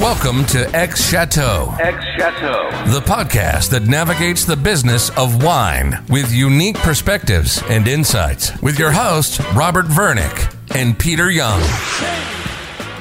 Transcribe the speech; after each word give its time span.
Welcome 0.00 0.44
to 0.46 0.60
Ex 0.76 1.10
Chateau, 1.10 1.74
Ex 1.80 2.04
Chateau. 2.16 2.70
the 2.92 3.00
podcast 3.00 3.70
that 3.70 3.82
navigates 3.88 4.44
the 4.44 4.54
business 4.56 5.10
of 5.16 5.42
wine 5.42 6.04
with 6.08 6.32
unique 6.32 6.76
perspectives 6.76 7.60
and 7.68 7.88
insights. 7.88 8.56
With 8.62 8.78
your 8.78 8.92
hosts, 8.92 9.40
Robert 9.54 9.86
Vernick 9.86 10.54
and 10.76 10.96
Peter 10.96 11.24
Yeung. 11.24 11.60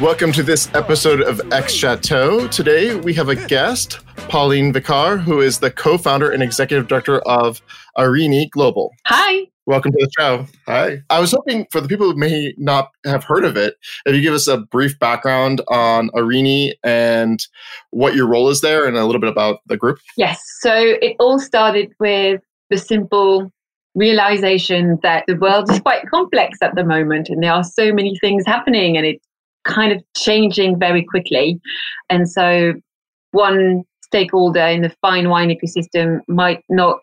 Welcome 0.01 0.31
to 0.31 0.41
this 0.41 0.73
episode 0.73 1.21
of 1.21 1.39
Ex 1.53 1.71
Chateau. 1.71 2.47
Today 2.47 2.95
we 2.95 3.13
have 3.13 3.29
a 3.29 3.35
guest, 3.35 3.99
Pauline 4.27 4.73
Vicard, 4.73 5.21
who 5.21 5.39
is 5.41 5.59
the 5.59 5.69
co 5.69 5.99
founder 5.99 6.31
and 6.31 6.41
executive 6.41 6.87
director 6.87 7.19
of 7.19 7.61
Areni 7.95 8.49
Global. 8.49 8.91
Hi. 9.05 9.45
Welcome 9.67 9.91
to 9.91 9.97
the 9.99 10.09
show. 10.17 10.47
Hi. 10.65 10.99
I 11.09 11.19
was 11.19 11.33
hoping 11.33 11.67
for 11.73 11.81
the 11.81 11.89
people 11.89 12.09
who 12.09 12.17
may 12.17 12.53
not 12.57 12.89
have 13.05 13.25
heard 13.25 13.43
of 13.43 13.57
it, 13.57 13.75
if 14.05 14.15
you 14.15 14.21
give 14.21 14.33
us 14.33 14.47
a 14.47 14.59
brief 14.59 14.97
background 14.97 15.61
on 15.67 16.09
Areni 16.11 16.71
and 16.85 17.45
what 17.89 18.15
your 18.15 18.27
role 18.27 18.47
is 18.47 18.61
there 18.61 18.85
and 18.85 18.95
a 18.95 19.03
little 19.03 19.19
bit 19.19 19.29
about 19.29 19.59
the 19.65 19.75
group. 19.75 19.99
Yes. 20.15 20.41
So 20.61 20.71
it 20.73 21.17
all 21.19 21.37
started 21.37 21.91
with 21.99 22.39
the 22.69 22.77
simple 22.77 23.51
realization 23.93 24.99
that 25.03 25.25
the 25.27 25.35
world 25.35 25.69
is 25.69 25.81
quite 25.81 26.07
complex 26.09 26.57
at 26.61 26.73
the 26.75 26.85
moment 26.85 27.27
and 27.27 27.43
there 27.43 27.51
are 27.51 27.65
so 27.65 27.91
many 27.91 28.17
things 28.21 28.45
happening 28.45 28.95
and 28.95 29.05
it's 29.05 29.27
kind 29.65 29.91
of 29.91 30.01
changing 30.15 30.79
very 30.79 31.03
quickly. 31.03 31.59
And 32.09 32.29
so 32.29 32.73
one 33.31 33.83
stakeholder 34.01 34.61
in 34.61 34.83
the 34.83 34.95
fine 35.01 35.27
wine 35.27 35.49
ecosystem 35.49 36.21
might 36.29 36.63
not 36.69 37.01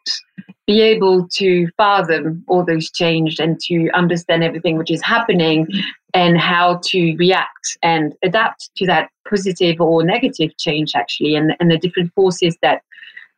be 0.66 0.80
able 0.80 1.28
to 1.28 1.68
fathom 1.76 2.44
all 2.48 2.64
those 2.64 2.90
change 2.90 3.38
and 3.38 3.60
to 3.60 3.90
understand 3.92 4.42
everything 4.42 4.78
which 4.78 4.90
is 4.90 5.02
happening 5.02 5.66
and 6.14 6.38
how 6.38 6.80
to 6.84 7.14
react 7.16 7.76
and 7.82 8.14
adapt 8.22 8.70
to 8.76 8.86
that 8.86 9.10
positive 9.28 9.80
or 9.80 10.04
negative 10.04 10.56
change 10.56 10.92
actually 10.94 11.34
and, 11.34 11.54
and 11.60 11.70
the 11.70 11.78
different 11.78 12.12
forces 12.14 12.56
that 12.62 12.82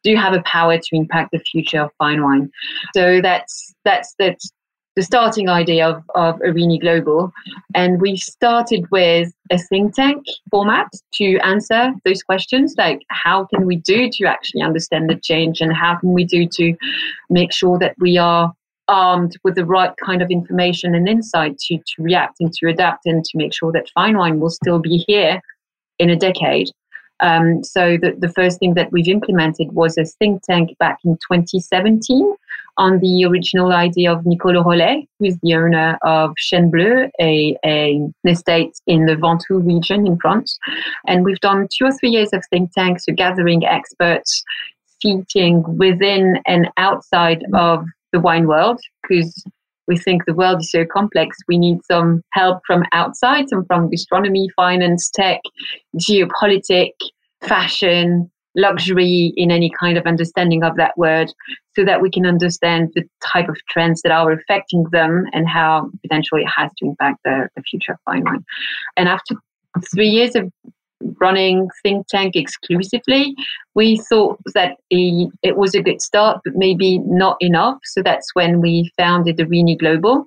do 0.04 0.14
have 0.14 0.34
a 0.34 0.42
power 0.42 0.78
to 0.78 0.96
impact 0.96 1.32
the 1.32 1.38
future 1.40 1.80
of 1.80 1.90
fine 1.98 2.22
wine. 2.22 2.50
So 2.94 3.20
that's 3.20 3.74
that's 3.84 4.14
that's 4.18 4.52
the 4.96 5.02
starting 5.02 5.48
idea 5.48 5.86
of, 5.88 6.02
of 6.14 6.40
Areni 6.40 6.80
Global. 6.80 7.30
And 7.74 8.00
we 8.00 8.16
started 8.16 8.86
with 8.90 9.32
a 9.50 9.58
think 9.58 9.94
tank 9.94 10.24
format 10.50 10.88
to 11.14 11.38
answer 11.44 11.92
those 12.04 12.22
questions 12.22 12.74
like 12.78 13.02
how 13.10 13.44
can 13.44 13.66
we 13.66 13.76
do 13.76 14.08
to 14.10 14.24
actually 14.24 14.62
understand 14.62 15.08
the 15.08 15.16
change 15.16 15.60
and 15.60 15.72
how 15.72 15.96
can 15.96 16.12
we 16.12 16.24
do 16.24 16.48
to 16.54 16.74
make 17.28 17.52
sure 17.52 17.78
that 17.78 17.94
we 17.98 18.16
are 18.16 18.52
armed 18.88 19.36
with 19.44 19.54
the 19.54 19.64
right 19.64 19.92
kind 20.04 20.22
of 20.22 20.30
information 20.30 20.94
and 20.94 21.08
insight 21.08 21.58
to, 21.58 21.76
to 21.76 22.02
react 22.02 22.36
and 22.40 22.52
to 22.54 22.68
adapt 22.68 23.04
and 23.04 23.24
to 23.24 23.36
make 23.36 23.52
sure 23.52 23.72
that 23.72 23.90
fine 23.94 24.16
wine 24.16 24.40
will 24.40 24.50
still 24.50 24.78
be 24.78 25.04
here 25.06 25.40
in 25.98 26.10
a 26.10 26.16
decade. 26.16 26.68
Um, 27.20 27.64
so 27.64 27.96
the, 27.96 28.14
the 28.18 28.32
first 28.32 28.58
thing 28.58 28.74
that 28.74 28.92
we've 28.92 29.08
implemented 29.08 29.72
was 29.72 29.96
a 29.96 30.04
think 30.04 30.42
tank 30.42 30.76
back 30.78 30.98
in 31.04 31.14
2017 31.14 32.34
on 32.78 32.98
the 33.00 33.24
original 33.24 33.72
idea 33.72 34.12
of 34.12 34.26
Nicole 34.26 34.62
Rolet, 34.62 35.06
who 35.18 35.24
is 35.26 35.38
the 35.42 35.54
owner 35.54 35.98
of 36.02 36.34
Chêne 36.36 36.70
Bleu, 36.70 37.08
a, 37.20 37.56
a, 37.64 37.94
an 37.94 38.12
estate 38.26 38.74
in 38.86 39.06
the 39.06 39.16
Ventoux 39.16 39.64
region 39.64 40.06
in 40.06 40.18
France. 40.18 40.58
And 41.06 41.24
we've 41.24 41.40
done 41.40 41.68
two 41.72 41.86
or 41.86 41.92
three 41.92 42.10
years 42.10 42.32
of 42.32 42.44
think 42.50 42.72
tanks, 42.72 43.06
so 43.06 43.12
gathering 43.12 43.64
experts, 43.64 44.44
seating 45.00 45.64
within 45.78 46.38
and 46.46 46.68
outside 46.76 47.44
of 47.54 47.86
the 48.12 48.20
wine 48.20 48.46
world, 48.46 48.80
because 49.02 49.42
we 49.86 49.96
think 49.96 50.24
the 50.24 50.34
world 50.34 50.60
is 50.60 50.70
so 50.70 50.84
complex. 50.84 51.36
We 51.48 51.58
need 51.58 51.84
some 51.84 52.22
help 52.32 52.62
from 52.66 52.84
outside, 52.92 53.48
some 53.48 53.64
from 53.66 53.90
gastronomy, 53.90 54.48
finance, 54.56 55.10
tech, 55.10 55.40
geopolitics, 55.96 56.92
fashion, 57.42 58.30
luxury 58.56 59.32
in 59.36 59.50
any 59.50 59.70
kind 59.78 59.98
of 59.98 60.06
understanding 60.06 60.64
of 60.64 60.76
that 60.76 60.96
word 60.96 61.30
so 61.74 61.84
that 61.84 62.00
we 62.00 62.10
can 62.10 62.26
understand 62.26 62.90
the 62.94 63.04
type 63.24 63.48
of 63.48 63.56
trends 63.68 64.00
that 64.02 64.10
are 64.10 64.32
affecting 64.32 64.84
them 64.92 65.26
and 65.32 65.46
how 65.46 65.90
potentially 66.02 66.42
it 66.42 66.48
has 66.56 66.70
to 66.78 66.86
impact 66.86 67.18
the, 67.24 67.48
the 67.54 67.62
future 67.62 67.92
of 67.92 67.98
fine 68.06 68.24
wine. 68.24 68.44
And 68.96 69.08
after 69.08 69.34
three 69.94 70.08
years 70.08 70.34
of 70.34 70.50
running 71.20 71.68
think 71.82 72.06
tank 72.08 72.34
exclusively 72.34 73.34
we 73.74 73.98
thought 74.08 74.38
that 74.54 74.76
it 74.90 75.56
was 75.56 75.74
a 75.74 75.82
good 75.82 76.00
start 76.00 76.40
but 76.44 76.54
maybe 76.56 76.98
not 77.00 77.36
enough 77.40 77.78
so 77.84 78.02
that's 78.02 78.34
when 78.34 78.60
we 78.60 78.90
founded 78.96 79.36
Areni 79.36 79.78
Global 79.78 80.26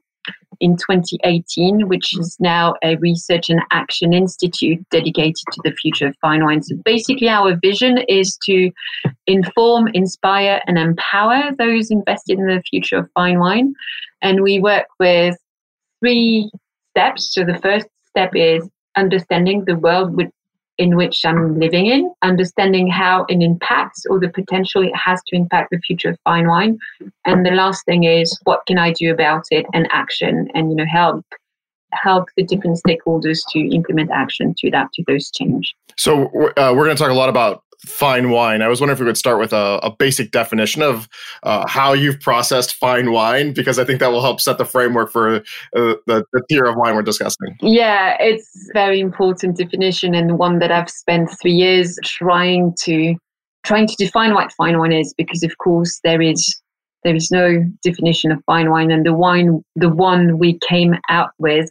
in 0.60 0.76
2018, 0.76 1.88
which 1.88 2.18
is 2.18 2.36
now 2.40 2.76
a 2.84 2.98
research 2.98 3.50
and 3.50 3.62
action 3.72 4.14
institute 4.14 4.80
dedicated 4.92 5.46
to 5.52 5.62
the 5.64 5.72
future 5.72 6.08
of 6.08 6.16
fine 6.22 6.44
wine. 6.44 6.62
So 6.62 6.76
basically, 6.84 7.30
our 7.30 7.56
vision 7.56 8.00
is 8.10 8.38
to 8.44 8.72
inform, 9.28 9.90
inspire, 9.94 10.62
and 10.68 10.78
empower 10.78 11.52
those 11.58 11.92
invested 11.92 12.40
in 12.40 12.48
the 12.48 12.62
future 12.70 12.98
of 12.98 13.10
fine 13.14 13.40
wine. 13.40 13.74
And 14.22 14.42
we 14.42 14.60
work 14.60 14.88
with 15.00 15.38
three 16.00 16.52
steps. 16.92 17.34
So 17.34 17.46
the 17.46 17.60
first 17.60 17.88
step 18.10 18.32
is 18.36 18.68
understanding 18.98 19.64
the 19.66 19.76
world 19.76 20.16
with 20.16 20.30
in 20.80 20.96
which 20.96 21.26
I'm 21.26 21.60
living 21.60 21.88
in, 21.88 22.12
understanding 22.24 22.90
how 22.90 23.26
it 23.28 23.42
impacts 23.42 24.06
or 24.10 24.18
the 24.20 24.30
potential 24.30 24.82
it 24.82 24.96
has 24.96 25.22
to 25.28 25.36
impact 25.36 25.70
the 25.72 25.80
future 25.80 26.12
of 26.12 26.18
fine 26.24 26.48
wine. 26.48 26.80
And 27.26 27.46
the 27.46 27.52
last 27.52 27.86
thing 27.86 28.06
is 28.06 28.40
what 28.46 28.62
can 28.66 28.80
I 28.80 28.94
do 28.94 29.12
about 29.12 29.44
it 29.52 29.66
and 29.74 29.88
action 29.92 30.48
and 30.56 30.72
you 30.72 30.76
know 30.78 30.86
help 30.90 31.26
help 31.92 32.30
the 32.38 32.44
different 32.44 32.80
stakeholders 32.86 33.42
to 33.50 33.60
implement 33.76 34.12
action 34.12 34.54
to 34.60 34.68
adapt 34.68 34.94
to 34.94 35.04
those 35.08 35.30
change. 35.32 35.76
So 35.98 36.28
uh, 36.56 36.74
we're 36.76 36.86
going 36.86 36.96
to 36.96 37.02
talk 37.02 37.12
a 37.12 37.16
lot 37.16 37.30
about 37.30 37.64
fine 37.86 38.30
wine. 38.30 38.62
I 38.62 38.68
was 38.68 38.82
wondering 38.82 38.98
if 38.98 39.00
we 39.00 39.06
could 39.06 39.18
start 39.18 39.40
with 39.40 39.54
a, 39.54 39.80
a 39.84 39.90
basic 39.90 40.32
definition 40.32 40.82
of 40.82 41.08
uh, 41.44 41.66
how 41.68 41.94
you've 41.94 42.20
processed 42.20 42.76
fine 42.76 43.12
wine, 43.12 43.54
because 43.54 43.80
I 43.80 43.86
think 43.86 44.00
that 44.00 44.12
will 44.12 44.22
help 44.22 44.42
set 44.42 44.58
the 44.58 44.66
framework 44.66 45.12
for 45.12 45.38
uh, 45.38 45.42
the, 45.74 46.26
the 46.34 46.42
tier 46.50 46.66
of 46.66 46.76
wine 46.76 46.96
we're 46.96 47.02
discussing. 47.02 47.56
Yeah, 47.62 48.18
it's 48.20 48.70
very 48.74 49.00
important 49.00 49.58
definition 49.58 50.14
and 50.14 50.38
one 50.38 50.60
that 50.60 50.72
I've 50.72 50.90
spent 50.90 51.30
three 51.42 51.54
years 51.54 51.98
trying 52.04 52.74
to 52.84 53.16
trying 53.64 53.88
to 53.88 53.96
define 53.98 54.34
what 54.34 54.54
fine 54.54 54.78
wine 54.78 54.94
is, 54.94 55.14
because 55.18 55.44
of 55.44 55.58
course 55.58 56.00
there 56.04 56.22
is 56.22 56.62
there 57.04 57.16
is 57.16 57.32
no 57.32 57.64
definition 57.82 58.32
of 58.32 58.44
fine 58.46 58.70
wine, 58.70 58.92
and 58.92 59.06
the 59.06 59.14
wine 59.14 59.64
the 59.76 59.90
one 59.90 60.38
we 60.38 60.60
came 60.68 60.96
out 61.10 61.30
with 61.38 61.70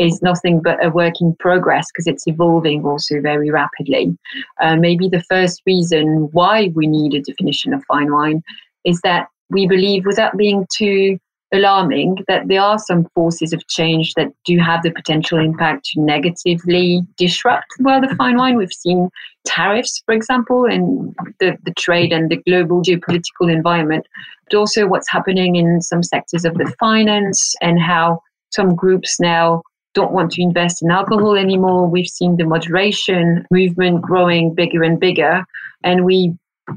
is 0.00 0.22
nothing 0.22 0.60
but 0.62 0.84
a 0.84 0.90
work 0.90 1.20
in 1.20 1.34
progress 1.36 1.88
because 1.92 2.06
it's 2.06 2.26
evolving 2.26 2.84
also 2.84 3.20
very 3.20 3.50
rapidly. 3.50 4.16
Uh, 4.60 4.76
maybe 4.76 5.08
the 5.08 5.22
first 5.22 5.62
reason 5.66 6.28
why 6.32 6.70
we 6.74 6.86
need 6.86 7.14
a 7.14 7.22
definition 7.22 7.72
of 7.72 7.84
fine 7.84 8.12
wine 8.12 8.42
is 8.84 9.00
that 9.02 9.28
we 9.50 9.66
believe, 9.66 10.04
without 10.04 10.36
being 10.36 10.66
too 10.72 11.18
alarming, 11.52 12.18
that 12.28 12.46
there 12.48 12.60
are 12.60 12.78
some 12.78 13.06
forces 13.14 13.52
of 13.54 13.66
change 13.68 14.12
that 14.14 14.28
do 14.44 14.58
have 14.58 14.82
the 14.82 14.90
potential 14.90 15.38
impact 15.38 15.86
to 15.86 16.00
negatively 16.00 17.00
disrupt 17.16 17.64
the 17.78 17.84
world 17.84 18.04
of 18.04 18.10
fine 18.18 18.36
wine. 18.36 18.56
We've 18.56 18.70
seen 18.70 19.08
tariffs, 19.46 20.02
for 20.04 20.14
example, 20.14 20.66
and 20.66 21.14
the, 21.40 21.56
the 21.64 21.72
trade 21.72 22.12
and 22.12 22.30
the 22.30 22.36
global 22.36 22.82
geopolitical 22.82 23.50
environment, 23.50 24.06
but 24.50 24.58
also 24.58 24.86
what's 24.86 25.08
happening 25.08 25.56
in 25.56 25.80
some 25.80 26.02
sectors 26.02 26.44
of 26.44 26.54
the 26.54 26.70
finance 26.78 27.54
and 27.62 27.80
how 27.80 28.20
some 28.50 28.74
groups 28.74 29.18
now 29.18 29.62
don't 29.94 30.12
want 30.12 30.32
to 30.32 30.42
invest 30.42 30.82
in 30.82 30.90
alcohol 30.90 31.36
anymore. 31.36 31.88
We've 31.88 32.06
seen 32.06 32.36
the 32.36 32.44
moderation 32.44 33.46
movement 33.50 34.02
growing 34.02 34.54
bigger 34.54 34.82
and 34.82 34.98
bigger. 35.00 35.44
And 35.82 36.04
we 36.04 36.34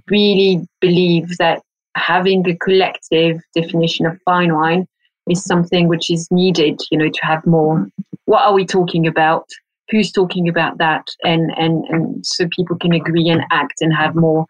really 0.09 0.65
believe 0.79 1.37
that 1.37 1.61
having 1.95 2.47
a 2.49 2.55
collective 2.57 3.39
definition 3.53 4.05
of 4.05 4.17
fine 4.25 4.53
wine 4.53 4.87
is 5.29 5.43
something 5.43 5.87
which 5.87 6.09
is 6.09 6.27
needed, 6.31 6.79
you 6.89 6.97
know, 6.97 7.09
to 7.09 7.21
have 7.21 7.45
more. 7.45 7.87
What 8.25 8.43
are 8.43 8.53
we 8.53 8.65
talking 8.65 9.05
about? 9.05 9.45
Who's 9.89 10.11
talking 10.11 10.47
about 10.47 10.77
that? 10.77 11.07
And 11.23 11.51
and 11.57 11.83
and 11.89 12.25
so 12.25 12.47
people 12.55 12.77
can 12.77 12.93
agree 12.93 13.27
and 13.27 13.43
act 13.51 13.81
and 13.81 13.93
have 13.93 14.15
more 14.15 14.45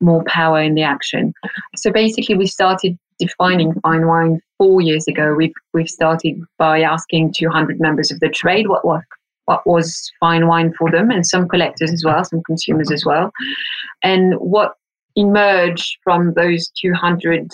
more 0.00 0.24
power 0.26 0.60
in 0.60 0.74
the 0.74 0.82
action. 0.82 1.32
So 1.76 1.92
basically, 1.92 2.36
we 2.36 2.46
started 2.46 2.98
defining 3.18 3.74
fine 3.82 4.06
wine 4.06 4.40
four 4.58 4.80
years 4.80 5.06
ago. 5.08 5.34
We've 5.34 5.54
we've 5.72 5.88
started 5.88 6.40
by 6.58 6.82
asking 6.82 7.34
200 7.36 7.80
members 7.80 8.10
of 8.10 8.20
the 8.20 8.28
trade 8.28 8.68
what 8.68 8.84
what 8.84 9.02
what 9.46 9.66
was 9.66 10.10
fine 10.18 10.48
wine 10.48 10.72
for 10.78 10.90
them, 10.90 11.10
and 11.10 11.26
some 11.26 11.48
collectors 11.48 11.92
as 11.92 12.02
well, 12.04 12.24
some 12.24 12.42
consumers 12.46 12.90
as 12.90 13.04
well, 13.04 13.30
and 14.02 14.34
what 14.34 14.74
emerged 15.14 15.96
from 16.04 16.34
those 16.34 16.70
200 16.80 17.50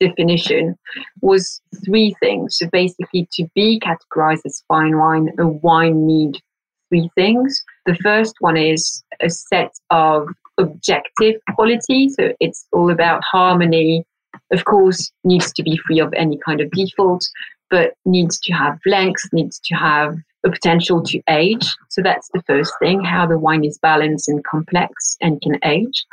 definition 0.00 0.74
was 1.20 1.60
three 1.84 2.14
things. 2.20 2.58
So 2.58 2.68
basically, 2.70 3.28
to 3.32 3.46
be 3.54 3.80
categorized 3.80 4.42
as 4.44 4.62
fine 4.68 4.98
wine, 4.98 5.30
a 5.38 5.46
wine 5.46 6.06
need 6.06 6.40
three 6.88 7.10
things. 7.14 7.62
The 7.86 7.96
first 7.96 8.34
one 8.40 8.56
is 8.56 9.02
a 9.20 9.30
set 9.30 9.72
of 9.90 10.28
objective 10.58 11.36
quality. 11.54 12.08
So 12.08 12.32
it's 12.40 12.66
all 12.72 12.90
about 12.90 13.22
harmony, 13.24 14.04
of 14.52 14.64
course, 14.64 15.10
needs 15.24 15.52
to 15.52 15.62
be 15.62 15.78
free 15.86 16.00
of 16.00 16.12
any 16.14 16.38
kind 16.44 16.60
of 16.60 16.70
default, 16.70 17.26
but 17.70 17.94
needs 18.04 18.38
to 18.40 18.52
have 18.52 18.78
length, 18.86 19.22
needs 19.32 19.60
to 19.64 19.74
have 19.74 20.16
a 20.44 20.50
potential 20.50 21.02
to 21.02 21.20
age. 21.28 21.74
So 21.88 22.02
that's 22.02 22.28
the 22.32 22.42
first 22.46 22.72
thing, 22.80 23.04
how 23.04 23.26
the 23.26 23.38
wine 23.38 23.64
is 23.64 23.78
balanced 23.78 24.28
and 24.28 24.44
complex 24.44 25.16
and 25.20 25.40
can 25.42 25.58
age. 25.64 26.04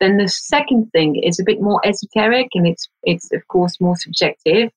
Then 0.00 0.18
the 0.18 0.28
second 0.28 0.90
thing 0.92 1.16
is 1.16 1.40
a 1.40 1.44
bit 1.44 1.60
more 1.60 1.80
esoteric 1.84 2.48
and 2.54 2.66
it's 2.66 2.88
it's 3.04 3.32
of 3.32 3.46
course 3.48 3.80
more 3.80 3.96
subjective, 3.96 4.70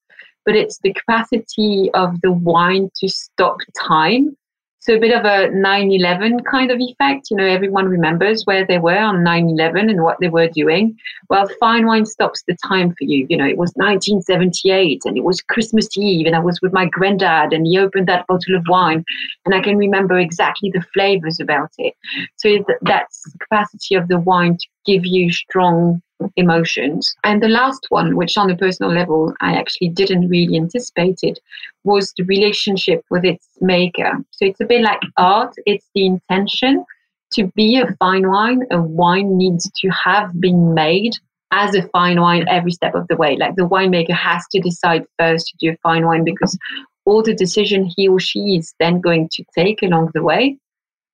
but 0.45 0.55
it's 0.55 0.79
the 0.79 0.93
capacity 0.93 1.89
of 1.93 2.21
the 2.21 2.31
wine 2.31 2.89
to 2.97 3.09
stop 3.09 3.57
time 3.87 4.35
so 4.81 4.95
a 4.95 4.99
bit 4.99 5.13
of 5.13 5.25
a 5.25 5.49
9-11 5.53 6.43
kind 6.49 6.71
of 6.71 6.79
effect. 6.79 7.29
You 7.29 7.37
know, 7.37 7.45
everyone 7.45 7.87
remembers 7.87 8.43
where 8.45 8.65
they 8.65 8.79
were 8.79 8.97
on 8.97 9.17
9-11 9.17 9.91
and 9.91 10.03
what 10.03 10.17
they 10.19 10.27
were 10.27 10.47
doing. 10.47 10.97
Well, 11.29 11.47
fine 11.59 11.85
wine 11.85 12.07
stops 12.07 12.41
the 12.47 12.57
time 12.67 12.89
for 12.89 13.03
you. 13.03 13.27
You 13.29 13.37
know, 13.37 13.45
it 13.45 13.57
was 13.57 13.71
1978 13.75 15.03
and 15.05 15.17
it 15.17 15.23
was 15.23 15.39
Christmas 15.41 15.87
Eve 15.95 16.25
and 16.25 16.35
I 16.35 16.39
was 16.39 16.59
with 16.63 16.73
my 16.73 16.87
granddad 16.87 17.53
and 17.53 17.67
he 17.67 17.77
opened 17.77 18.07
that 18.07 18.25
bottle 18.25 18.55
of 18.55 18.65
wine 18.67 19.05
and 19.45 19.53
I 19.53 19.61
can 19.61 19.77
remember 19.77 20.17
exactly 20.17 20.71
the 20.73 20.83
flavors 20.93 21.39
about 21.39 21.69
it. 21.77 21.93
So 22.37 22.65
that's 22.81 23.21
the 23.31 23.37
capacity 23.37 23.93
of 23.93 24.07
the 24.07 24.19
wine 24.19 24.57
to 24.57 24.67
give 24.87 25.05
you 25.05 25.31
strong 25.31 26.01
emotions. 26.35 27.15
And 27.23 27.41
the 27.41 27.47
last 27.47 27.85
one, 27.89 28.15
which 28.15 28.37
on 28.37 28.49
a 28.49 28.57
personal 28.57 28.91
level 28.91 29.33
I 29.41 29.53
actually 29.53 29.89
didn't 29.89 30.29
really 30.29 30.57
anticipate 30.57 31.19
it, 31.21 31.39
was 31.83 32.13
the 32.17 32.23
relationship 32.23 33.03
with 33.09 33.25
its 33.25 33.47
maker. 33.59 34.13
So 34.31 34.45
it's 34.45 34.61
a 34.61 34.65
bit 34.65 34.81
like 34.81 35.01
art, 35.17 35.53
it's 35.65 35.87
the 35.95 36.05
intention. 36.05 36.85
To 37.33 37.47
be 37.55 37.77
a 37.77 37.95
fine 37.97 38.27
wine, 38.29 38.63
a 38.71 38.81
wine 38.81 39.37
needs 39.37 39.69
to 39.77 39.89
have 39.89 40.37
been 40.39 40.73
made 40.73 41.13
as 41.51 41.75
a 41.75 41.87
fine 41.89 42.19
wine 42.19 42.45
every 42.49 42.71
step 42.71 42.93
of 42.93 43.07
the 43.07 43.15
way. 43.15 43.37
Like 43.37 43.55
the 43.55 43.67
winemaker 43.67 44.13
has 44.13 44.45
to 44.51 44.59
decide 44.59 45.05
first 45.17 45.47
to 45.47 45.57
do 45.59 45.71
a 45.71 45.77
fine 45.77 46.05
wine 46.05 46.23
because 46.25 46.57
all 47.05 47.23
the 47.23 47.33
decision 47.33 47.85
he 47.85 48.07
or 48.07 48.19
she 48.19 48.57
is 48.57 48.73
then 48.79 48.99
going 48.99 49.29
to 49.33 49.43
take 49.55 49.81
along 49.81 50.11
the 50.13 50.23
way 50.23 50.57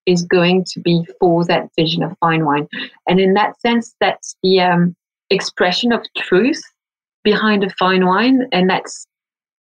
is 0.07 0.23
going 0.23 0.65
to 0.71 0.79
be 0.79 1.05
for 1.19 1.45
that 1.45 1.69
vision 1.77 2.01
of 2.01 2.17
fine 2.19 2.45
wine. 2.45 2.67
And 3.07 3.19
in 3.19 3.33
that 3.33 3.59
sense, 3.61 3.93
that's 3.99 4.35
the 4.41 4.61
um, 4.61 4.95
expression 5.29 5.91
of 5.91 6.01
truth 6.17 6.61
behind 7.23 7.63
a 7.63 7.69
fine 7.71 8.05
wine, 8.05 8.47
and 8.51 8.69
that's 8.69 9.05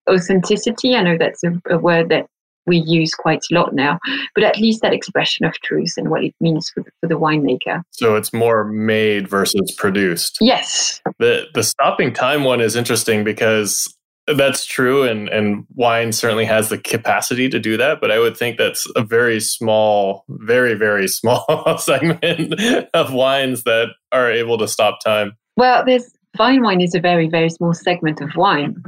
authenticity. 0.08 0.94
I 0.94 1.02
know 1.02 1.18
that's 1.18 1.42
a, 1.42 1.60
a 1.68 1.78
word 1.78 2.08
that 2.10 2.26
we 2.66 2.78
use 2.78 3.14
quite 3.14 3.42
a 3.50 3.54
lot 3.54 3.74
now, 3.74 3.98
but 4.34 4.44
at 4.44 4.58
least 4.58 4.82
that 4.82 4.92
expression 4.92 5.46
of 5.46 5.54
truth 5.60 5.94
and 5.96 6.10
what 6.10 6.24
it 6.24 6.34
means 6.40 6.70
for 6.70 6.82
the, 6.82 6.90
for 7.00 7.08
the 7.08 7.18
winemaker. 7.18 7.82
So 7.90 8.16
it's 8.16 8.32
more 8.32 8.64
made 8.64 9.28
versus 9.28 9.72
produced. 9.76 10.38
Yes. 10.40 11.00
The 11.18 11.46
the 11.54 11.62
stopping 11.62 12.12
time 12.12 12.44
one 12.44 12.60
is 12.60 12.76
interesting 12.76 13.24
because 13.24 13.95
that's 14.26 14.64
true, 14.64 15.04
and 15.04 15.28
and 15.28 15.66
wine 15.74 16.12
certainly 16.12 16.44
has 16.44 16.68
the 16.68 16.78
capacity 16.78 17.48
to 17.48 17.58
do 17.58 17.76
that. 17.76 18.00
But 18.00 18.10
I 18.10 18.18
would 18.18 18.36
think 18.36 18.58
that's 18.58 18.86
a 18.96 19.02
very 19.02 19.40
small, 19.40 20.24
very 20.28 20.74
very 20.74 21.08
small 21.18 21.78
segment 21.78 22.54
of 22.94 23.12
wines 23.12 23.64
that 23.64 23.88
are 24.12 24.30
able 24.30 24.58
to 24.58 24.68
stop 24.68 25.00
time. 25.00 25.36
Well, 25.56 25.84
there's 25.84 26.10
fine 26.36 26.62
wine 26.62 26.80
is 26.80 26.94
a 26.94 27.00
very 27.00 27.28
very 27.28 27.48
small 27.48 27.72
segment 27.72 28.20
of 28.20 28.34
wine 28.36 28.82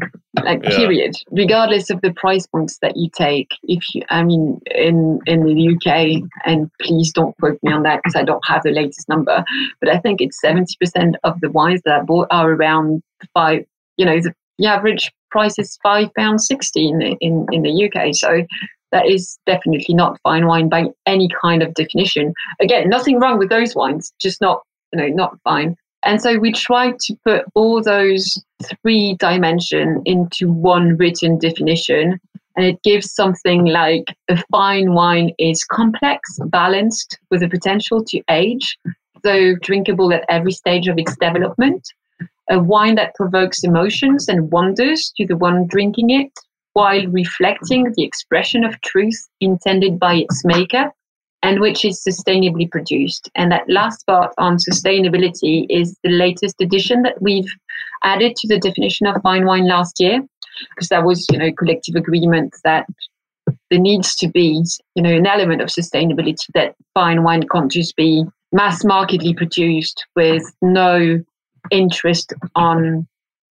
like 0.44 0.62
yeah. 0.62 0.76
period 0.76 1.17
regardless 1.31 1.90
of 1.90 2.00
the 2.02 2.12
price 2.12 2.46
points 2.46 2.79
that 2.82 2.96
you 2.96 3.08
take 3.17 3.52
if 3.64 3.82
you 3.94 4.02
i 4.11 4.23
mean 4.23 4.61
in 4.75 5.19
in 5.26 5.44
the 5.44 5.75
uk 5.75 6.31
and 6.44 6.70
please 6.82 7.12
don't 7.12 7.37
quote 7.38 7.58
me 7.62 7.73
on 7.73 7.82
that 7.82 8.00
because 8.02 8.14
i 8.14 8.23
don't 8.23 8.44
have 8.46 8.62
the 8.62 8.70
latest 8.70 9.08
number 9.08 9.43
but 9.81 9.88
i 9.88 9.99
think 9.99 10.20
it's 10.20 10.40
70% 10.44 11.14
of 11.25 11.40
the 11.40 11.50
wines 11.50 11.81
that 11.85 12.00
are 12.00 12.05
bought 12.05 12.29
are 12.31 12.52
around 12.52 13.02
five 13.35 13.64
you 13.96 14.05
know 14.05 14.20
the 14.58 14.67
average 14.67 15.11
price 15.30 15.58
is 15.58 15.78
five 15.82 16.12
pounds 16.14 16.46
60 16.46 16.88
in, 16.88 17.02
in 17.20 17.46
in 17.52 17.62
the 17.62 17.84
uk 17.86 18.14
so 18.14 18.44
that 18.90 19.06
is 19.06 19.38
definitely 19.46 19.94
not 19.94 20.19
fine 20.22 20.46
wine 20.46 20.69
by 20.69 20.86
any 21.06 21.28
kind 21.42 21.62
of 21.62 21.75
definition 21.75 22.32
again 22.60 22.88
nothing 22.88 23.19
wrong 23.19 23.38
with 23.38 23.48
those 23.48 23.75
wines 23.75 24.12
just 24.20 24.40
not 24.40 24.62
you 24.92 25.00
know 25.00 25.08
not 25.08 25.38
fine 25.44 25.76
and 26.04 26.22
so 26.22 26.38
we 26.38 26.52
try 26.52 26.92
to 26.92 27.16
put 27.25 27.44
all 27.54 27.82
those 27.82 28.42
three 28.62 29.16
dimension 29.19 30.02
into 30.04 30.50
one 30.50 30.96
written 30.96 31.38
definition. 31.38 32.20
And 32.56 32.66
it 32.66 32.82
gives 32.82 33.12
something 33.12 33.66
like 33.66 34.04
a 34.28 34.42
fine 34.50 34.92
wine 34.92 35.32
is 35.38 35.64
complex, 35.64 36.38
balanced, 36.46 37.19
with 37.30 37.42
a 37.42 37.48
potential 37.48 38.02
to 38.04 38.22
age, 38.30 38.76
though 39.22 39.54
drinkable 39.56 40.12
at 40.12 40.25
every 40.28 40.52
stage 40.52 40.88
of 40.88 40.98
its 40.98 41.16
development. 41.16 41.88
A 42.50 42.58
wine 42.58 42.94
that 42.94 43.14
provokes 43.14 43.62
emotions 43.62 44.28
and 44.28 44.50
wonders 44.50 45.12
to 45.16 45.26
the 45.26 45.36
one 45.36 45.66
drinking 45.66 46.10
it, 46.10 46.32
while 46.72 47.06
reflecting 47.08 47.92
the 47.96 48.04
expression 48.04 48.64
of 48.64 48.80
truth 48.82 49.28
intended 49.40 49.98
by 49.98 50.14
its 50.14 50.44
maker 50.44 50.92
and 51.42 51.60
which 51.60 51.84
is 51.84 52.02
sustainably 52.02 52.70
produced. 52.70 53.30
And 53.34 53.52
that 53.52 53.68
last 53.68 54.04
part 54.06 54.32
on 54.38 54.56
sustainability 54.56 55.66
is 55.68 55.96
the 56.02 56.10
latest 56.10 56.56
addition 56.60 57.02
that 57.02 57.20
we've 57.20 57.50
added 58.02 58.34
to 58.36 58.48
the 58.48 58.58
definition 58.58 59.06
of 59.06 59.22
fine 59.22 59.46
wine 59.46 59.68
last 59.68 60.00
year, 60.00 60.20
because 60.70 60.88
that 60.88 61.04
was, 61.04 61.26
you 61.30 61.38
know, 61.38 61.52
collective 61.52 61.94
agreement 61.94 62.54
that 62.64 62.86
there 63.70 63.78
needs 63.78 64.14
to 64.16 64.28
be, 64.28 64.64
you 64.94 65.02
know, 65.02 65.12
an 65.12 65.26
element 65.26 65.60
of 65.60 65.68
sustainability 65.68 66.46
that 66.54 66.74
fine 66.94 67.22
wine 67.22 67.44
can't 67.52 67.70
just 67.70 67.94
be 67.96 68.24
mass 68.52 68.84
markedly 68.84 69.34
produced 69.34 70.06
with 70.16 70.42
no 70.62 71.22
interest 71.70 72.32
on 72.54 73.06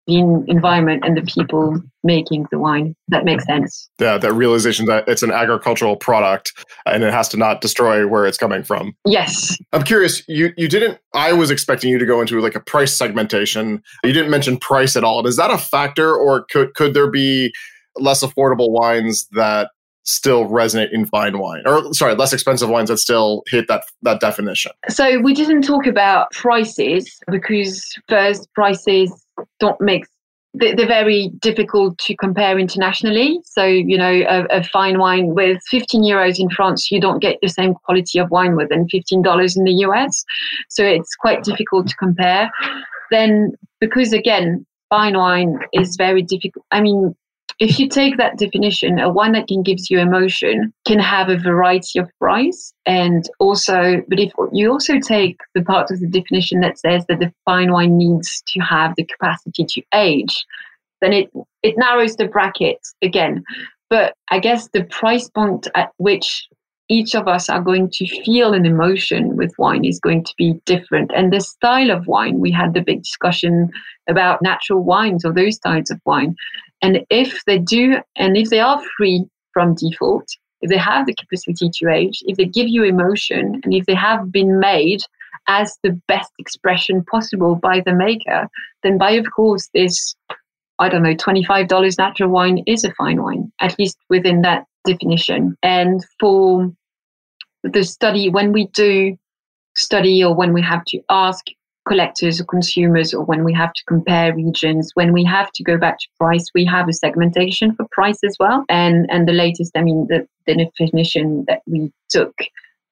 the 0.07 0.19
environment 0.49 1.05
and 1.05 1.17
the 1.17 1.23
people 1.23 1.81
making 2.03 2.47
the 2.51 2.59
wine. 2.59 2.97
That 3.09 3.25
makes 3.25 3.45
sense. 3.45 3.89
Yeah, 4.01 4.19
that 4.19 4.33
realization 4.33 4.87
that 4.87 5.07
it's 5.07 5.23
an 5.23 5.31
agricultural 5.31 5.97
product 5.97 6.53
and 6.87 7.05
it 7.05 7.13
has 7.13 7.29
to 7.31 7.37
not 7.37 7.61
destroy 7.61 8.07
where 8.07 8.27
it's 8.27 8.39
coming 8.39 8.65
from. 8.65 8.97
Yes. 9.07 9.57
I'm 9.73 9.85
curious, 9.85 10.23
you 10.29 10.53
you 10.57 10.69
didn't 10.69 10.99
I 11.15 11.33
was 11.33 11.51
expecting 11.51 11.91
you 11.91 11.99
to 11.99 12.07
go 12.07 12.21
into 12.21 12.41
like 12.41 12.57
a 12.57 12.61
price 12.61 12.97
segmentation. 12.97 13.83
You 14.03 14.13
didn't 14.13 14.31
mention 14.31 14.59
price 14.59 14.97
at 14.97 15.05
all. 15.05 15.25
Is 15.27 15.37
that 15.37 15.51
a 15.51 15.59
factor 15.59 16.15
or 16.15 16.45
could 16.51 16.75
could 16.75 16.95
there 16.95 17.11
be 17.11 17.53
less 17.97 18.25
affordable 18.25 18.71
wines 18.71 19.29
that 19.33 19.71
still 20.05 20.47
resonate 20.47 20.93
in 20.93 21.07
fine 21.07 21.39
wine 21.39 21.63
or 21.67 21.93
sorry 21.95 22.15
less 22.15 22.33
expensive 22.33 22.69
wines 22.69 22.89
that 22.89 22.99
still 22.99 23.43
hit 23.49 23.69
that 23.69 23.85
that 24.03 24.21
definition 24.21 24.73
so 24.89 25.21
we 25.21 25.33
didn't 25.33 25.63
talk 25.63 25.87
about 25.87 26.31
prices 26.33 27.21
because 27.29 27.85
first 28.09 28.49
prices 28.55 29.25
don't 29.61 29.81
make 29.81 30.05
they're 30.55 30.87
very 30.87 31.31
difficult 31.41 31.97
to 31.99 32.15
compare 32.17 32.59
internationally. 32.59 33.41
So, 33.45 33.65
you 33.65 33.97
know, 33.97 34.23
a, 34.29 34.45
a, 34.51 34.63
fine 34.65 34.99
wine 34.99 35.35
with 35.35 35.59
15 35.71 36.03
euros 36.03 36.39
in 36.39 36.51
France, 36.51 36.91
you 36.91 37.01
don't 37.01 37.21
get 37.21 37.39
the 37.41 37.49
same 37.49 37.75
quality 37.75 38.19
of 38.19 38.31
wine 38.31 38.55
within 38.55 38.87
$15 38.87 39.57
in 39.57 39.65
the 39.65 39.73
US. 39.87 40.25
So 40.69 40.85
it's 40.85 41.15
quite 41.15 41.43
difficult 41.43 41.89
to 41.89 41.97
compare. 41.97 42.51
Then, 43.11 43.53
because 43.81 44.13
again, 44.13 44.67
fine 44.91 45.17
wine 45.17 45.59
is 45.73 45.97
very 45.97 46.23
difficult. 46.23 46.67
I 46.71 46.83
mean, 46.83 47.17
if 47.63 47.79
you 47.79 47.89
take 47.89 48.17
that 48.17 48.39
definition, 48.39 48.99
a 48.99 49.09
wine 49.09 49.31
that 49.33 49.47
can 49.47 49.63
gives 49.63 49.89
you 49.89 50.01
emotion 50.01 50.73
can 50.85 50.99
have 50.99 51.29
a 51.29 51.39
variety 51.39 52.01
of 52.01 52.11
price. 52.19 52.75
And 52.87 53.25
also, 53.39 54.03
but 54.09 54.19
if 54.19 54.33
you 54.53 54.69
also 54.69 54.99
take 54.99 55.39
the 55.55 55.63
part 55.63 55.93
of 55.93 56.01
the 56.01 56.09
definition 56.09 56.59
that 56.59 56.81
says 56.81 57.05
that 57.07 57.21
the 57.21 57.33
fine 57.45 57.71
wine 57.71 57.97
needs 57.97 58.43
to 58.49 58.59
have 58.59 58.95
the 58.97 59.05
capacity 59.05 59.65
to 59.65 59.83
age, 59.95 60.45
then 61.01 61.13
it, 61.13 61.31
it 61.63 61.79
narrows 61.79 62.17
the 62.17 62.27
bracket 62.27 62.81
again. 63.01 63.45
But 63.89 64.17
I 64.33 64.41
guess 64.41 64.69
the 64.73 64.83
price 64.83 65.31
point 65.31 65.69
at 65.77 65.93
which 65.99 66.49
each 66.89 67.15
of 67.15 67.29
us 67.29 67.49
are 67.49 67.61
going 67.61 67.91
to 67.91 68.25
feel 68.25 68.55
an 68.55 68.67
emotion 68.67 69.37
with 69.37 69.55
wine 69.57 69.85
is 69.85 70.01
going 70.01 70.25
to 70.25 70.35
be 70.37 70.61
different. 70.67 71.13
And 71.15 71.33
the 71.33 71.41
style 71.41 71.93
of 71.93 72.09
wine, 72.09 72.41
we 72.41 72.51
had 72.51 72.75
the 72.75 72.83
big 72.83 73.05
discussion 73.05 73.71
about 74.09 74.43
natural 74.43 74.83
wines 74.83 75.25
or 75.25 75.33
those 75.33 75.61
types 75.61 75.91
of 75.93 76.01
wine. 76.05 76.35
And 76.83 77.07
if 77.11 77.45
they 77.47 77.59
do, 77.59 77.99
and 78.17 78.37
if 78.37 78.51
they 78.51 78.61
are 78.61 78.83
free 78.97 79.25
from 79.53 79.75
default, 79.77 80.29
if 80.61 80.69
they 80.69 80.77
have 80.77 81.07
the 81.07 81.15
capacity 81.15 81.71
to 81.75 81.89
age, 81.89 82.23
if 82.27 82.37
they 82.37 82.45
give 82.45 82.69
you 82.69 82.85
emotion, 82.85 83.61
and 83.65 83.73
if 83.73 83.87
they 83.87 83.95
have 83.95 84.31
been 84.31 84.59
made 84.59 85.01
as 85.49 85.79
the 85.83 86.01
best 86.09 86.31
expression 86.39 87.05
possible 87.05 87.55
by 87.55 87.81
the 87.81 87.95
maker, 87.95 88.49
then 88.83 88.99
by 88.99 89.13
of 89.13 89.27
course 89.35 89.69
this, 89.75 90.15
I 90.79 90.89
don't 90.89 91.03
know, 91.03 91.15
$25 91.15 91.99
natural 91.99 92.31
wine 92.31 92.63
is 92.67 92.85
a 92.85 92.93
fine 92.95 93.23
wine, 93.23 93.53
at 93.61 93.79
least 93.79 93.99
within 94.09 94.43
that 94.43 94.67
definition. 94.85 95.57
And 95.63 96.05
for 96.21 96.73
the 97.65 97.85
study, 97.85 98.29
when 98.29 98.53
we 98.53 98.67
do 98.69 99.17
study 99.77 100.23
or 100.23 100.35
when 100.35 100.53
we 100.53 100.63
have 100.63 100.85
to 100.87 101.01
ask 101.09 101.47
collectors 101.87 102.41
or 102.41 102.45
consumers 102.45 103.13
or 103.13 103.25
when 103.25 103.45
we 103.45 103.53
have 103.53 103.73
to 103.73 103.83
compare 103.87 104.35
regions 104.35 104.93
when 104.95 105.13
we 105.13 105.25
have 105.25 105.51
to 105.53 105.63
go 105.65 105.77
back 105.77 105.99
to 105.99 106.07
price 106.19 106.47
we 106.55 106.65
have 106.65 106.89
a 106.89 106.93
segmentation 106.93 107.75
for 107.75 107.87
price 107.91 108.19
as 108.25 108.37
well. 108.39 108.65
And 108.69 109.07
and 109.11 109.27
the 109.27 109.33
latest 109.33 109.73
i 109.77 109.83
mean 109.83 110.07
the, 110.09 110.27
the 110.47 110.55
definition 110.55 111.45
that 111.49 111.63
we 111.67 111.93
took 112.11 112.35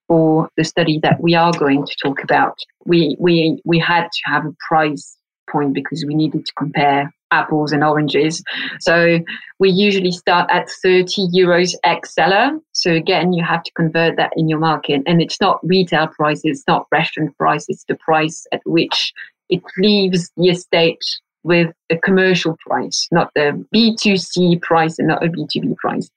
for 0.09 0.49
the 0.57 0.65
study 0.65 0.99
that 1.03 1.21
we 1.21 1.35
are 1.35 1.53
going 1.53 1.87
to 1.87 1.97
talk 2.03 2.23
about 2.23 2.59
we 2.85 3.17
we 3.21 3.61
we 3.65 3.79
had 3.79 4.05
to 4.05 4.23
have 4.25 4.45
a 4.45 4.55
price 4.69 5.17
point 5.51 5.75
because 5.75 6.05
we 6.07 6.15
needed 6.15 6.47
to 6.47 6.53
compare 6.55 7.13
apples 7.31 7.73
and 7.73 7.85
oranges. 7.85 8.43
So 8.81 9.21
we 9.59 9.71
usually 9.71 10.13
start 10.13 10.49
at 10.51 10.69
30 10.83 11.29
euros 11.35 11.75
ex 11.85 12.15
cellar. 12.15 12.59
So 12.73 12.93
again, 12.93 13.33
you 13.33 13.45
have 13.45 13.63
to 13.63 13.73
convert 13.73 14.17
that 14.17 14.33
in 14.37 14.49
your 14.49 14.59
market. 14.59 15.03
And 15.07 15.21
it's 15.21 15.41
not 15.41 15.61
retail 15.63 16.09
price, 16.09 16.41
it's 16.45 16.65
not 16.67 16.87
restaurant 16.91 17.37
price, 17.37 17.67
it's 17.69 17.85
the 17.85 17.97
price 17.97 18.47
at 18.53 18.61
which 18.65 19.13
it 19.49 19.63
leaves 19.79 20.31
the 20.37 20.49
estate 20.49 21.03
with 21.43 21.73
a 21.89 21.97
commercial 21.97 22.57
price, 22.67 23.09
not 23.11 23.31
the 23.35 23.65
B2C 23.75 24.61
price 24.61 24.99
and 24.99 25.09
not 25.09 25.25
a 25.25 25.29
B2B 25.29 25.77
price. 25.77 26.11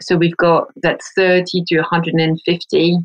So 0.00 0.16
we've 0.16 0.36
got 0.36 0.68
that 0.82 1.00
30 1.16 1.64
to 1.66 1.76
150 1.78 2.98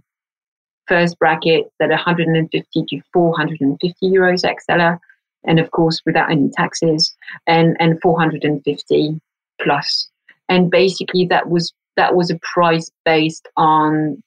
first 0.88 1.17
bracket, 1.17 1.65
that 1.79 1.89
150 1.89 2.85
to 2.89 3.01
450 3.12 4.09
euros 4.09 4.45
ex 4.45 4.65
cellar, 4.65 5.00
and 5.47 5.59
of 5.59 5.71
course 5.71 6.01
without 6.05 6.31
any 6.31 6.49
taxes, 6.49 7.15
and, 7.47 7.75
and 7.79 8.01
450 8.01 9.19
plus. 9.61 10.09
And 10.49 10.69
basically 10.69 11.25
that 11.27 11.49
was 11.49 11.73
that 11.97 12.15
was 12.15 12.29
a 12.29 12.39
price 12.53 12.91
based 13.05 13.47
on 13.55 14.21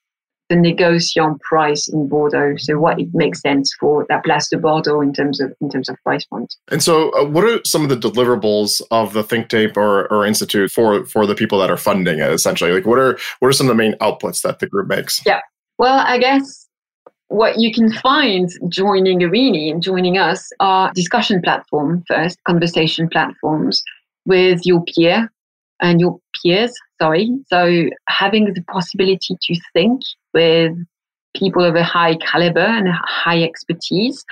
the 0.49 0.55
negociant 0.55 1.39
price 1.41 1.89
in 1.89 2.09
Bordeaux. 2.09 2.57
So 2.57 2.79
what 2.79 2.99
it 2.99 3.09
makes 3.13 3.41
sense 3.41 3.75
for 3.79 4.07
that 4.09 4.25
Place 4.25 4.49
de 4.49 4.57
Bordeaux 4.57 5.01
in 5.01 5.13
terms 5.13 5.41
of 5.41 5.53
in 5.61 5.69
terms 5.69 5.89
of 5.89 5.97
price 6.03 6.25
point. 6.25 6.55
And 6.69 6.83
so, 6.83 7.11
uh, 7.11 7.25
what 7.27 7.45
are 7.45 7.61
some 7.65 7.83
of 7.83 7.91
the 7.91 7.97
deliverables 7.97 8.81
of 8.91 9.13
the 9.13 9.23
think 9.23 9.49
tank 9.49 9.77
or, 9.77 10.11
or 10.13 10.25
institute 10.25 10.71
for 10.71 11.05
for 11.05 11.27
the 11.27 11.35
people 11.35 11.59
that 11.61 11.71
are 11.71 11.77
funding 11.77 12.19
it? 12.19 12.31
Essentially, 12.31 12.73
like 12.73 12.87
what 12.87 12.99
are 12.99 13.19
what 13.41 13.49
are 13.49 13.53
some 13.53 13.67
of 13.67 13.77
the 13.77 13.83
main 13.83 13.95
outputs 13.95 14.43
that 14.43 14.59
the 14.59 14.67
group 14.67 14.89
makes? 14.89 15.25
Yeah. 15.27 15.41
Well, 15.79 16.03
I 16.05 16.19
guess 16.19 16.68
what 17.29 17.59
you 17.59 17.73
can 17.73 17.93
find 17.93 18.51
joining 18.69 19.21
Areni 19.21 19.71
and 19.71 19.83
joining 19.83 20.19
us 20.19 20.51
are 20.61 20.93
discussion 20.95 21.41
platform 21.43 22.03
first, 22.09 22.39
conversation 22.45 23.09
platforms 23.09 23.83
with 24.27 24.61
your 24.65 24.83
peer 24.95 25.31
and 25.81 26.01
your 26.01 26.19
peers. 26.43 26.73
Sorry. 27.01 27.31
So 27.49 27.91
having 28.09 28.53
the 28.53 28.63
possibility 28.63 29.37
to 29.41 29.61
think 29.73 30.03
with 30.33 30.73
people 31.35 31.65
of 31.65 31.75
a 31.75 31.83
high 31.83 32.17
caliber 32.17 32.61
and 32.61 32.89
high 32.89 33.43
expertise 33.43 34.25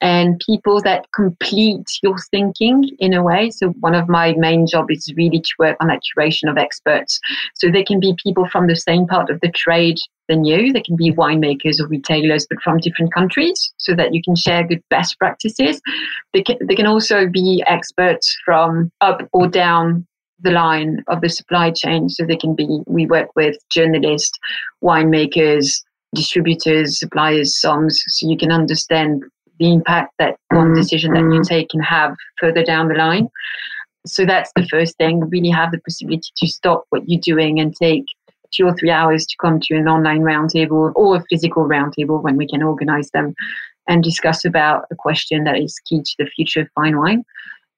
and 0.00 0.40
people 0.44 0.80
that 0.82 1.06
complete 1.14 1.86
your 2.02 2.16
thinking 2.30 2.90
in 2.98 3.14
a 3.14 3.22
way. 3.22 3.50
So 3.50 3.68
one 3.80 3.94
of 3.94 4.08
my 4.08 4.34
main 4.36 4.66
job 4.66 4.90
is 4.90 5.12
really 5.16 5.40
to 5.40 5.52
work 5.58 5.76
on 5.80 5.88
that 5.88 6.02
curation 6.04 6.50
of 6.50 6.58
experts. 6.58 7.20
So 7.54 7.70
they 7.70 7.84
can 7.84 8.00
be 8.00 8.14
people 8.22 8.48
from 8.48 8.66
the 8.66 8.76
same 8.76 9.06
part 9.06 9.30
of 9.30 9.40
the 9.40 9.50
trade 9.50 9.98
than 10.28 10.44
you. 10.44 10.72
They 10.72 10.82
can 10.82 10.96
be 10.96 11.12
winemakers 11.12 11.80
or 11.80 11.88
retailers 11.88 12.46
but 12.48 12.62
from 12.62 12.78
different 12.78 13.12
countries 13.12 13.72
so 13.78 13.94
that 13.94 14.14
you 14.14 14.22
can 14.22 14.36
share 14.36 14.66
good 14.66 14.82
best 14.90 15.18
practices. 15.18 15.80
They 16.32 16.42
can, 16.42 16.56
they 16.66 16.74
can 16.74 16.86
also 16.86 17.26
be 17.26 17.62
experts 17.66 18.36
from 18.44 18.90
up 19.00 19.28
or 19.32 19.48
down 19.48 20.06
the 20.42 20.50
line 20.50 21.04
of 21.08 21.20
the 21.20 21.28
supply 21.28 21.70
chain. 21.70 22.08
So 22.08 22.24
they 22.24 22.36
can 22.36 22.54
be, 22.54 22.80
we 22.86 23.06
work 23.06 23.28
with 23.36 23.56
journalists, 23.70 24.38
winemakers, 24.82 25.82
distributors, 26.14 26.98
suppliers, 26.98 27.60
songs, 27.60 28.02
so 28.08 28.28
you 28.28 28.36
can 28.36 28.52
understand 28.52 29.22
the 29.58 29.72
impact 29.72 30.14
that 30.18 30.36
one 30.48 30.68
mm-hmm. 30.68 30.80
decision 30.80 31.12
that 31.12 31.20
you 31.20 31.26
mm-hmm. 31.26 31.42
take 31.42 31.68
can 31.68 31.80
have 31.80 32.14
further 32.40 32.64
down 32.64 32.88
the 32.88 32.94
line. 32.94 33.28
So 34.06 34.24
that's 34.24 34.50
the 34.56 34.66
first 34.66 34.96
thing. 34.96 35.20
Really 35.28 35.50
have 35.50 35.72
the 35.72 35.80
possibility 35.80 36.30
to 36.36 36.46
stop 36.48 36.84
what 36.88 37.02
you're 37.06 37.20
doing 37.20 37.60
and 37.60 37.74
take 37.76 38.04
two 38.52 38.64
or 38.64 38.74
three 38.74 38.90
hours 38.90 39.26
to 39.26 39.36
come 39.40 39.60
to 39.60 39.76
an 39.76 39.86
online 39.86 40.20
roundtable 40.20 40.92
or 40.96 41.16
a 41.16 41.24
physical 41.30 41.64
roundtable 41.64 42.22
when 42.22 42.36
we 42.36 42.48
can 42.48 42.62
organize 42.62 43.10
them 43.10 43.34
and 43.88 44.02
discuss 44.02 44.44
about 44.44 44.84
a 44.90 44.96
question 44.96 45.44
that 45.44 45.58
is 45.58 45.78
key 45.86 46.00
to 46.02 46.14
the 46.18 46.26
future 46.26 46.62
of 46.62 46.68
fine 46.74 46.98
wine. 46.98 47.22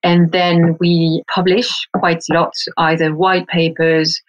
And 0.03 0.33
then 0.33 0.77
we 0.81 1.23
publish 1.33 1.71
quite 1.97 2.23
a 2.31 2.35
lot, 2.35 2.53
either 2.77 3.15
white 3.15 3.47
papers, 3.47 4.21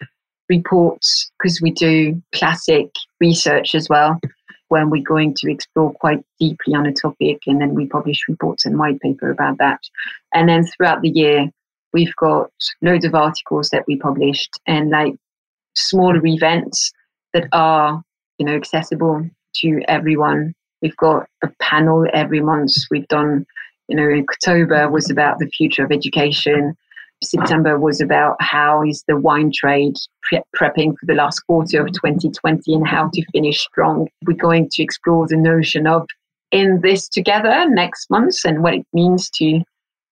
reports, 0.48 1.30
because 1.38 1.60
we 1.60 1.70
do 1.70 2.22
classic 2.34 2.90
research 3.20 3.74
as 3.74 3.88
well 3.88 4.20
when 4.68 4.90
we're 4.90 5.02
going 5.02 5.34
to 5.34 5.50
explore 5.50 5.92
quite 5.92 6.24
deeply 6.40 6.74
on 6.74 6.86
a 6.86 6.92
topic. 6.92 7.42
And 7.46 7.60
then 7.60 7.74
we 7.74 7.86
publish 7.86 8.20
reports 8.28 8.64
and 8.64 8.78
white 8.78 9.00
paper 9.00 9.30
about 9.30 9.58
that. 9.58 9.80
And 10.32 10.48
then 10.48 10.66
throughout 10.66 11.02
the 11.02 11.10
year, 11.10 11.48
we've 11.92 12.14
got 12.16 12.50
loads 12.82 13.04
of 13.04 13.14
articles 13.14 13.70
that 13.70 13.84
we 13.86 13.96
published 13.96 14.50
and 14.66 14.90
like 14.90 15.14
smaller 15.76 16.24
events 16.24 16.92
that 17.34 17.46
are, 17.52 18.02
you 18.38 18.46
know, 18.46 18.54
accessible 18.54 19.28
to 19.56 19.80
everyone. 19.86 20.54
We've 20.82 20.96
got 20.96 21.26
a 21.42 21.48
panel 21.60 22.06
every 22.12 22.40
month. 22.40 22.72
We've 22.90 23.08
done 23.08 23.46
you 23.88 23.96
know, 23.96 24.08
October 24.30 24.90
was 24.90 25.10
about 25.10 25.38
the 25.38 25.46
future 25.46 25.84
of 25.84 25.92
education. 25.92 26.76
September 27.24 27.78
was 27.78 28.00
about 28.00 28.36
how 28.40 28.82
is 28.82 29.04
the 29.08 29.16
wine 29.16 29.50
trade 29.52 29.96
pre- 30.22 30.42
prepping 30.56 30.94
for 30.98 31.06
the 31.06 31.14
last 31.14 31.40
quarter 31.40 31.80
of 31.80 31.92
2020 31.92 32.74
and 32.74 32.86
how 32.86 33.10
to 33.12 33.24
finish 33.32 33.60
strong. 33.60 34.08
We're 34.26 34.34
going 34.34 34.68
to 34.70 34.82
explore 34.82 35.26
the 35.26 35.36
notion 35.36 35.86
of 35.86 36.06
in 36.50 36.80
this 36.82 37.08
together 37.08 37.68
next 37.68 38.10
month 38.10 38.36
and 38.44 38.62
what 38.62 38.74
it 38.74 38.86
means 38.92 39.28
to 39.30 39.62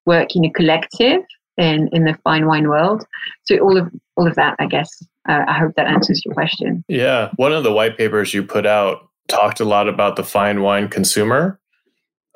work 0.07 0.35
in 0.35 0.45
a 0.45 0.51
collective 0.51 1.21
in, 1.57 1.89
in 1.93 2.05
the 2.05 2.19
fine 2.25 2.47
wine 2.47 2.69
world. 2.69 3.05
So 3.45 3.59
all 3.59 3.79
of 3.79 3.91
all 4.17 4.27
of 4.27 4.35
that, 4.35 4.57
I 4.59 4.67
guess. 4.67 4.91
Uh, 5.29 5.45
I 5.47 5.59
hope 5.59 5.75
that 5.77 5.87
answers 5.87 6.21
your 6.25 6.35
question. 6.35 6.85
Yeah, 6.89 7.31
one 7.37 7.53
of 7.53 7.63
the 7.63 7.73
white 7.73 7.97
papers 7.97 8.35
you 8.35 8.43
put 8.43 8.67
out 8.67 9.09
talked 9.29 9.61
a 9.61 9.65
lot 9.65 9.89
about 9.89 10.17
the 10.17 10.25
fine 10.25 10.63
wine 10.63 10.89
consumer 10.89 11.61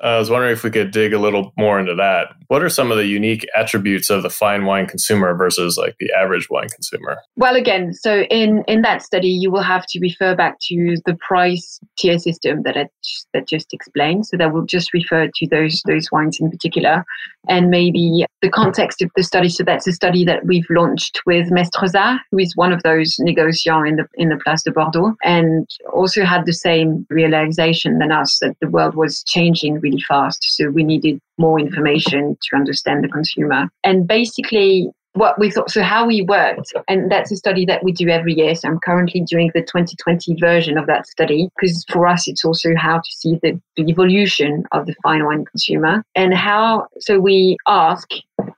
Uh, 0.03 0.07
I 0.07 0.19
was 0.19 0.29
wondering 0.29 0.53
if 0.53 0.63
we 0.63 0.69
could 0.69 0.91
dig 0.91 1.13
a 1.13 1.19
little 1.19 1.53
more 1.57 1.79
into 1.79 1.95
that. 1.95 2.27
What 2.47 2.61
are 2.63 2.69
some 2.69 2.91
of 2.91 2.97
the 2.97 3.05
unique 3.05 3.47
attributes 3.55 4.09
of 4.09 4.21
the 4.21 4.29
fine 4.29 4.65
wine 4.65 4.85
consumer 4.85 5.35
versus 5.35 5.77
like 5.77 5.95
the 5.99 6.11
average 6.13 6.47
wine 6.49 6.69
consumer? 6.69 7.17
Well, 7.35 7.55
again, 7.55 7.93
so 7.93 8.21
in 8.23 8.63
in 8.67 8.83
that 8.83 9.01
study, 9.01 9.29
you 9.29 9.49
will 9.49 9.63
have 9.63 9.85
to 9.89 9.99
refer 9.99 10.35
back 10.35 10.57
to 10.67 10.97
the 11.05 11.15
price 11.15 11.79
tier 11.97 12.19
system 12.19 12.61
that 12.63 12.77
I 12.77 12.87
that 13.33 13.47
just 13.47 13.73
explained. 13.73 14.27
So 14.27 14.37
that 14.37 14.53
will 14.53 14.65
just 14.65 14.93
refer 14.93 15.29
to 15.33 15.47
those 15.47 15.81
those 15.87 16.11
wines 16.11 16.37
in 16.39 16.51
particular, 16.51 17.03
and 17.49 17.69
maybe 17.69 18.25
the 18.43 18.49
context 18.49 19.01
of 19.01 19.09
the 19.15 19.23
study. 19.23 19.49
So 19.49 19.63
that's 19.63 19.87
a 19.87 19.93
study 19.93 20.23
that 20.25 20.45
we've 20.45 20.69
launched 20.69 21.21
with 21.25 21.49
Mestre 21.49 22.19
who 22.31 22.37
is 22.37 22.55
one 22.55 22.71
of 22.71 22.83
those 22.83 23.17
negociants 23.19 23.87
in 23.89 23.95
the 23.95 24.05
in 24.15 24.29
the 24.29 24.39
Place 24.45 24.61
de 24.63 24.71
Bordeaux, 24.71 25.15
and 25.23 25.67
also 25.91 26.23
had 26.23 26.45
the 26.45 26.53
same 26.53 27.05
realization 27.09 27.97
than 27.97 28.11
us 28.11 28.37
that 28.41 28.55
the 28.61 28.69
world 28.69 28.95
was 28.95 29.23
changing 29.23 29.79
really 29.87 30.03
fast. 30.07 30.43
So 30.43 30.69
we 30.69 30.83
needed 30.83 31.19
more 31.37 31.59
information 31.59 32.37
to 32.41 32.55
understand 32.55 33.03
the 33.03 33.07
consumer. 33.07 33.69
And 33.83 34.07
basically, 34.07 34.89
what 35.13 35.39
we 35.39 35.49
thought, 35.49 35.71
so 35.71 35.81
how 35.81 36.05
we 36.05 36.21
worked, 36.21 36.73
and 36.87 37.11
that's 37.11 37.31
a 37.31 37.35
study 37.35 37.65
that 37.65 37.83
we 37.83 37.91
do 37.91 38.07
every 38.07 38.33
year. 38.33 38.53
So 38.55 38.69
I'm 38.69 38.79
currently 38.79 39.21
doing 39.21 39.51
the 39.53 39.61
2020 39.61 40.35
version 40.39 40.77
of 40.77 40.85
that 40.87 41.07
study 41.07 41.49
because 41.55 41.83
for 41.89 42.07
us, 42.07 42.27
it's 42.27 42.45
also 42.45 42.69
how 42.75 42.97
to 42.97 43.11
see 43.11 43.39
the, 43.41 43.59
the 43.75 43.83
evolution 43.89 44.63
of 44.71 44.85
the 44.85 44.95
fine 45.03 45.25
wine 45.25 45.45
consumer 45.45 46.03
and 46.15 46.33
how, 46.33 46.87
so 46.99 47.19
we 47.19 47.57
ask 47.67 48.07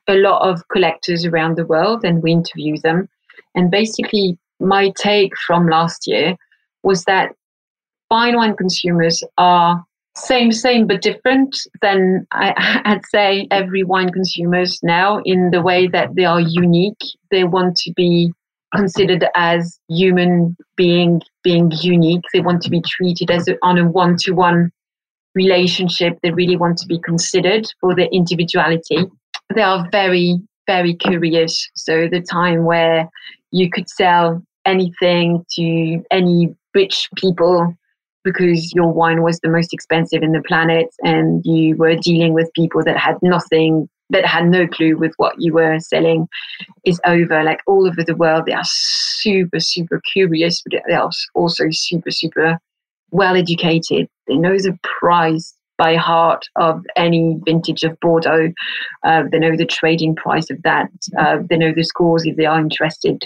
a 0.07 0.15
lot 0.15 0.47
of 0.47 0.67
collectors 0.67 1.25
around 1.25 1.55
the 1.55 1.65
world 1.65 2.03
and 2.03 2.21
we 2.21 2.31
interview 2.31 2.77
them. 2.79 3.07
And 3.55 3.71
basically, 3.71 4.37
my 4.59 4.91
take 4.97 5.33
from 5.47 5.67
last 5.67 6.07
year 6.07 6.35
was 6.83 7.05
that 7.05 7.31
fine 8.09 8.35
wine 8.35 8.55
consumers 8.55 9.23
are 9.37 9.85
same, 10.19 10.51
same, 10.51 10.87
but 10.87 11.01
different 11.01 11.57
than 11.81 12.27
I, 12.31 12.53
I'd 12.85 13.05
say 13.05 13.47
every 13.51 13.83
wine 13.83 14.11
consumers 14.11 14.79
now 14.83 15.21
in 15.25 15.51
the 15.51 15.61
way 15.61 15.87
that 15.87 16.15
they 16.15 16.25
are 16.25 16.41
unique. 16.41 17.01
They 17.31 17.43
want 17.43 17.75
to 17.77 17.93
be 17.95 18.31
considered 18.75 19.25
as 19.35 19.79
human 19.87 20.55
being 20.75 21.21
being 21.43 21.71
unique. 21.81 22.23
They 22.33 22.41
want 22.41 22.61
to 22.63 22.69
be 22.69 22.81
treated 22.81 23.31
as 23.31 23.47
a, 23.47 23.55
on 23.63 23.77
a 23.77 23.89
one 23.89 24.15
to 24.21 24.33
one 24.33 24.71
relationship. 25.35 26.17
They 26.21 26.31
really 26.31 26.57
want 26.57 26.77
to 26.79 26.85
be 26.87 26.99
considered 26.99 27.65
for 27.79 27.95
their 27.95 28.09
individuality. 28.11 29.05
They 29.55 29.61
are 29.61 29.87
very, 29.91 30.39
very 30.67 30.93
curious. 30.93 31.69
So 31.75 32.07
the 32.07 32.21
time 32.21 32.65
where 32.65 33.09
you 33.51 33.69
could 33.69 33.89
sell 33.89 34.43
anything 34.65 35.43
to 35.55 36.03
any 36.11 36.55
rich 36.75 37.09
people 37.15 37.75
because 38.31 38.73
your 38.73 38.91
wine 38.91 39.21
was 39.21 39.39
the 39.39 39.49
most 39.49 39.73
expensive 39.73 40.23
in 40.23 40.31
the 40.31 40.41
planet 40.41 40.87
and 41.03 41.43
you 41.45 41.75
were 41.75 41.95
dealing 41.95 42.33
with 42.33 42.53
people 42.53 42.83
that 42.83 42.97
had 42.97 43.17
nothing 43.21 43.89
that 44.11 44.25
had 44.25 44.47
no 44.47 44.67
clue 44.67 44.97
with 44.97 45.13
what 45.17 45.35
you 45.37 45.53
were 45.53 45.79
selling 45.79 46.27
is 46.83 46.99
over 47.05 47.43
like 47.43 47.61
all 47.67 47.87
over 47.87 48.03
the 48.03 48.15
world 48.15 48.45
they 48.45 48.53
are 48.53 48.63
super 48.65 49.59
super 49.59 50.01
curious 50.11 50.61
but 50.61 50.81
they 50.87 50.93
are 50.93 51.09
also 51.35 51.65
super 51.71 52.11
super 52.11 52.57
well 53.11 53.35
educated 53.35 54.07
they 54.27 54.35
know 54.35 54.57
the 54.57 54.77
price 54.99 55.55
by 55.79 55.95
heart 55.95 56.45
of 56.57 56.85
any 56.97 57.39
vintage 57.45 57.83
of 57.83 57.97
Bordeaux. 58.01 58.51
Uh, 59.03 59.23
they 59.31 59.39
know 59.39 59.55
the 59.55 59.65
trading 59.65 60.13
price 60.13 60.49
of 60.51 60.61
that. 60.63 60.89
Uh, 61.17 61.37
they 61.49 61.55
know 61.55 61.71
the 61.73 61.85
scores 61.85 62.25
if 62.25 62.35
they 62.35 62.45
are 62.45 62.59
interested 62.59 63.25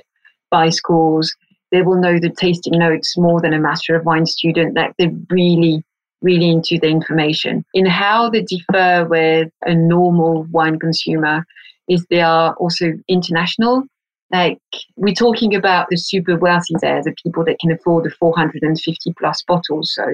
by 0.51 0.69
scores 0.69 1.36
they 1.74 1.82
will 1.82 2.00
know 2.00 2.20
the 2.20 2.30
tasting 2.30 2.80
notes 2.80 3.18
more 3.18 3.42
than 3.42 3.51
a 3.51 3.60
master 3.60 3.96
of 3.96 4.06
wine 4.06 4.25
student 4.25 4.75
that 4.75 4.94
they're 4.98 5.12
really 5.30 5.84
really 6.22 6.50
into 6.50 6.80
the 6.80 6.88
information 6.88 7.65
in 7.74 7.86
how 7.86 8.30
they 8.30 8.42
differ 8.44 9.06
with 9.10 9.50
a 9.63 9.75
normal 9.75 10.44
wine 10.51 10.80
consumer 10.80 11.46
is 11.89 12.06
they 12.10 12.22
are 12.22 12.53
also 12.56 12.94
international. 13.10 13.84
Like 14.32 14.60
we're 14.96 15.13
talking 15.13 15.53
about 15.53 15.88
the 15.89 15.98
super 15.98 16.38
wealthy 16.38 16.75
there, 16.82 17.03
the 17.03 17.13
people 17.22 17.44
that 17.46 17.60
can 17.60 17.72
afford 17.72 18.06
the 18.06 18.12
450 18.12 19.13
plus 19.20 19.44
bottles. 19.44 19.94
So 19.94 20.06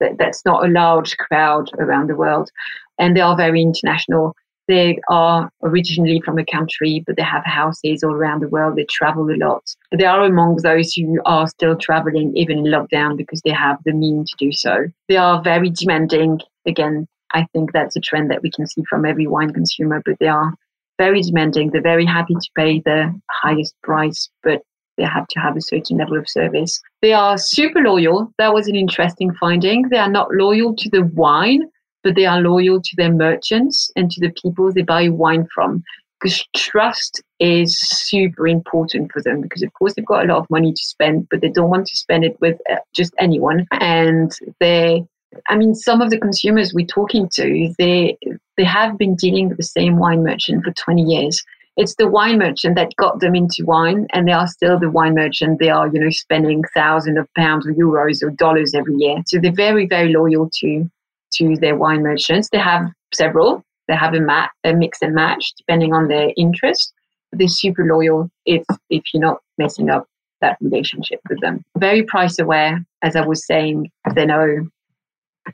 that, 0.00 0.18
that's 0.18 0.44
not 0.44 0.64
a 0.64 0.68
large 0.70 1.16
crowd 1.16 1.70
around 1.78 2.08
the 2.08 2.16
world. 2.16 2.50
And 2.98 3.16
they 3.16 3.20
are 3.20 3.36
very 3.36 3.62
international. 3.62 4.36
They 4.68 4.98
are 5.08 5.50
originally 5.62 6.20
from 6.24 6.38
a 6.38 6.44
country, 6.44 7.02
but 7.06 7.16
they 7.16 7.22
have 7.22 7.44
houses 7.44 8.04
all 8.04 8.12
around 8.12 8.42
the 8.42 8.48
world. 8.48 8.76
They 8.76 8.84
travel 8.84 9.28
a 9.30 9.36
lot. 9.36 9.64
But 9.90 9.98
They 9.98 10.04
are 10.04 10.22
among 10.24 10.56
those 10.56 10.92
who 10.92 11.18
are 11.24 11.48
still 11.48 11.76
traveling 11.76 12.36
even 12.36 12.58
in 12.58 12.64
lockdown 12.64 13.16
because 13.16 13.40
they 13.42 13.50
have 13.50 13.78
the 13.84 13.92
means 13.92 14.30
to 14.30 14.36
do 14.44 14.52
so. 14.52 14.86
They 15.08 15.16
are 15.16 15.42
very 15.42 15.70
demanding. 15.70 16.40
Again, 16.66 17.08
I 17.32 17.46
think 17.52 17.72
that's 17.72 17.96
a 17.96 18.00
trend 18.00 18.30
that 18.30 18.42
we 18.42 18.50
can 18.50 18.66
see 18.66 18.82
from 18.88 19.06
every 19.06 19.26
wine 19.26 19.52
consumer, 19.52 20.02
but 20.04 20.16
they 20.20 20.28
are 20.28 20.52
very 20.98 21.22
demanding. 21.22 21.70
They're 21.70 21.82
very 21.82 22.06
happy 22.06 22.34
to 22.34 22.50
pay 22.54 22.80
the 22.80 23.18
highest 23.30 23.74
price, 23.82 24.28
but 24.42 24.62
they 24.98 25.04
have 25.04 25.28
to 25.28 25.40
have 25.40 25.56
a 25.56 25.62
certain 25.62 25.96
level 25.96 26.18
of 26.18 26.28
service. 26.28 26.80
They 27.00 27.12
are 27.12 27.38
super 27.38 27.80
loyal. 27.80 28.32
That 28.38 28.52
was 28.52 28.66
an 28.66 28.74
interesting 28.74 29.32
finding. 29.40 29.88
They 29.88 29.98
are 29.98 30.10
not 30.10 30.28
loyal 30.32 30.74
to 30.74 30.90
the 30.90 31.04
wine, 31.14 31.70
but 32.02 32.14
they 32.14 32.26
are 32.26 32.40
loyal 32.40 32.80
to 32.80 32.96
their 32.96 33.12
merchants 33.12 33.90
and 33.96 34.10
to 34.10 34.20
the 34.20 34.32
people 34.42 34.72
they 34.72 34.82
buy 34.82 35.08
wine 35.08 35.46
from. 35.54 35.82
Because 36.20 36.44
trust 36.56 37.22
is 37.38 37.78
super 37.78 38.48
important 38.48 39.12
for 39.12 39.22
them 39.22 39.40
because, 39.40 39.62
of 39.62 39.72
course, 39.74 39.94
they've 39.94 40.04
got 40.04 40.24
a 40.24 40.28
lot 40.28 40.38
of 40.38 40.50
money 40.50 40.72
to 40.72 40.82
spend, 40.82 41.28
but 41.30 41.40
they 41.40 41.48
don't 41.48 41.70
want 41.70 41.86
to 41.86 41.96
spend 41.96 42.24
it 42.24 42.36
with 42.40 42.58
uh, 42.70 42.76
just 42.92 43.14
anyone. 43.20 43.68
And 43.70 44.32
they 44.58 45.04
I 45.48 45.56
mean, 45.56 45.74
some 45.74 46.00
of 46.00 46.10
the 46.10 46.18
consumers 46.18 46.72
we're 46.74 46.86
talking 46.86 47.28
to, 47.34 47.74
they 47.78 48.16
they 48.56 48.64
have 48.64 48.98
been 48.98 49.14
dealing 49.14 49.48
with 49.48 49.58
the 49.58 49.62
same 49.62 49.98
wine 49.98 50.22
merchant 50.22 50.64
for 50.64 50.72
20 50.72 51.02
years. 51.02 51.42
It's 51.76 51.94
the 51.94 52.08
wine 52.08 52.38
merchant 52.38 52.74
that 52.74 52.96
got 52.96 53.20
them 53.20 53.36
into 53.36 53.64
wine, 53.64 54.08
and 54.12 54.26
they 54.26 54.32
are 54.32 54.48
still 54.48 54.80
the 54.80 54.90
wine 54.90 55.14
merchant. 55.14 55.60
They 55.60 55.68
are, 55.68 55.86
you 55.86 56.00
know, 56.00 56.10
spending 56.10 56.64
thousands 56.74 57.18
of 57.18 57.32
pounds 57.34 57.68
or 57.68 57.72
euros 57.72 58.22
or 58.22 58.30
dollars 58.30 58.74
every 58.74 58.96
year. 58.96 59.22
So 59.26 59.38
they're 59.38 59.52
very, 59.52 59.86
very 59.86 60.12
loyal 60.12 60.50
to 60.60 60.90
to 61.32 61.56
their 61.56 61.76
wine 61.76 62.02
merchants. 62.02 62.48
They 62.50 62.58
have 62.58 62.90
several. 63.14 63.64
They 63.88 63.94
have 63.94 64.14
a, 64.14 64.48
a 64.64 64.74
mix 64.74 64.98
and 65.02 65.14
match 65.14 65.52
depending 65.56 65.94
on 65.94 66.08
their 66.08 66.30
interest. 66.36 66.92
They're 67.32 67.48
super 67.48 67.84
loyal 67.84 68.30
if 68.46 68.64
if 68.90 69.02
you're 69.12 69.20
not 69.20 69.38
messing 69.58 69.90
up 69.90 70.06
that 70.40 70.56
relationship 70.60 71.20
with 71.28 71.40
them. 71.40 71.64
Very 71.76 72.02
price 72.02 72.38
aware, 72.38 72.84
as 73.02 73.16
I 73.16 73.26
was 73.26 73.46
saying. 73.46 73.90
They 74.14 74.24
know 74.24 74.68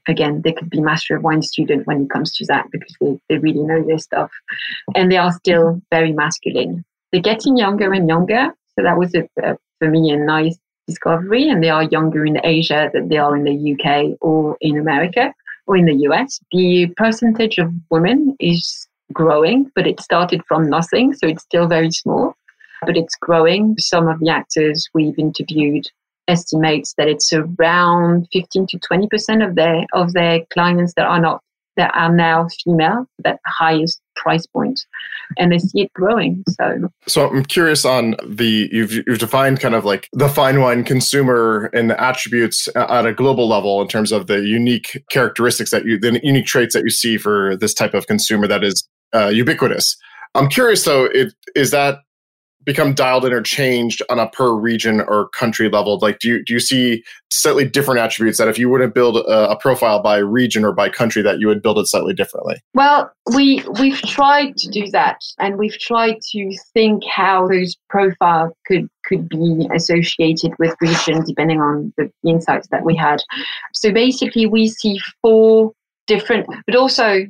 again, 0.09 0.43
they 0.43 0.53
could 0.53 0.71
be 0.71 0.81
master 0.81 1.17
of 1.17 1.23
wine 1.23 1.43
student 1.43 1.87
when 1.87 2.03
it 2.03 2.11
comes 2.11 2.33
to 2.37 2.47
that 2.47 2.67
because 2.71 2.95
they, 3.01 3.19
they 3.29 3.39
really 3.39 3.63
know 3.63 3.83
their 3.85 3.99
stuff. 3.99 4.31
And 4.95 5.11
they 5.11 5.17
are 5.17 5.33
still 5.33 5.81
very 5.91 6.13
masculine. 6.13 6.85
They're 7.13 7.23
getting 7.23 7.57
younger 7.57 7.93
and 7.93 8.09
younger. 8.09 8.53
So 8.77 8.83
that 8.83 8.99
was, 8.99 9.15
a, 9.15 9.29
a, 9.43 9.57
for 9.79 9.89
me, 9.89 10.11
a 10.11 10.17
nice 10.17 10.59
discovery. 10.87 11.49
And 11.49 11.63
they 11.63 11.71
are 11.71 11.85
younger 11.85 12.27
in 12.27 12.45
Asia 12.45 12.91
than 12.93 13.09
they 13.09 13.19
are 13.19 13.37
in 13.37 13.45
the 13.45 13.73
UK 13.73 14.19
or 14.21 14.57
in 14.61 14.79
America 14.79 15.33
or 15.67 15.77
in 15.77 15.87
the 15.87 15.95
US. 16.09 16.41
The 16.53 16.87
percentage 16.97 17.59
of 17.59 17.73
women 17.91 18.37
is 18.41 18.87
growing, 19.13 19.71
but 19.75 19.87
it 19.87 20.01
started 20.01 20.43
from 20.47 20.69
nothing. 20.69 21.13
So 21.15 21.27
it's 21.27 21.43
still 21.43 21.67
very 21.67 21.91
small, 21.91 22.35
but 22.83 22.97
it's 22.97 23.15
growing. 23.17 23.77
Some 23.79 24.09
of 24.09 24.21
the 24.21 24.31
actors 24.31 24.89
we've 24.95 25.19
interviewed 25.19 25.87
estimates 26.29 26.95
that 26.97 27.09
it's 27.09 27.33
around 27.33 28.27
15 28.33 28.67
to 28.69 28.79
20 28.79 29.09
percent 29.09 29.43
of 29.43 29.57
their 29.57 29.85
of 29.93 30.13
their 30.15 30.41
clients 30.53 30.95
that 30.97 31.07
are 31.07 31.21
not 31.21 31.43
that 31.77 31.91
are 31.95 32.15
now 32.15 32.49
female 32.65 33.07
that 33.25 33.41
highest 33.47 34.01
price 34.17 34.47
point 34.47 34.81
and 35.39 35.53
they 35.53 35.59
see 35.59 35.83
it 35.83 35.93
growing 35.93 36.45
so. 36.49 36.89
So 37.07 37.29
i'm 37.29 37.45
curious 37.45 37.85
on 37.85 38.17
the 38.27 38.69
you've 38.73 38.93
you've 38.93 39.19
defined 39.19 39.61
kind 39.61 39.75
of 39.75 39.85
like 39.85 40.09
the 40.13 40.29
fine 40.29 40.61
wine 40.61 40.85
consumer 40.85 41.71
and 41.73 41.91
the 41.91 42.01
attributes 42.01 42.69
at 42.77 43.07
a 43.07 43.13
global 43.13 43.49
level 43.49 43.83
in 43.83 43.89
terms 43.89 44.13
of 44.13 44.27
the 44.27 44.41
unique 44.41 45.03
characteristics 45.11 45.71
that 45.71 45.85
you 45.85 45.99
the 45.99 46.21
unique 46.23 46.47
traits 46.47 46.75
that 46.75 46.85
you 46.85 46.91
see 46.91 47.19
for 47.19 47.57
this 47.57 47.75
type 47.75 47.95
of 47.95 48.07
consumer 48.07 48.47
that 48.47 48.65
is 48.65 48.89
uh, 49.15 49.29
ubiquitous. 49.29 49.97
I'm 50.35 50.49
curious 50.49 50.85
though 50.85 51.05
it, 51.05 51.33
is 51.55 51.71
that 51.71 51.99
become 52.65 52.95
dialed 52.95 53.25
in 53.25 53.33
or 53.33 53.43
changed 53.43 54.03
on 54.09 54.19
a 54.19 54.29
per 54.29 54.53
region 54.53 55.01
or 55.01 55.29
country 55.31 55.69
level? 55.69 55.99
Like, 55.99 56.19
do 56.19 56.29
you 56.29 56.45
do 56.45 56.55
you 56.55 56.61
see 56.61 57.05
slightly 57.31 57.65
different 57.65 58.01
attributes 58.01 58.39
that 58.39 58.49
if 58.49 58.59
you 58.59 58.69
wouldn't 58.69 58.95
build 58.95 59.17
a, 59.17 59.51
a, 59.51 59.57
profile 59.57 60.01
by 60.01 60.19
region 60.19 60.65
or 60.65 60.73
by 60.73 60.89
country, 60.89 61.23
that 61.23 61.41
you 61.41 61.49
would 61.49 61.63
build 61.63 61.79
it 61.79 61.87
slightly 61.87 62.15
differently? 62.15 62.57
Well, 62.75 63.11
we 63.35 63.65
we've 63.81 64.01
tried 64.03 64.57
to 64.59 64.69
do 64.69 64.91
that, 64.91 65.21
and 65.39 65.59
we've 65.59 65.79
tried 65.79 66.21
to 66.33 66.57
think 66.73 67.05
how 67.05 67.49
those 67.49 67.77
profiles 67.89 68.53
could 68.67 68.89
could 69.05 69.29
be 69.29 69.69
associated 69.75 70.53
with 70.59 70.75
region 70.81 71.23
depending 71.25 71.61
on 71.61 71.93
the 71.97 72.11
insights 72.27 72.69
that 72.69 72.85
we 72.85 72.97
had. 72.97 73.21
So 73.75 73.93
basically, 73.93 74.47
we 74.47 74.69
see 74.69 74.99
four 75.23 75.73
different, 76.07 76.47
but 76.67 76.77
also 76.77 77.27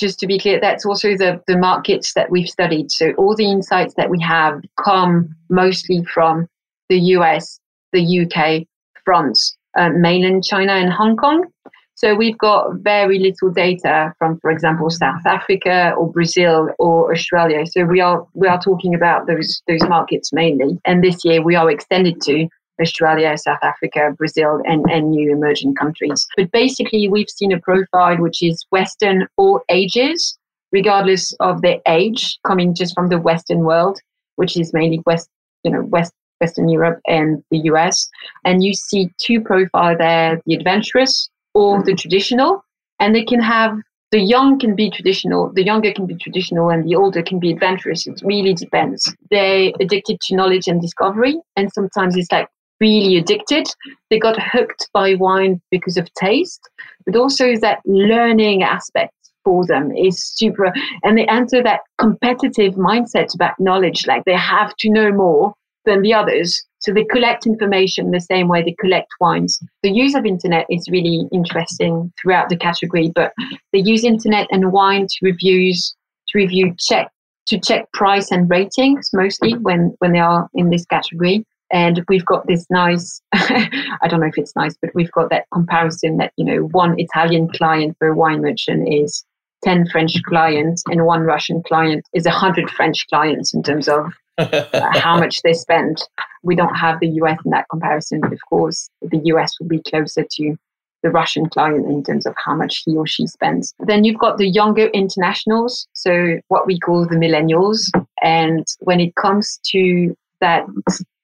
just 0.00 0.18
to 0.20 0.26
be 0.26 0.38
clear, 0.38 0.58
that's 0.60 0.84
also 0.84 1.16
the, 1.16 1.40
the 1.46 1.56
markets 1.56 2.14
that 2.14 2.30
we've 2.30 2.48
studied. 2.48 2.90
So 2.90 3.12
all 3.12 3.36
the 3.36 3.50
insights 3.50 3.94
that 3.96 4.10
we 4.10 4.20
have 4.20 4.60
come 4.82 5.34
mostly 5.48 6.04
from 6.04 6.48
the 6.88 6.98
US, 7.16 7.60
the 7.92 8.20
UK, 8.20 8.66
France, 9.04 9.56
uh, 9.78 9.90
mainland 9.90 10.44
China, 10.44 10.72
and 10.72 10.92
Hong 10.92 11.16
Kong. 11.16 11.46
So 11.94 12.14
we've 12.14 12.38
got 12.38 12.76
very 12.76 13.18
little 13.18 13.50
data 13.50 14.14
from, 14.18 14.40
for 14.40 14.50
example, 14.50 14.88
South 14.88 15.26
Africa 15.26 15.92
or 15.98 16.10
Brazil 16.10 16.70
or 16.78 17.12
Australia. 17.12 17.66
So 17.66 17.84
we 17.84 18.00
are 18.00 18.26
we 18.32 18.48
are 18.48 18.58
talking 18.58 18.94
about 18.94 19.26
those 19.26 19.62
those 19.68 19.82
markets 19.86 20.32
mainly. 20.32 20.80
And 20.86 21.04
this 21.04 21.26
year 21.26 21.42
we 21.42 21.56
are 21.56 21.70
extended 21.70 22.22
to 22.22 22.48
Australia, 22.80 23.36
South 23.36 23.58
Africa, 23.62 24.14
Brazil, 24.16 24.60
and, 24.64 24.84
and 24.90 25.10
new 25.10 25.32
emerging 25.32 25.74
countries. 25.74 26.26
But 26.36 26.50
basically, 26.52 27.08
we've 27.08 27.30
seen 27.30 27.52
a 27.52 27.60
profile 27.60 28.16
which 28.18 28.42
is 28.42 28.64
Western 28.70 29.26
all 29.36 29.60
ages, 29.68 30.38
regardless 30.72 31.32
of 31.40 31.62
their 31.62 31.78
age, 31.86 32.38
coming 32.46 32.74
just 32.74 32.94
from 32.94 33.08
the 33.08 33.18
Western 33.18 33.60
world, 33.60 34.00
which 34.36 34.58
is 34.58 34.72
mainly 34.72 35.02
West, 35.06 35.28
you 35.64 35.70
know, 35.70 35.82
West 35.82 36.12
Western 36.40 36.68
Europe 36.68 37.00
and 37.06 37.42
the 37.50 37.58
US. 37.70 38.08
And 38.44 38.64
you 38.64 38.72
see 38.74 39.10
two 39.18 39.40
profiles 39.40 39.98
there: 39.98 40.40
the 40.46 40.54
adventurous 40.54 41.28
or 41.54 41.82
the 41.82 41.94
traditional, 41.94 42.64
and 42.98 43.14
they 43.14 43.24
can 43.24 43.40
have 43.40 43.76
the 44.10 44.20
young 44.20 44.58
can 44.58 44.74
be 44.74 44.90
traditional, 44.90 45.52
the 45.52 45.64
younger 45.64 45.92
can 45.92 46.06
be 46.06 46.16
traditional, 46.16 46.70
and 46.70 46.84
the 46.88 46.96
older 46.96 47.22
can 47.22 47.38
be 47.38 47.52
adventurous. 47.52 48.06
It 48.06 48.20
really 48.24 48.54
depends. 48.54 49.14
They're 49.30 49.70
addicted 49.80 50.20
to 50.22 50.34
knowledge 50.34 50.66
and 50.66 50.80
discovery, 50.80 51.36
and 51.56 51.72
sometimes 51.72 52.16
it's 52.16 52.32
like 52.32 52.48
really 52.80 53.16
addicted. 53.16 53.66
They 54.08 54.18
got 54.18 54.40
hooked 54.40 54.88
by 54.92 55.14
wine 55.14 55.60
because 55.70 55.96
of 55.96 56.12
taste, 56.14 56.60
but 57.06 57.16
also 57.16 57.56
that 57.56 57.80
learning 57.84 58.62
aspect 58.62 59.12
for 59.44 59.66
them 59.66 59.92
is 59.92 60.22
super. 60.22 60.72
And 61.02 61.16
they 61.16 61.26
enter 61.26 61.62
that 61.62 61.80
competitive 61.98 62.74
mindset 62.74 63.34
about 63.34 63.58
knowledge, 63.58 64.06
like 64.06 64.24
they 64.24 64.36
have 64.36 64.74
to 64.80 64.90
know 64.90 65.12
more 65.12 65.54
than 65.84 66.02
the 66.02 66.14
others. 66.14 66.62
So 66.80 66.92
they 66.92 67.04
collect 67.04 67.46
information 67.46 68.10
the 68.10 68.20
same 68.20 68.48
way 68.48 68.62
they 68.62 68.74
collect 68.80 69.08
wines. 69.20 69.58
The 69.82 69.92
use 69.92 70.14
of 70.14 70.24
internet 70.24 70.66
is 70.70 70.88
really 70.90 71.28
interesting 71.32 72.12
throughout 72.20 72.48
the 72.48 72.56
category, 72.56 73.12
but 73.14 73.32
they 73.72 73.80
use 73.80 74.04
internet 74.04 74.46
and 74.50 74.72
wine 74.72 75.06
to 75.06 75.16
reviews, 75.22 75.94
to 76.28 76.38
review 76.38 76.74
check, 76.78 77.10
to 77.46 77.58
check 77.58 77.90
price 77.92 78.30
and 78.30 78.48
ratings 78.48 79.10
mostly 79.12 79.54
when, 79.58 79.94
when 79.98 80.12
they 80.12 80.18
are 80.18 80.48
in 80.54 80.70
this 80.70 80.86
category 80.86 81.44
and 81.70 82.02
we've 82.08 82.24
got 82.24 82.46
this 82.46 82.66
nice 82.70 83.20
i 83.32 84.08
don't 84.08 84.20
know 84.20 84.26
if 84.26 84.38
it's 84.38 84.56
nice 84.56 84.76
but 84.80 84.90
we've 84.94 85.12
got 85.12 85.30
that 85.30 85.46
comparison 85.52 86.16
that 86.16 86.32
you 86.36 86.44
know 86.44 86.62
one 86.68 86.94
italian 86.98 87.48
client 87.48 87.96
for 87.98 88.08
a 88.08 88.14
wine 88.14 88.40
merchant 88.40 88.88
is 88.92 89.24
10 89.64 89.88
french 89.88 90.22
clients 90.24 90.82
and 90.86 91.04
one 91.04 91.22
russian 91.22 91.62
client 91.62 92.04
is 92.14 92.24
100 92.24 92.70
french 92.70 93.06
clients 93.08 93.54
in 93.54 93.62
terms 93.62 93.88
of 93.88 94.12
uh, 94.38 94.98
how 94.98 95.18
much 95.18 95.42
they 95.42 95.52
spend 95.52 96.02
we 96.42 96.56
don't 96.56 96.74
have 96.74 96.98
the 97.00 97.08
us 97.08 97.38
in 97.44 97.50
that 97.50 97.66
comparison 97.70 98.20
but 98.20 98.32
of 98.32 98.40
course 98.48 98.88
the 99.02 99.18
us 99.18 99.58
will 99.60 99.68
be 99.68 99.82
closer 99.82 100.24
to 100.30 100.56
the 101.02 101.10
Russian 101.10 101.48
client 101.48 101.86
in 101.86 102.02
terms 102.02 102.26
of 102.26 102.34
how 102.44 102.54
much 102.54 102.82
he 102.84 102.96
or 102.96 103.06
she 103.06 103.26
spends. 103.26 103.74
Then 103.80 104.04
you've 104.04 104.18
got 104.18 104.36
the 104.36 104.48
younger 104.48 104.88
internationals, 104.88 105.86
so 105.92 106.38
what 106.48 106.66
we 106.66 106.78
call 106.78 107.06
the 107.06 107.16
millennials. 107.16 107.90
And 108.22 108.66
when 108.80 109.00
it 109.00 109.14
comes 109.14 109.58
to 109.70 110.14
that 110.40 110.66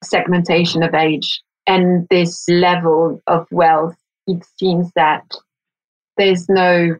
segmentation 0.03 0.83
of 0.83 0.93
age 0.93 1.41
and 1.65 2.07
this 2.09 2.47
level 2.47 3.21
of 3.27 3.47
wealth, 3.51 3.95
it 4.25 4.43
seems 4.57 4.91
that 4.95 5.23
there's 6.17 6.47
no 6.49 6.95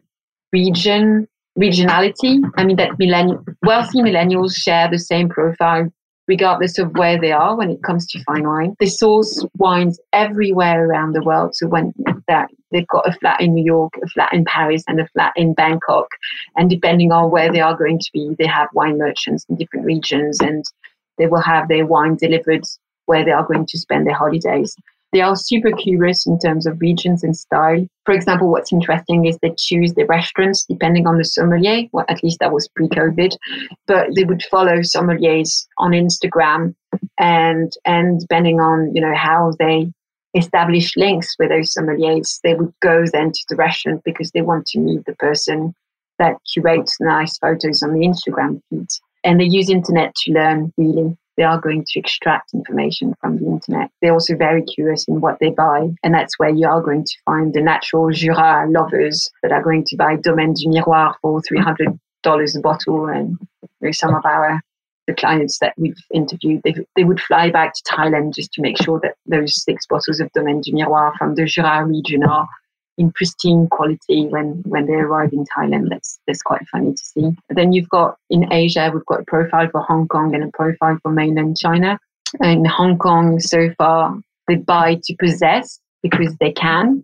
region 0.52 1.28
regionality. 1.58 2.40
I 2.56 2.64
mean 2.64 2.76
that 2.76 2.98
millennial 2.98 3.44
wealthy 3.64 4.00
millennials 4.00 4.54
share 4.54 4.88
the 4.88 4.98
same 4.98 5.28
profile 5.28 5.90
regardless 6.28 6.78
of 6.78 6.92
where 6.92 7.18
they 7.18 7.32
are 7.32 7.56
when 7.56 7.70
it 7.70 7.82
comes 7.82 8.06
to 8.06 8.22
fine 8.24 8.46
wine. 8.46 8.76
They 8.78 8.86
source 8.86 9.44
wines 9.56 9.98
everywhere 10.12 10.86
around 10.86 11.14
the 11.14 11.22
world. 11.22 11.56
So 11.56 11.66
when 11.66 11.92
that 12.28 12.48
they've 12.70 12.86
got 12.86 13.08
a 13.08 13.12
flat 13.14 13.40
in 13.40 13.54
New 13.54 13.64
York, 13.64 13.94
a 14.04 14.06
flat 14.08 14.32
in 14.32 14.44
Paris, 14.44 14.84
and 14.86 15.00
a 15.00 15.08
flat 15.08 15.32
in 15.36 15.54
Bangkok. 15.54 16.08
And 16.56 16.68
depending 16.68 17.10
on 17.10 17.30
where 17.30 17.50
they 17.50 17.60
are 17.60 17.74
going 17.74 17.98
to 17.98 18.10
be, 18.12 18.36
they 18.38 18.46
have 18.46 18.68
wine 18.74 18.98
merchants 18.98 19.46
in 19.48 19.56
different 19.56 19.86
regions 19.86 20.38
and 20.40 20.64
they 21.16 21.26
will 21.26 21.40
have 21.40 21.66
their 21.68 21.86
wine 21.86 22.16
delivered 22.16 22.64
where 23.08 23.24
they 23.24 23.30
are 23.30 23.46
going 23.46 23.66
to 23.66 23.78
spend 23.78 24.06
their 24.06 24.14
holidays. 24.14 24.76
They 25.12 25.22
are 25.22 25.36
super 25.36 25.72
curious 25.72 26.26
in 26.26 26.38
terms 26.38 26.66
of 26.66 26.80
regions 26.80 27.24
and 27.24 27.34
style. 27.34 27.86
For 28.04 28.12
example, 28.12 28.50
what's 28.50 28.72
interesting 28.72 29.24
is 29.24 29.38
they 29.38 29.54
choose 29.56 29.94
the 29.94 30.04
restaurants 30.04 30.66
depending 30.68 31.06
on 31.06 31.16
the 31.16 31.24
sommelier. 31.24 31.88
Well, 31.92 32.04
at 32.08 32.22
least 32.22 32.40
that 32.40 32.52
was 32.52 32.68
pre-COVID, 32.68 33.34
but 33.86 34.08
they 34.14 34.24
would 34.24 34.42
follow 34.50 34.80
sommeliers 34.80 35.66
on 35.78 35.92
Instagram, 35.92 36.74
and 37.18 37.72
and 37.86 38.20
depending 38.20 38.60
on 38.60 38.94
you 38.94 39.00
know 39.00 39.14
how 39.14 39.52
they 39.58 39.90
establish 40.34 40.94
links 40.96 41.34
with 41.38 41.48
those 41.48 41.72
sommeliers, 41.72 42.38
they 42.44 42.54
would 42.54 42.72
go 42.80 43.04
then 43.10 43.32
to 43.32 43.44
the 43.48 43.56
restaurant 43.56 44.02
because 44.04 44.30
they 44.32 44.42
want 44.42 44.66
to 44.66 44.78
meet 44.78 45.06
the 45.06 45.16
person 45.16 45.74
that 46.18 46.36
curates 46.52 46.96
nice 47.00 47.38
photos 47.38 47.82
on 47.82 47.94
the 47.94 48.06
Instagram 48.06 48.60
feed. 48.68 48.88
And 49.24 49.40
they 49.40 49.44
use 49.44 49.70
internet 49.70 50.14
to 50.14 50.32
learn 50.32 50.72
really 50.76 51.16
they 51.38 51.44
are 51.44 51.60
going 51.60 51.84
to 51.86 51.98
extract 51.98 52.52
information 52.52 53.14
from 53.20 53.38
the 53.38 53.46
internet. 53.46 53.90
They're 54.02 54.12
also 54.12 54.36
very 54.36 54.62
curious 54.62 55.06
in 55.06 55.20
what 55.20 55.38
they 55.40 55.50
buy. 55.50 55.88
And 56.02 56.12
that's 56.12 56.38
where 56.38 56.50
you 56.50 56.66
are 56.66 56.82
going 56.82 57.04
to 57.04 57.16
find 57.24 57.54
the 57.54 57.62
natural 57.62 58.10
Jura 58.10 58.66
lovers 58.68 59.30
that 59.42 59.52
are 59.52 59.62
going 59.62 59.84
to 59.84 59.96
buy 59.96 60.16
Domaine 60.16 60.54
du 60.54 60.68
Miroir 60.68 61.14
for 61.22 61.40
$300 61.40 61.96
a 62.26 62.60
bottle. 62.60 63.06
And 63.06 63.38
some 63.92 64.14
of 64.14 64.26
our 64.26 64.60
the 65.06 65.14
clients 65.14 65.58
that 65.60 65.72
we've 65.78 65.96
interviewed, 66.12 66.60
they, 66.64 66.74
they 66.94 67.04
would 67.04 67.20
fly 67.20 67.50
back 67.50 67.72
to 67.72 67.82
Thailand 67.90 68.34
just 68.34 68.52
to 68.52 68.60
make 68.60 68.76
sure 68.82 69.00
that 69.02 69.14
those 69.24 69.64
six 69.64 69.86
bottles 69.86 70.20
of 70.20 70.30
Domaine 70.32 70.60
du 70.60 70.72
Miroir 70.72 71.16
from 71.16 71.34
the 71.34 71.46
Jura 71.46 71.86
region 71.86 72.24
are 72.24 72.46
in 72.98 73.12
pristine 73.12 73.68
quality 73.68 74.26
when 74.26 74.62
when 74.66 74.86
they 74.86 74.94
arrive 74.94 75.32
in 75.32 75.44
Thailand. 75.56 75.88
That's 75.88 76.18
that's 76.26 76.42
quite 76.42 76.66
funny 76.68 76.92
to 76.92 77.02
see. 77.02 77.30
then 77.48 77.72
you've 77.72 77.88
got 77.88 78.16
in 78.28 78.52
Asia, 78.52 78.90
we've 78.92 79.06
got 79.06 79.20
a 79.20 79.24
profile 79.24 79.68
for 79.70 79.80
Hong 79.82 80.08
Kong 80.08 80.34
and 80.34 80.44
a 80.44 80.50
profile 80.52 80.98
for 81.02 81.12
mainland 81.12 81.56
China. 81.56 81.98
In 82.40 82.64
Hong 82.66 82.98
Kong, 82.98 83.40
so 83.40 83.70
far, 83.78 84.18
they 84.48 84.56
buy 84.56 84.98
to 85.04 85.16
possess 85.18 85.80
because 86.02 86.36
they 86.36 86.52
can. 86.52 87.02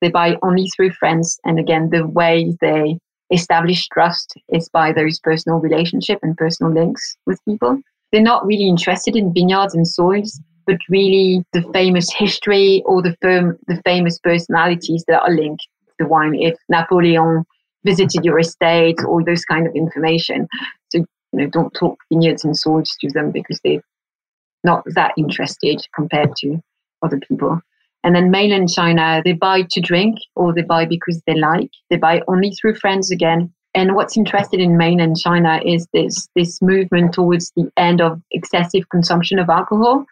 They 0.00 0.10
buy 0.10 0.36
only 0.42 0.68
through 0.74 0.92
friends, 0.92 1.38
and 1.44 1.58
again, 1.58 1.90
the 1.90 2.06
way 2.06 2.56
they 2.60 2.98
establish 3.30 3.86
trust 3.88 4.34
is 4.48 4.68
by 4.68 4.92
those 4.92 5.20
personal 5.20 5.58
relationship 5.58 6.18
and 6.22 6.36
personal 6.36 6.72
links 6.72 7.16
with 7.26 7.44
people. 7.44 7.80
They're 8.10 8.22
not 8.22 8.46
really 8.46 8.68
interested 8.68 9.16
in 9.16 9.34
vineyards 9.34 9.74
and 9.74 9.86
soils 9.86 10.40
but 10.68 10.76
really 10.90 11.42
the 11.54 11.62
famous 11.72 12.12
history 12.12 12.82
or 12.84 13.00
the 13.00 13.16
firm, 13.22 13.58
the 13.68 13.80
famous 13.86 14.18
personalities 14.18 15.02
that 15.08 15.22
are 15.22 15.34
linked 15.34 15.62
to 15.62 15.94
the 15.98 16.06
wine. 16.06 16.34
If 16.34 16.56
Napoleon 16.68 17.44
visited 17.84 18.22
your 18.22 18.38
estate, 18.38 18.98
all 19.08 19.24
those 19.24 19.46
kind 19.46 19.66
of 19.66 19.74
information. 19.74 20.46
So 20.90 20.98
you 20.98 21.06
know, 21.32 21.46
don't 21.46 21.72
talk 21.72 21.98
vineyards 22.12 22.44
and 22.44 22.56
swords 22.56 22.94
to 23.00 23.10
them 23.10 23.30
because 23.30 23.58
they're 23.64 23.82
not 24.62 24.84
that 24.94 25.12
interested 25.16 25.80
compared 25.94 26.36
to 26.36 26.60
other 27.02 27.18
people. 27.18 27.60
And 28.04 28.14
then 28.14 28.30
mainland 28.30 28.70
China, 28.70 29.22
they 29.24 29.32
buy 29.32 29.62
to 29.70 29.80
drink 29.80 30.18
or 30.36 30.52
they 30.52 30.62
buy 30.62 30.84
because 30.84 31.22
they 31.26 31.34
like. 31.34 31.70
They 31.88 31.96
buy 31.96 32.20
only 32.28 32.50
through 32.50 32.74
friends 32.74 33.10
again. 33.10 33.52
And 33.74 33.94
what's 33.94 34.18
interesting 34.18 34.60
in 34.60 34.76
mainland 34.76 35.16
China 35.18 35.62
is 35.64 35.86
this 35.94 36.28
this 36.36 36.60
movement 36.60 37.14
towards 37.14 37.52
the 37.56 37.70
end 37.78 38.02
of 38.02 38.20
excessive 38.32 38.90
consumption 38.90 39.38
of 39.38 39.48
alcohol 39.48 40.04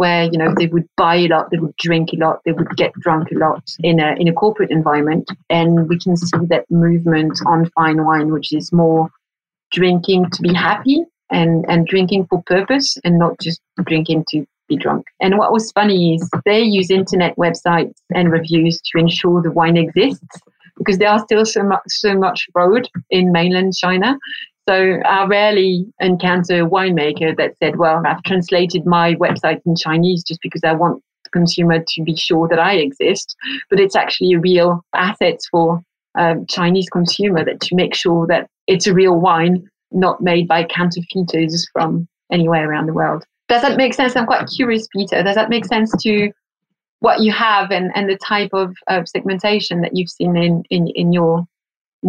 where 0.00 0.24
you 0.32 0.38
know 0.38 0.54
they 0.56 0.66
would 0.66 0.88
buy 0.96 1.16
a 1.16 1.28
lot, 1.28 1.50
they 1.50 1.58
would 1.58 1.76
drink 1.76 2.08
a 2.14 2.16
lot, 2.16 2.40
they 2.46 2.52
would 2.52 2.74
get 2.76 2.92
drunk 3.04 3.30
a 3.32 3.38
lot 3.38 3.62
in 3.80 4.00
a 4.00 4.14
in 4.18 4.28
a 4.28 4.32
corporate 4.32 4.70
environment, 4.70 5.30
and 5.50 5.88
we 5.90 5.98
can 5.98 6.16
see 6.16 6.46
that 6.48 6.64
movement 6.70 7.38
on 7.46 7.70
fine 7.78 8.02
wine, 8.06 8.32
which 8.32 8.50
is 8.50 8.72
more 8.72 9.10
drinking 9.70 10.30
to 10.30 10.40
be 10.40 10.54
happy 10.54 11.04
and 11.30 11.66
and 11.68 11.86
drinking 11.86 12.26
for 12.30 12.42
purpose, 12.46 12.96
and 13.04 13.18
not 13.18 13.38
just 13.40 13.60
drinking 13.84 14.24
to 14.30 14.46
be 14.68 14.76
drunk. 14.76 15.04
And 15.20 15.36
what 15.36 15.52
was 15.52 15.70
funny 15.72 16.14
is 16.14 16.30
they 16.46 16.62
use 16.62 16.90
internet 16.90 17.36
websites 17.36 17.98
and 18.14 18.32
reviews 18.32 18.80
to 18.80 18.98
ensure 18.98 19.42
the 19.42 19.52
wine 19.52 19.76
exists 19.76 20.40
because 20.78 20.96
there 20.96 21.10
are 21.10 21.22
still 21.28 21.44
so 21.44 21.62
much 21.62 21.82
so 21.88 22.14
much 22.14 22.46
fraud 22.54 22.88
in 23.10 23.32
mainland 23.32 23.74
China. 23.76 24.16
So 24.70 25.00
I 25.04 25.26
rarely 25.26 25.84
encounter 25.98 26.62
a 26.62 26.68
winemaker 26.68 27.36
that 27.36 27.56
said, 27.60 27.76
well, 27.76 28.00
I've 28.06 28.22
translated 28.22 28.86
my 28.86 29.14
website 29.14 29.60
in 29.66 29.74
Chinese 29.74 30.22
just 30.22 30.40
because 30.42 30.62
I 30.62 30.74
want 30.74 31.02
the 31.24 31.30
consumer 31.30 31.82
to 31.84 32.02
be 32.04 32.14
sure 32.14 32.46
that 32.46 32.60
I 32.60 32.74
exist. 32.74 33.34
But 33.68 33.80
it's 33.80 33.96
actually 33.96 34.34
a 34.34 34.38
real 34.38 34.84
asset 34.94 35.40
for 35.50 35.82
um, 36.16 36.46
Chinese 36.46 36.88
consumer 36.88 37.44
that 37.44 37.60
to 37.62 37.74
make 37.74 37.96
sure 37.96 38.28
that 38.28 38.48
it's 38.68 38.86
a 38.86 38.94
real 38.94 39.18
wine, 39.18 39.68
not 39.90 40.20
made 40.20 40.46
by 40.46 40.62
counterfeiters 40.62 41.68
from 41.72 42.06
anywhere 42.30 42.70
around 42.70 42.86
the 42.86 42.94
world. 42.94 43.24
Does 43.48 43.62
that 43.62 43.76
make 43.76 43.92
sense? 43.92 44.14
I'm 44.14 44.26
quite 44.26 44.48
curious, 44.54 44.86
Peter. 44.94 45.20
Does 45.24 45.34
that 45.34 45.50
make 45.50 45.64
sense 45.64 45.90
to 46.02 46.30
what 47.00 47.18
you 47.18 47.32
have 47.32 47.72
and, 47.72 47.90
and 47.96 48.08
the 48.08 48.18
type 48.18 48.50
of, 48.52 48.72
of 48.86 49.08
segmentation 49.08 49.80
that 49.80 49.96
you've 49.96 50.10
seen 50.10 50.36
in, 50.36 50.62
in, 50.70 50.86
in 50.94 51.12
your 51.12 51.44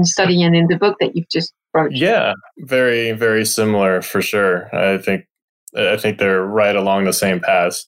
study 0.04 0.42
and 0.44 0.56
in 0.56 0.68
the 0.68 0.78
book 0.78 0.98
that 1.00 1.16
you've 1.16 1.30
just 1.30 1.54
wrote? 1.74 1.92
Yeah, 1.92 2.34
very, 2.60 3.12
very 3.12 3.46
similar 3.46 4.02
for 4.02 4.22
sure. 4.22 4.74
I 4.76 4.98
think 4.98 5.26
I 5.76 5.96
think 5.98 6.18
they're 6.18 6.46
right 6.46 6.76
along 6.76 7.06
the 7.06 7.14
same 7.14 7.40
paths. 7.40 7.88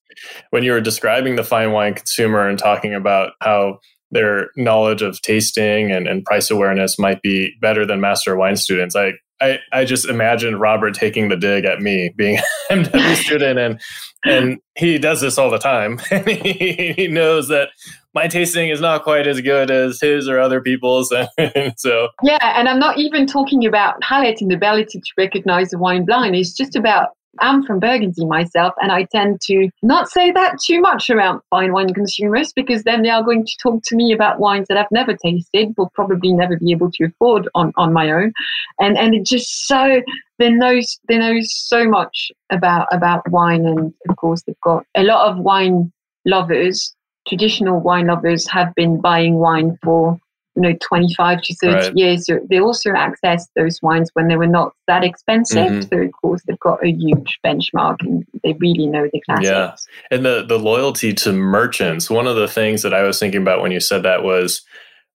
When 0.52 0.63
you 0.63 0.72
were 0.72 0.82
describing 0.82 1.36
the 1.36 1.44
fine 1.44 1.72
wine 1.72 1.94
consumer 1.94 2.48
and 2.48 2.58
talking 2.58 2.94
about 2.94 3.34
how 3.42 3.80
their 4.12 4.50
knowledge 4.56 5.02
of 5.02 5.22
tasting 5.22 5.92
and, 5.92 6.08
and 6.08 6.24
price 6.24 6.50
awareness 6.50 6.98
might 6.98 7.22
be 7.22 7.54
better 7.62 7.86
than 7.86 8.00
master 8.00 8.38
wine 8.38 8.56
students, 8.56 8.96
I, 8.96 9.13
I, 9.42 9.60
I 9.74 9.86
just 9.86 10.08
imagined 10.08 10.62
Robert 10.62 10.94
taking 10.94 11.28
the 11.28 11.36
dig 11.36 11.66
at 11.66 11.82
me 11.82 12.13
being 12.16 12.38
an 12.70 12.86
MW 12.86 13.16
student 13.16 13.60
and 13.60 13.82
and 14.26 14.60
he 14.78 14.98
does 14.98 15.20
this 15.20 15.38
all 15.38 15.50
the 15.50 15.60
time. 15.60 15.98
he 16.26 17.10
knows 17.10 17.50
that 17.50 17.70
my 18.13 18.28
tasting 18.28 18.69
is 18.69 18.80
not 18.80 19.04
quite 19.04 19.28
as 19.28 19.41
good 19.41 19.71
as 19.71 19.99
his 19.99 20.28
or 20.30 20.39
other 20.39 20.62
people's. 20.62 21.10
so 21.78 22.10
yeah, 22.23 22.60
and 22.60 22.69
I'm 22.69 22.80
not 22.80 22.97
even 22.97 23.26
talking 23.26 23.65
about 23.65 23.95
and 24.10 24.52
the 24.52 24.56
ability 24.56 24.99
to 24.99 25.12
recognize 25.17 25.69
the 25.69 25.78
wine 25.78 26.06
blind. 26.06 26.36
It's 26.36 26.54
just 26.54 26.76
about 26.76 27.10
I'm 27.39 27.63
from 27.63 27.80
Burgundy 27.80 28.26
myself, 28.26 28.73
and 28.80 28.91
I 28.91 29.06
tend 29.06 29.41
to 29.45 29.69
not 29.82 30.08
say 30.08 30.30
that 30.32 30.60
too 30.63 30.80
much 30.80 31.10
around 31.10 31.41
fine 31.49 31.73
wine 31.73 31.93
consumers 31.93 32.54
because 32.54 32.84
then 32.84 33.02
they 33.02 33.10
are 33.10 33.23
going 33.23 33.43
to 33.45 33.58
talk 33.62 33.82
to 33.86 33.95
me 33.95 34.13
about 34.13 34.39
wines 34.39 34.67
that 34.67 34.78
I've 34.78 34.91
never 34.91 35.15
tasted, 35.15 35.73
will 35.76 35.89
probably 35.95 36.32
never 36.32 36.58
be 36.58 36.71
able 36.71 36.91
to 36.91 37.06
afford 37.06 37.49
on, 37.56 37.73
on 37.76 37.91
my 37.91 38.12
own, 38.12 38.34
and 38.80 38.97
and 38.97 39.15
it 39.15 39.26
just 39.26 39.67
so 39.67 40.02
they 40.38 40.52
know 40.52 40.80
they 41.08 41.17
know 41.17 41.39
so 41.41 41.88
much 41.88 42.32
about 42.52 42.88
about 42.91 43.28
wine, 43.32 43.65
and 43.65 43.93
of 44.08 44.15
course 44.17 44.43
they've 44.43 44.56
got 44.62 44.86
a 44.95 45.04
lot 45.04 45.32
of 45.32 45.39
wine 45.39 45.91
lovers 46.26 46.95
traditional 47.28 47.80
wine 47.80 48.08
lovers 48.08 48.48
have 48.50 48.74
been 48.76 49.00
buying 49.00 49.36
wine 49.36 49.78
for 49.84 50.20
you 50.56 50.62
know 50.62 50.74
25 50.82 51.42
to 51.42 51.56
30 51.56 51.74
right. 51.74 51.98
years. 51.98 52.26
So 52.26 52.40
they 52.50 52.60
also 52.60 52.92
accessed 52.92 53.48
those 53.56 53.82
wines 53.82 54.12
when 54.14 54.28
they 54.28 54.36
were 54.36 54.48
not 54.48 54.74
that 54.88 55.04
expensive. 55.04 55.58
Mm-hmm. 55.58 55.90
so 55.90 56.02
of 56.02 56.12
course 56.22 56.42
they've 56.46 56.60
got 56.60 56.84
a 56.86 56.92
huge 56.92 57.40
benchmark 57.46 57.98
and 58.02 58.26
they 58.44 58.54
really 58.54 58.88
know 58.88 59.08
the 59.12 59.22
classics. 59.22 59.48
Yeah. 59.48 60.16
And 60.16 60.26
the 60.26 60.46
the 60.48 60.60
loyalty 60.60 61.14
to 61.14 61.34
merchants 61.34 62.10
one 62.10 62.28
of 62.28 62.36
the 62.36 62.48
things 62.48 62.82
that 62.84 62.94
i 62.94 63.04
was 63.04 63.20
thinking 63.20 63.42
about 63.42 63.62
when 63.62 63.72
you 63.72 63.80
said 63.80 64.04
that 64.04 64.24
was 64.24 64.62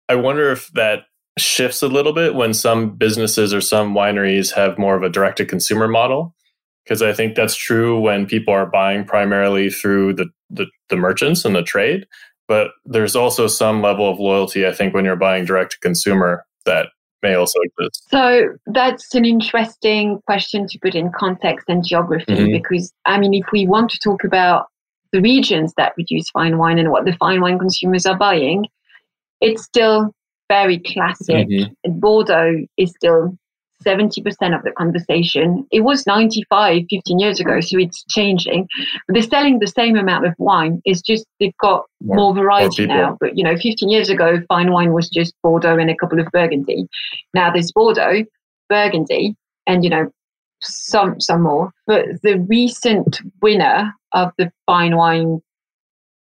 i 0.10 0.16
wonder 0.16 0.52
if 0.52 0.70
that 0.74 1.04
shifts 1.38 1.82
a 1.84 1.88
little 1.88 2.14
bit 2.14 2.36
when 2.36 2.54
some 2.54 2.96
businesses 2.96 3.54
or 3.54 3.62
some 3.62 3.94
wineries 3.94 4.54
have 4.54 4.78
more 4.78 4.96
of 4.96 5.04
a 5.04 5.10
direct 5.10 5.38
to 5.38 5.46
consumer 5.46 5.88
model. 5.88 6.36
Because 6.84 7.02
I 7.02 7.14
think 7.14 7.36
that's 7.36 7.56
true 7.56 8.00
when 8.00 8.26
people 8.26 8.54
are 8.54 8.66
buying 8.66 9.04
primarily 9.04 9.70
through 9.70 10.14
the, 10.14 10.30
the, 10.50 10.66
the 10.90 10.98
merchants 10.98 11.46
and 11.46 11.56
the 11.56 11.64
trade. 11.64 12.06
But 12.48 12.72
there's 12.86 13.16
also 13.16 13.48
some 13.48 13.82
level 13.82 14.10
of 14.10 14.20
loyalty, 14.20 14.66
I 14.66 14.72
think, 14.72 14.94
when 14.94 15.04
you're 15.04 15.18
buying 15.18 15.46
direct 15.46 15.74
to 15.74 15.80
consumer 15.80 16.46
that 16.66 16.88
may 17.22 17.34
also 17.34 17.60
exist. 17.62 18.08
So 18.10 18.50
that's 18.68 19.14
an 19.16 19.26
interesting 19.26 20.22
question 20.28 20.68
to 20.68 20.80
put 20.80 20.96
in 20.96 21.12
context 21.12 21.66
and 21.68 21.86
geography 21.86 22.26
mm-hmm. 22.34 22.52
because, 22.52 22.94
I 23.06 23.20
mean, 23.20 23.34
if 23.34 23.46
we 23.52 23.68
want 23.68 23.90
to 23.92 24.00
talk 24.00 24.24
about 24.24 24.68
the 25.12 25.22
regions 25.22 25.74
that 25.78 25.96
produce 25.96 26.30
fine 26.30 26.58
wine 26.58 26.80
and 26.80 26.92
what 26.92 27.06
the 27.06 27.14
fine 27.14 27.42
wine 27.42 27.60
consumers 27.60 28.06
are 28.06 28.18
buying, 28.18 28.66
it's 29.42 29.64
still 29.64 30.14
very 30.50 30.80
classic. 30.80 31.48
Mm-hmm. 31.48 32.00
Bordeaux 32.00 32.66
is 32.78 32.92
still 32.92 33.38
70% 33.86 34.24
of 34.56 34.64
the 34.64 34.72
conversation. 34.78 35.66
It 35.72 35.82
was 35.82 36.06
95 36.08 36.84
15 36.90 37.20
years 37.20 37.40
ago, 37.40 37.60
so 37.62 37.78
it's 37.78 38.04
changing. 38.10 38.68
But 39.08 39.14
they're 39.14 39.24
selling 39.24 39.60
the 39.60 39.68
same 39.68 39.96
amount 39.96 40.26
of 40.26 40.34
wine. 40.38 40.82
It's 40.86 41.02
just 41.02 41.26
they've 41.40 41.56
got 41.62 41.86
more, 42.02 42.18
more 42.18 42.36
variety 42.36 42.88
more 42.88 42.98
now. 42.98 43.18
But, 43.20 43.38
you 43.38 43.44
know, 43.44 43.56
15 43.56 43.90
years 43.90 44.10
ago, 44.10 44.40
fine 44.48 44.72
wine 44.72 44.94
was 44.94 45.10
just 45.10 45.34
Bordeaux 45.44 45.78
and 45.78 45.90
a 45.90 45.96
couple 45.96 46.20
of 46.20 46.28
Burgundy. 46.32 46.88
Now 47.34 47.52
there's 47.52 47.72
Bordeaux, 47.72 48.26
Burgundy, 48.70 49.36
and, 49.68 49.84
you 49.84 49.90
know, 49.90 50.10
some 50.62 51.20
some 51.20 51.44
more. 51.44 51.72
But 51.86 52.06
the 52.24 52.40
recent 52.48 53.22
winner 53.42 53.94
of 54.14 54.32
the 54.38 54.52
fine 54.66 54.96
wine 54.96 55.42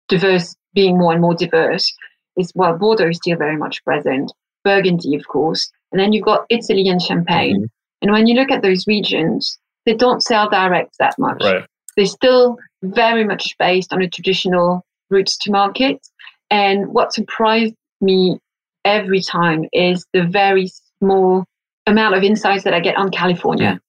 diverse 0.08 0.54
being 0.74 0.98
more 0.98 1.12
and 1.12 1.20
more 1.20 1.34
diverse 1.34 1.92
is 2.36 2.52
well, 2.54 2.76
Bordeaux 2.76 3.08
is 3.08 3.16
still 3.16 3.36
very 3.36 3.56
much 3.56 3.82
present, 3.84 4.32
Burgundy, 4.64 5.14
of 5.14 5.26
course, 5.28 5.70
and 5.92 6.00
then 6.00 6.12
you've 6.12 6.24
got 6.24 6.46
Italy 6.50 6.88
and 6.88 7.00
Champagne. 7.00 7.56
Mm-hmm. 7.56 8.02
And 8.02 8.12
when 8.12 8.26
you 8.26 8.34
look 8.34 8.50
at 8.50 8.62
those 8.62 8.86
regions, 8.86 9.58
they 9.86 9.94
don't 9.94 10.22
sell 10.22 10.48
direct 10.48 10.96
that 10.98 11.14
much. 11.18 11.42
Right. 11.42 11.64
They're 11.96 12.06
still 12.06 12.56
very 12.82 13.24
much 13.24 13.56
based 13.58 13.92
on 13.92 14.02
a 14.02 14.08
traditional 14.08 14.84
routes 15.10 15.36
to 15.38 15.50
market. 15.50 16.06
And 16.50 16.88
what 16.88 17.12
surprised 17.12 17.74
me 18.00 18.38
every 18.84 19.20
time 19.20 19.66
is 19.72 20.06
the 20.12 20.24
very 20.24 20.70
small 20.98 21.44
amount 21.86 22.14
of 22.14 22.22
insights 22.22 22.64
that 22.64 22.74
I 22.74 22.80
get 22.80 22.96
on 22.96 23.10
California. 23.10 23.80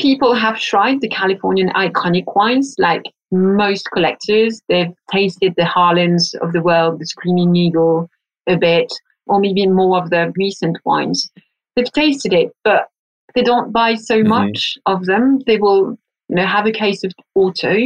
People 0.00 0.34
have 0.34 0.60
tried 0.60 1.00
the 1.00 1.08
Californian 1.08 1.70
iconic 1.70 2.24
wines, 2.36 2.74
like 2.78 3.02
most 3.32 3.88
collectors. 3.92 4.60
They've 4.68 4.92
tasted 5.10 5.54
the 5.56 5.64
Harlans 5.64 6.34
of 6.42 6.52
the 6.52 6.62
world, 6.62 7.00
the 7.00 7.06
Screaming 7.06 7.56
Eagle 7.56 8.08
a 8.46 8.56
bit, 8.56 8.92
or 9.26 9.40
maybe 9.40 9.66
more 9.66 10.00
of 10.00 10.10
the 10.10 10.32
recent 10.36 10.76
wines. 10.84 11.30
They've 11.76 11.92
tasted 11.92 12.32
it, 12.32 12.52
but 12.64 12.88
they 13.34 13.42
don't 13.42 13.70
buy 13.70 13.94
so 13.94 14.18
mm-hmm. 14.18 14.28
much 14.28 14.78
of 14.86 15.04
them. 15.04 15.40
They 15.46 15.58
will, 15.58 15.98
you 16.28 16.36
know, 16.36 16.46
have 16.46 16.66
a 16.66 16.72
case 16.72 17.04
of 17.04 17.12
auto. 17.34 17.76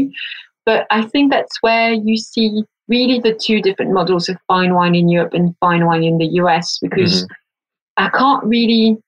But 0.65 0.87
I 0.91 1.03
think 1.03 1.31
that's 1.31 1.61
where 1.61 1.93
you 1.93 2.17
see 2.17 2.63
really 2.89 3.19
the 3.19 3.35
two 3.35 3.61
different 3.61 3.93
models 3.93 4.29
of 4.29 4.37
fine 4.47 4.75
wine 4.75 4.95
in 4.95 5.09
Europe 5.09 5.35
and 5.35 5.57
fine 5.59 5.87
wine 5.87 6.05
in 6.05 6.19
the 6.19 6.27
US 6.43 6.79
because 6.81 7.25
mm-hmm. 7.25 8.05
I 8.05 8.11
can't 8.11 8.45
really 8.45 8.99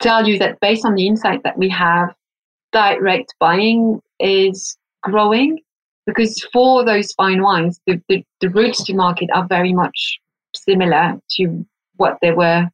tell 0.00 0.26
you 0.28 0.38
that 0.38 0.60
based 0.60 0.84
on 0.84 0.94
the 0.94 1.06
insight 1.06 1.42
that 1.44 1.58
we 1.58 1.68
have, 1.70 2.14
direct 2.72 3.34
buying 3.40 4.00
is 4.20 4.76
growing 5.02 5.58
because 6.06 6.42
for 6.52 6.84
those 6.84 7.12
fine 7.12 7.42
wines, 7.42 7.80
the, 7.86 8.00
the, 8.08 8.24
the 8.40 8.48
routes 8.48 8.84
to 8.84 8.94
market 8.94 9.28
are 9.34 9.46
very 9.46 9.72
much 9.72 10.18
similar 10.54 11.20
to 11.30 11.66
what 11.96 12.18
they 12.22 12.32
were 12.32 12.68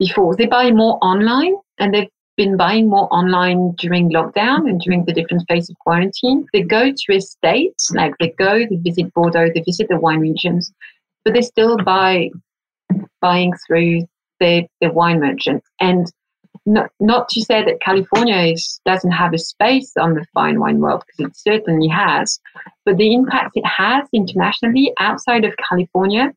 before. 0.00 0.34
They 0.34 0.46
buy 0.46 0.72
more 0.72 0.98
online 1.02 1.54
and 1.78 1.94
they've 1.94 2.08
been 2.36 2.56
buying 2.56 2.88
more 2.88 3.06
online 3.14 3.72
during 3.72 4.10
lockdown 4.10 4.68
and 4.68 4.80
during 4.80 5.04
the 5.04 5.12
different 5.12 5.44
phases 5.46 5.70
of 5.70 5.78
quarantine. 5.78 6.46
They 6.52 6.62
go 6.62 6.90
to 6.90 7.12
estates, 7.14 7.92
like 7.92 8.14
they 8.18 8.30
go, 8.30 8.60
they 8.68 8.76
visit 8.76 9.14
Bordeaux, 9.14 9.50
they 9.54 9.60
visit 9.60 9.88
the 9.88 10.00
wine 10.00 10.20
regions, 10.20 10.72
but 11.24 11.34
they 11.34 11.42
still 11.42 11.76
buy 11.76 12.30
buying 13.20 13.52
through 13.66 14.06
the, 14.40 14.66
the 14.80 14.90
wine 14.90 15.20
merchants. 15.20 15.68
And 15.80 16.10
not, 16.66 16.90
not 16.98 17.28
to 17.30 17.42
say 17.42 17.64
that 17.64 17.80
California 17.80 18.52
is, 18.52 18.80
doesn't 18.86 19.10
have 19.10 19.34
a 19.34 19.38
space 19.38 19.92
on 19.98 20.14
the 20.14 20.24
fine 20.32 20.60
wine 20.60 20.80
world, 20.80 21.04
because 21.06 21.30
it 21.30 21.36
certainly 21.36 21.88
has, 21.88 22.40
but 22.84 22.96
the 22.96 23.12
impact 23.14 23.52
it 23.54 23.66
has 23.66 24.08
internationally 24.14 24.92
outside 24.98 25.44
of 25.44 25.54
California 25.68 26.32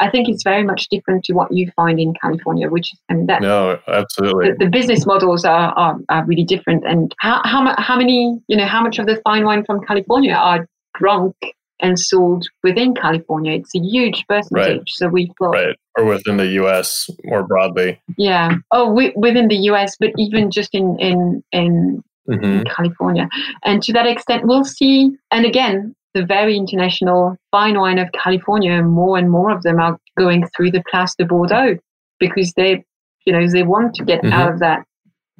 I 0.00 0.10
think 0.10 0.28
it's 0.28 0.42
very 0.42 0.62
much 0.62 0.88
different 0.88 1.24
to 1.24 1.32
what 1.32 1.52
you 1.52 1.70
find 1.74 1.98
in 1.98 2.14
California, 2.20 2.68
which 2.68 2.92
is, 2.92 3.00
and 3.08 3.28
that 3.28 3.42
no, 3.42 3.78
absolutely. 3.88 4.52
The, 4.52 4.64
the 4.64 4.70
business 4.70 5.06
models 5.06 5.44
are, 5.44 5.72
are, 5.76 5.98
are 6.08 6.24
really 6.24 6.44
different. 6.44 6.84
And 6.86 7.14
how 7.20 7.40
how 7.44 7.74
how 7.78 7.96
many 7.96 8.38
you 8.48 8.56
know 8.56 8.66
how 8.66 8.82
much 8.82 8.98
of 8.98 9.06
the 9.06 9.20
fine 9.24 9.44
wine 9.44 9.64
from 9.64 9.84
California 9.84 10.34
are 10.34 10.68
drunk 10.94 11.34
and 11.80 11.98
sold 11.98 12.46
within 12.62 12.94
California? 12.94 13.52
It's 13.52 13.74
a 13.74 13.80
huge 13.80 14.24
percentage. 14.28 14.52
Right. 14.78 14.80
So 14.86 15.08
we've 15.08 15.34
got 15.36 15.50
right 15.50 15.76
or 15.98 16.04
within 16.04 16.36
the 16.36 16.46
U.S. 16.62 17.10
more 17.24 17.46
broadly. 17.46 18.00
Yeah. 18.16 18.54
Oh, 18.72 18.92
we, 18.92 19.12
within 19.16 19.48
the 19.48 19.56
U.S., 19.56 19.96
but 19.98 20.10
even 20.16 20.50
just 20.50 20.74
in 20.74 20.96
in 20.98 21.42
in 21.52 22.02
Mm-hmm. 22.28 22.64
California. 22.76 23.26
And 23.64 23.82
to 23.84 23.92
that 23.94 24.06
extent, 24.06 24.46
we'll 24.46 24.64
see. 24.64 25.16
And 25.30 25.46
again, 25.46 25.94
the 26.18 26.26
very 26.26 26.56
international 26.56 27.36
fine 27.52 27.78
wine 27.78 27.98
of 27.98 28.10
California, 28.12 28.72
and 28.72 28.90
more 28.90 29.16
and 29.16 29.30
more 29.30 29.50
of 29.50 29.62
them 29.62 29.78
are 29.78 29.98
going 30.18 30.46
through 30.56 30.72
the 30.72 30.82
Place 30.90 31.14
de 31.16 31.24
Bordeaux 31.24 31.76
because 32.18 32.52
they, 32.56 32.84
you 33.24 33.32
know, 33.32 33.46
they 33.46 33.62
want 33.62 33.94
to 33.94 34.04
get 34.04 34.22
mm-hmm. 34.22 34.32
out 34.32 34.52
of 34.52 34.58
that 34.58 34.84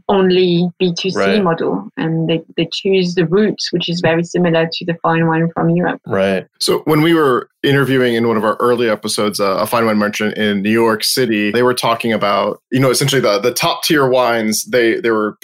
only 0.09 0.71
B2C 0.81 1.15
right. 1.17 1.43
model 1.43 1.89
and 1.99 2.29
they, 2.29 2.43
they 2.57 2.67
choose 2.73 3.15
the 3.15 3.27
routes, 3.27 3.73
which 3.73 3.89
is 3.89 4.01
very 4.01 4.25
similar 4.25 4.67
to 4.73 4.85
the 4.87 4.97
fine 5.03 5.27
wine 5.27 5.51
from 5.53 5.69
Europe. 5.69 6.01
Right. 6.07 6.47
So 6.61 6.79
when 6.85 7.03
we 7.03 7.13
were 7.13 7.49
interviewing 7.63 8.15
in 8.15 8.29
one 8.29 8.37
of 8.37 8.45
our 8.45 8.57
early 8.61 8.89
episodes 8.89 9.41
uh, 9.41 9.57
a 9.57 9.67
fine 9.67 9.85
wine 9.87 9.99
merchant 9.99 10.37
in 10.37 10.63
New 10.63 10.71
York 10.71 11.03
City, 11.03 11.51
they 11.51 11.63
were 11.63 11.75
talking 11.75 12.13
about, 12.13 12.63
you 12.71 12.79
know, 12.79 12.91
essentially 12.91 13.21
the, 13.21 13.39
the 13.41 13.53
top 13.53 13.83
tier 13.83 14.09
wines, 14.09 14.65
they, 14.67 15.01
they 15.01 15.11
were, 15.11 15.37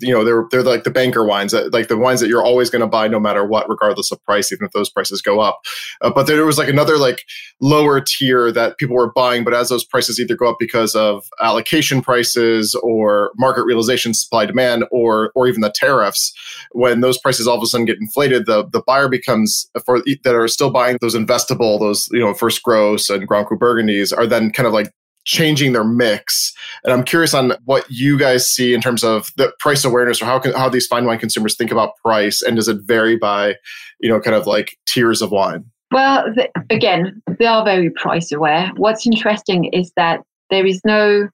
you 0.00 0.12
know, 0.12 0.24
they're, 0.24 0.46
they're 0.50 0.62
like 0.62 0.84
the 0.84 0.90
banker 0.90 1.24
wines, 1.24 1.52
that, 1.52 1.72
like 1.72 1.88
the 1.88 1.96
wines 1.96 2.20
that 2.20 2.28
you're 2.28 2.44
always 2.44 2.70
going 2.70 2.80
to 2.80 2.86
buy 2.86 3.08
no 3.08 3.18
matter 3.18 3.44
what, 3.44 3.68
regardless 3.68 4.12
of 4.12 4.22
price, 4.24 4.52
even 4.52 4.66
if 4.66 4.72
those 4.72 4.90
prices 4.90 5.20
go 5.20 5.40
up. 5.40 5.60
Uh, 6.00 6.10
but 6.10 6.26
there 6.26 6.44
was 6.46 6.58
like 6.58 6.68
another 6.68 6.96
like 6.96 7.24
lower 7.60 8.00
tier 8.00 8.52
that 8.52 8.78
people 8.78 8.94
were 8.94 9.12
buying, 9.12 9.42
but 9.42 9.54
as 9.54 9.68
those 9.68 9.84
prices 9.84 10.20
either 10.20 10.36
go 10.36 10.50
up 10.50 10.56
because 10.60 10.94
of 10.94 11.26
allocation 11.40 12.00
prices 12.00 12.74
or 12.82 13.32
market 13.36 13.64
realization, 13.64 14.14
supply 14.14 14.46
demand 14.46 14.84
or 14.90 15.32
or 15.34 15.46
even 15.46 15.60
the 15.60 15.72
tariffs 15.74 16.32
when 16.72 17.00
those 17.00 17.18
prices 17.18 17.46
all 17.46 17.56
of 17.56 17.62
a 17.62 17.66
sudden 17.66 17.86
get 17.86 17.98
inflated 17.98 18.46
the 18.46 18.68
the 18.68 18.82
buyer 18.86 19.08
becomes 19.08 19.70
for 19.84 20.00
that 20.24 20.34
are 20.34 20.48
still 20.48 20.70
buying 20.70 20.98
those 21.00 21.14
investable 21.14 21.57
those 21.78 22.08
you 22.12 22.20
know 22.20 22.34
first 22.34 22.62
growths 22.62 23.10
and 23.10 23.26
grand 23.26 23.46
cru 23.46 23.58
burgundies 23.58 24.16
are 24.16 24.26
then 24.26 24.50
kind 24.50 24.66
of 24.66 24.72
like 24.72 24.92
changing 25.24 25.72
their 25.72 25.84
mix. 25.84 26.54
And 26.84 26.92
i'm 26.92 27.04
curious 27.04 27.34
on 27.34 27.52
what 27.64 27.84
you 27.88 28.18
guys 28.18 28.48
see 28.48 28.74
in 28.74 28.80
terms 28.80 29.04
of 29.04 29.30
the 29.36 29.52
price 29.58 29.84
awareness 29.84 30.22
or 30.22 30.24
how 30.24 30.38
can, 30.38 30.52
how 30.52 30.68
these 30.68 30.86
fine 30.86 31.04
wine 31.04 31.18
consumers 31.18 31.56
think 31.56 31.70
about 31.70 31.96
price 32.04 32.40
and 32.42 32.56
does 32.56 32.68
it 32.68 32.78
vary 32.82 33.16
by 33.16 33.56
you 34.00 34.08
know 34.08 34.20
kind 34.20 34.36
of 34.36 34.46
like 34.46 34.76
tiers 34.86 35.20
of 35.20 35.30
wine? 35.30 35.64
Well 35.92 36.24
the, 36.34 36.48
again 36.70 37.20
they 37.38 37.46
are 37.46 37.64
very 37.64 37.90
price 37.90 38.32
aware. 38.32 38.70
What's 38.76 39.06
interesting 39.06 39.64
is 39.64 39.92
that 39.96 40.20
there 40.50 40.66
is 40.66 40.80
no 40.84 41.28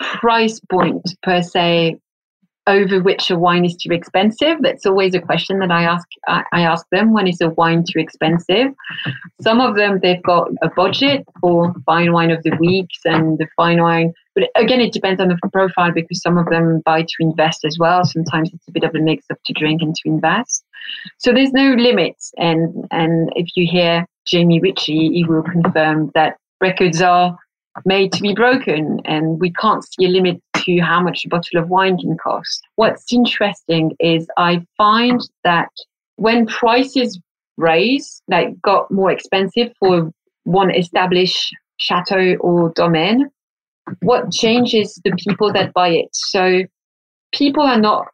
price 0.00 0.60
point 0.70 1.02
per 1.22 1.42
se 1.42 1.98
over 2.66 3.00
which 3.00 3.30
a 3.30 3.38
wine 3.38 3.64
is 3.64 3.76
too 3.76 3.92
expensive. 3.92 4.58
That's 4.60 4.86
always 4.86 5.14
a 5.14 5.20
question 5.20 5.58
that 5.58 5.70
I 5.70 5.84
ask. 5.84 6.06
I 6.26 6.62
ask 6.62 6.86
them 6.90 7.12
when 7.12 7.26
is 7.26 7.40
a 7.40 7.50
wine 7.50 7.84
too 7.84 7.98
expensive. 7.98 8.68
Some 9.42 9.60
of 9.60 9.76
them 9.76 10.00
they've 10.02 10.22
got 10.22 10.48
a 10.62 10.70
budget 10.70 11.24
for 11.40 11.74
fine 11.84 12.12
wine 12.12 12.30
of 12.30 12.42
the 12.42 12.56
weeks 12.58 12.98
and 13.04 13.38
the 13.38 13.46
fine 13.56 13.82
wine. 13.82 14.12
But 14.34 14.48
again, 14.56 14.80
it 14.80 14.92
depends 14.92 15.20
on 15.20 15.28
the 15.28 15.38
profile 15.52 15.92
because 15.92 16.20
some 16.20 16.38
of 16.38 16.46
them 16.46 16.82
buy 16.84 17.02
to 17.02 17.14
invest 17.20 17.64
as 17.64 17.78
well. 17.78 18.04
Sometimes 18.04 18.50
it's 18.52 18.66
a 18.66 18.72
bit 18.72 18.82
of 18.82 18.92
a 18.92 18.98
mix 18.98 19.24
of 19.30 19.40
to 19.44 19.52
drink 19.52 19.80
and 19.80 19.94
to 19.94 20.08
invest. 20.08 20.64
So 21.18 21.32
there's 21.32 21.52
no 21.52 21.74
limits. 21.74 22.32
And 22.36 22.84
and 22.90 23.30
if 23.36 23.48
you 23.54 23.68
hear 23.70 24.06
Jamie 24.26 24.60
Ritchie, 24.60 25.10
he 25.12 25.24
will 25.24 25.42
confirm 25.42 26.10
that 26.14 26.36
records 26.60 27.00
are 27.00 27.36
made 27.84 28.12
to 28.12 28.22
be 28.22 28.34
broken 28.34 29.00
and 29.04 29.40
we 29.40 29.52
can't 29.52 29.84
see 29.84 30.06
a 30.06 30.08
limit 30.08 30.40
to 30.64 30.78
how 30.80 31.02
much 31.02 31.24
a 31.24 31.28
bottle 31.28 31.60
of 31.60 31.68
wine 31.68 31.96
can 31.98 32.16
cost. 32.16 32.62
What's 32.76 33.12
interesting 33.12 33.92
is 34.00 34.26
I 34.36 34.64
find 34.76 35.20
that 35.44 35.68
when 36.16 36.46
prices 36.46 37.18
raise, 37.56 38.22
like 38.28 38.60
got 38.62 38.90
more 38.90 39.10
expensive 39.10 39.72
for 39.78 40.10
one 40.44 40.74
established 40.74 41.54
chateau 41.78 42.36
or 42.40 42.72
domain, 42.74 43.30
what 44.00 44.30
changes 44.32 45.00
the 45.04 45.12
people 45.18 45.52
that 45.52 45.72
buy 45.72 45.88
it? 45.88 46.08
So 46.12 46.62
people 47.34 47.62
are 47.62 47.80
not 47.80 48.06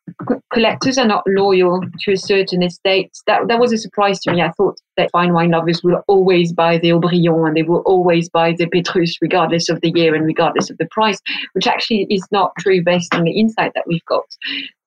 collectors 0.53 0.99
are 0.99 1.07
not 1.07 1.23
loyal 1.27 1.81
to 2.01 2.13
a 2.13 2.17
certain 2.17 2.63
estate. 2.63 3.11
That 3.27 3.49
that 3.49 3.61
was 3.61 3.73
a 3.73 3.79
surprise 3.79 4.19
to 4.21 4.33
me. 4.33 4.43
I 4.43 4.51
thought 4.53 4.79
that 4.97 5.11
fine 5.13 5.33
wine 5.33 5.51
lovers 5.51 5.83
will 5.83 6.03
always 6.09 6.53
buy 6.53 6.79
the 6.79 6.91
Haut-Brion 6.91 7.47
and 7.47 7.57
they 7.57 7.63
will 7.63 7.83
always 7.87 8.29
buy 8.29 8.55
the 8.57 8.67
Petrus 8.67 9.17
regardless 9.21 9.69
of 9.69 9.81
the 9.81 9.93
year 9.95 10.15
and 10.15 10.25
regardless 10.25 10.71
of 10.71 10.79
the 10.79 10.89
price, 10.91 11.21
which 11.53 11.67
actually 11.67 12.07
is 12.11 12.27
not 12.33 12.53
true 12.59 12.83
based 12.83 13.15
on 13.15 13.25
the 13.25 13.39
insight 13.39 13.73
that 13.75 13.87
we've 13.87 14.05
got. 14.07 14.25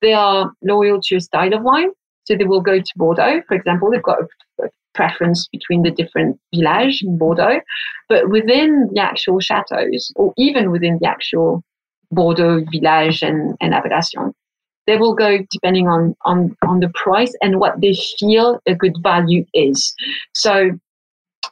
They 0.02 0.14
are 0.14 0.52
loyal 0.64 1.00
to 1.02 1.16
a 1.16 1.22
style 1.22 1.54
of 1.54 1.64
wine, 1.64 1.92
so 2.26 2.36
they 2.36 2.46
will 2.46 2.62
go 2.62 2.80
to 2.80 2.94
Bordeaux, 2.96 3.42
for 3.48 3.56
example. 3.56 3.90
They've 3.92 4.04
got 4.04 4.20
a, 4.22 4.66
a 4.66 4.70
preference 4.94 5.48
between 5.52 5.84
the 5.84 5.92
different 5.92 6.40
villages 6.54 7.04
in 7.06 7.18
Bordeaux, 7.18 7.62
but 8.10 8.30
within 8.30 8.90
the 8.94 9.02
actual 9.02 9.40
chateaus, 9.40 10.12
or 10.16 10.34
even 10.38 10.72
within 10.72 10.98
the 11.02 11.08
actual 11.08 11.64
Bordeaux, 12.14 12.64
Village, 12.72 13.22
and, 13.22 13.56
and 13.62 13.74
Appellation. 13.74 14.34
They 14.86 14.98
will 14.98 15.16
go 15.16 15.38
depending 15.52 15.88
on, 15.88 16.16
on, 16.26 16.56
on 16.68 16.80
the 16.80 16.90
price 16.94 17.34
and 17.42 17.60
what 17.60 17.80
they 17.80 17.96
feel 18.20 18.60
a 18.68 18.76
good 18.76 18.96
value 19.02 19.46
is. 19.54 19.94
So, 20.34 20.72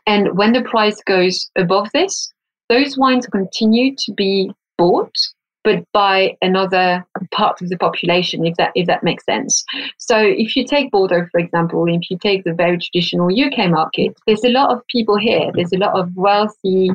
and 0.06 0.38
when 0.38 0.54
the 0.54 0.64
price 0.64 1.02
goes 1.04 1.50
above 1.56 1.90
this, 1.94 2.32
those 2.70 2.98
wines 2.98 3.28
continue 3.28 3.96
to 3.98 4.14
be 4.14 4.52
bought 4.78 5.16
but 5.64 5.84
by 5.94 6.36
another 6.42 7.06
part 7.32 7.62
of 7.62 7.70
the 7.70 7.78
population, 7.78 8.46
if 8.46 8.56
that 8.56 8.72
if 8.76 8.88
that 8.88 9.04
makes 9.04 9.26
sense. 9.26 9.64
So 9.98 10.18
if 10.18 10.56
you 10.56 10.66
take 10.66 10.92
Bordeaux, 10.92 11.28
for 11.32 11.40
example, 11.40 11.86
if 11.88 12.10
you 12.10 12.18
take 12.18 12.44
the 12.44 12.54
very 12.54 12.78
traditional 12.78 13.30
UK 13.30 13.70
market, 13.70 14.18
there's 14.26 14.44
a 14.44 14.50
lot 14.50 14.72
of 14.72 14.86
people 14.88 15.18
here. 15.18 15.52
There's 15.54 15.74
a 15.74 15.78
lot 15.78 15.98
of 15.98 16.16
wealthy 16.16 16.90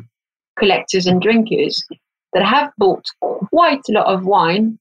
collectors 0.59 1.07
and 1.07 1.20
drinkers 1.20 1.85
that 2.33 2.45
have 2.45 2.71
bought 2.79 3.05
quite 3.21 3.83
a 3.89 3.93
lot 3.93 4.07
of 4.07 4.25
wine 4.25 4.79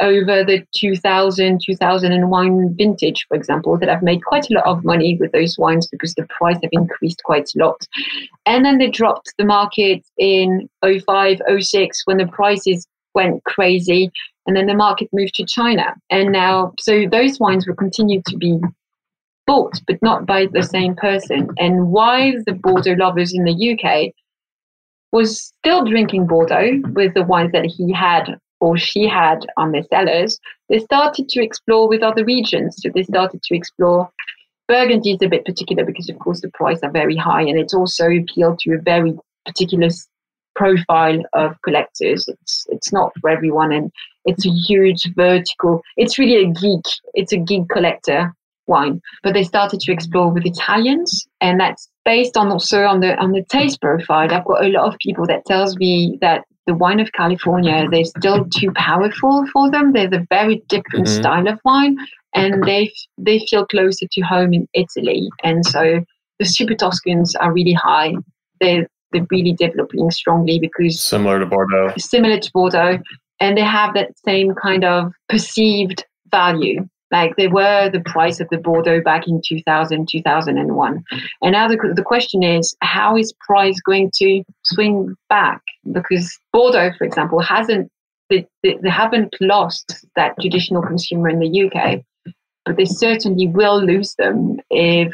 over 0.00 0.44
the 0.44 0.64
2000, 0.74 1.60
2001 1.64 2.74
vintage, 2.76 3.26
for 3.28 3.36
example, 3.36 3.78
that 3.78 3.88
have 3.88 4.02
made 4.02 4.24
quite 4.24 4.50
a 4.50 4.54
lot 4.54 4.66
of 4.66 4.84
money 4.84 5.16
with 5.20 5.32
those 5.32 5.56
wines 5.58 5.86
because 5.86 6.14
the 6.14 6.26
price 6.26 6.58
have 6.62 6.70
increased 6.72 7.22
quite 7.24 7.48
a 7.54 7.64
lot. 7.64 7.86
And 8.46 8.64
then 8.64 8.78
they 8.78 8.88
dropped 8.88 9.34
the 9.38 9.44
market 9.44 10.04
in 10.18 10.68
05, 10.84 11.40
06 11.60 12.02
when 12.06 12.16
the 12.16 12.26
prices 12.26 12.86
went 13.14 13.44
crazy. 13.44 14.10
And 14.46 14.56
then 14.56 14.66
the 14.66 14.74
market 14.74 15.08
moved 15.12 15.34
to 15.36 15.46
China. 15.46 15.94
And 16.10 16.32
now, 16.32 16.72
so 16.78 17.06
those 17.10 17.38
wines 17.38 17.66
will 17.66 17.76
continue 17.76 18.20
to 18.26 18.36
be 18.36 18.58
bought, 19.46 19.80
but 19.86 20.02
not 20.02 20.26
by 20.26 20.46
the 20.52 20.62
same 20.62 20.94
person. 20.96 21.48
And 21.58 21.88
why 21.88 22.34
the 22.46 22.52
Bordeaux 22.52 22.96
lovers 22.98 23.32
in 23.32 23.44
the 23.44 23.72
UK 23.72 24.12
was 25.14 25.52
still 25.60 25.84
drinking 25.84 26.26
Bordeaux 26.26 26.80
with 26.92 27.14
the 27.14 27.22
wines 27.22 27.52
that 27.52 27.64
he 27.64 27.92
had 27.92 28.36
or 28.60 28.76
she 28.76 29.06
had 29.06 29.46
on 29.56 29.70
their 29.70 29.84
cellars, 29.84 30.40
they 30.68 30.80
started 30.80 31.28
to 31.28 31.40
explore 31.40 31.88
with 31.88 32.02
other 32.02 32.24
regions. 32.24 32.76
So 32.80 32.90
they 32.92 33.04
started 33.04 33.40
to 33.44 33.54
explore. 33.54 34.10
Burgundy 34.66 35.12
is 35.12 35.22
a 35.22 35.28
bit 35.28 35.44
particular 35.44 35.84
because, 35.84 36.08
of 36.08 36.18
course, 36.18 36.40
the 36.40 36.50
prices 36.52 36.82
are 36.82 36.90
very 36.90 37.16
high, 37.16 37.42
and 37.42 37.56
it's 37.56 37.74
also 37.74 38.06
appealed 38.06 38.58
to 38.60 38.72
a 38.72 38.82
very 38.82 39.16
particular 39.46 39.88
profile 40.56 41.20
of 41.32 41.62
collectors. 41.62 42.26
It's 42.26 42.66
it's 42.70 42.92
not 42.92 43.12
for 43.20 43.30
everyone, 43.30 43.70
and 43.70 43.92
it's 44.24 44.46
a 44.46 44.50
huge 44.66 45.14
vertical. 45.14 45.82
It's 45.96 46.18
really 46.18 46.44
a 46.44 46.50
geek. 46.50 46.86
It's 47.12 47.32
a 47.32 47.36
geek 47.36 47.68
collector 47.68 48.34
wine. 48.66 49.00
But 49.22 49.34
they 49.34 49.44
started 49.44 49.80
to 49.80 49.92
explore 49.92 50.30
with 50.30 50.46
Italians, 50.46 51.26
and 51.40 51.60
that's 51.60 51.88
based 52.04 52.36
on 52.36 52.50
also 52.50 52.84
on 52.84 53.00
the 53.00 53.16
on 53.16 53.32
the 53.32 53.44
taste 53.48 53.80
profile. 53.80 54.32
I've 54.32 54.44
got 54.44 54.64
a 54.64 54.68
lot 54.68 54.92
of 54.92 54.98
people 54.98 55.26
that 55.26 55.44
tells 55.46 55.76
me 55.76 56.18
that 56.20 56.44
the 56.66 56.74
wine 56.74 57.00
of 57.00 57.12
California, 57.12 57.86
they're 57.90 58.04
still 58.04 58.46
too 58.46 58.72
powerful 58.74 59.44
for 59.52 59.70
them. 59.70 59.92
They're 59.92 60.12
a 60.12 60.26
very 60.30 60.62
different 60.68 61.06
mm-hmm. 61.06 61.20
style 61.20 61.48
of 61.48 61.58
wine, 61.64 61.96
and 62.34 62.62
they 62.64 62.92
they 63.18 63.44
feel 63.50 63.66
closer 63.66 64.06
to 64.10 64.20
home 64.22 64.52
in 64.52 64.68
Italy. 64.74 65.28
And 65.42 65.64
so 65.66 66.00
the 66.38 66.44
Super 66.44 66.74
Tuscans 66.74 67.34
are 67.36 67.52
really 67.52 67.74
high. 67.74 68.14
They're 68.60 68.86
they're 69.12 69.26
really 69.30 69.52
developing 69.52 70.10
strongly 70.10 70.58
because 70.58 71.00
similar 71.00 71.38
to 71.38 71.46
Bordeaux, 71.46 71.92
similar 71.98 72.38
to 72.38 72.50
Bordeaux, 72.52 72.98
and 73.40 73.56
they 73.56 73.62
have 73.62 73.94
that 73.94 74.12
same 74.24 74.54
kind 74.54 74.84
of 74.84 75.12
perceived 75.28 76.04
value 76.30 76.88
like 77.10 77.36
they 77.36 77.48
were 77.48 77.90
the 77.90 78.00
price 78.00 78.40
of 78.40 78.48
the 78.50 78.58
Bordeaux 78.58 79.00
back 79.00 79.28
in 79.28 79.40
2000, 79.46 80.08
2001. 80.08 81.04
And 81.42 81.52
now 81.52 81.68
the, 81.68 81.76
the 81.94 82.02
question 82.02 82.42
is, 82.42 82.76
how 82.80 83.16
is 83.16 83.32
price 83.46 83.80
going 83.80 84.10
to 84.16 84.42
swing 84.64 85.14
back? 85.28 85.60
Because 85.92 86.38
Bordeaux, 86.52 86.92
for 86.96 87.04
example, 87.04 87.40
hasn't, 87.40 87.90
they, 88.30 88.46
they, 88.62 88.78
they 88.82 88.90
haven't 88.90 89.34
lost 89.40 90.04
that 90.16 90.34
traditional 90.40 90.82
consumer 90.82 91.28
in 91.28 91.40
the 91.40 91.64
UK, 91.64 92.00
but 92.64 92.76
they 92.76 92.86
certainly 92.86 93.46
will 93.46 93.84
lose 93.84 94.14
them 94.16 94.58
if, 94.70 95.12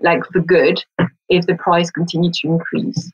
like 0.00 0.24
for 0.32 0.40
good, 0.40 0.82
if 1.28 1.46
the 1.46 1.54
price 1.54 1.90
continue 1.90 2.30
to 2.32 2.48
increase. 2.48 3.10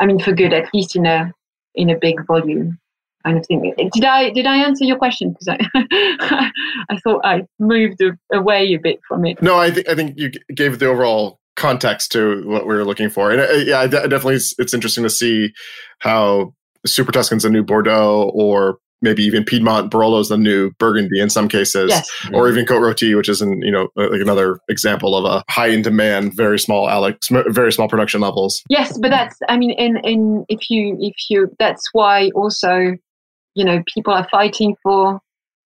I 0.00 0.06
mean, 0.06 0.18
for 0.18 0.32
good, 0.32 0.52
at 0.52 0.72
least 0.72 0.96
in 0.96 1.06
a 1.06 1.32
in 1.76 1.88
a 1.88 1.98
big 1.98 2.26
volume 2.26 2.78
kind 3.24 3.38
of 3.38 3.46
thing. 3.46 3.74
Did 3.92 4.04
I 4.04 4.30
did 4.30 4.46
I 4.46 4.58
answer 4.58 4.84
your 4.84 4.98
question? 4.98 5.32
Because 5.32 5.48
I 5.48 6.50
I 6.90 6.96
thought 6.98 7.20
I 7.24 7.42
moved 7.58 8.02
away 8.32 8.74
a 8.74 8.78
bit 8.78 9.00
from 9.06 9.24
it. 9.26 9.40
No, 9.42 9.58
I 9.58 9.70
think 9.70 9.88
I 9.88 9.94
think 9.94 10.18
you 10.18 10.30
gave 10.54 10.78
the 10.78 10.86
overall 10.86 11.38
context 11.56 12.12
to 12.12 12.42
what 12.46 12.66
we 12.66 12.74
were 12.74 12.84
looking 12.84 13.10
for, 13.10 13.30
and 13.30 13.40
uh, 13.40 13.52
yeah, 13.52 13.86
definitely 13.86 14.36
it's 14.36 14.74
interesting 14.74 15.04
to 15.04 15.10
see 15.10 15.52
how 15.98 16.54
Super 16.86 17.12
Tuscan's 17.12 17.44
a 17.44 17.50
new 17.50 17.62
Bordeaux, 17.62 18.30
or 18.34 18.78
maybe 19.02 19.22
even 19.22 19.44
Piedmont 19.44 19.90
Barolo's 19.90 20.28
the 20.28 20.36
new 20.36 20.70
Burgundy 20.78 21.20
in 21.20 21.30
some 21.30 21.48
cases, 21.48 21.90
yes. 21.90 22.10
or 22.32 22.48
even 22.48 22.64
Côte 22.64 22.80
Rôtie, 22.80 23.16
which 23.16 23.28
is 23.28 23.40
an, 23.40 23.60
you 23.62 23.70
know 23.70 23.88
uh, 23.96 24.10
like 24.10 24.20
another 24.20 24.60
example 24.68 25.16
of 25.16 25.24
a 25.24 25.44
high 25.50 25.68
in 25.68 25.82
demand, 25.82 26.34
very 26.34 26.58
small 26.58 26.88
Alex, 26.88 27.28
very 27.48 27.72
small 27.72 27.88
production 27.88 28.20
levels. 28.20 28.62
Yes, 28.68 28.98
but 28.98 29.10
that's 29.10 29.36
I 29.48 29.56
mean, 29.56 29.72
in 29.72 29.96
in 29.98 30.44
if 30.48 30.70
you 30.70 30.96
if 31.00 31.14
you 31.28 31.48
that's 31.58 31.88
why 31.92 32.30
also 32.34 32.96
you 33.54 33.64
know, 33.64 33.82
people 33.92 34.12
are 34.12 34.28
fighting 34.30 34.76
for 34.82 35.20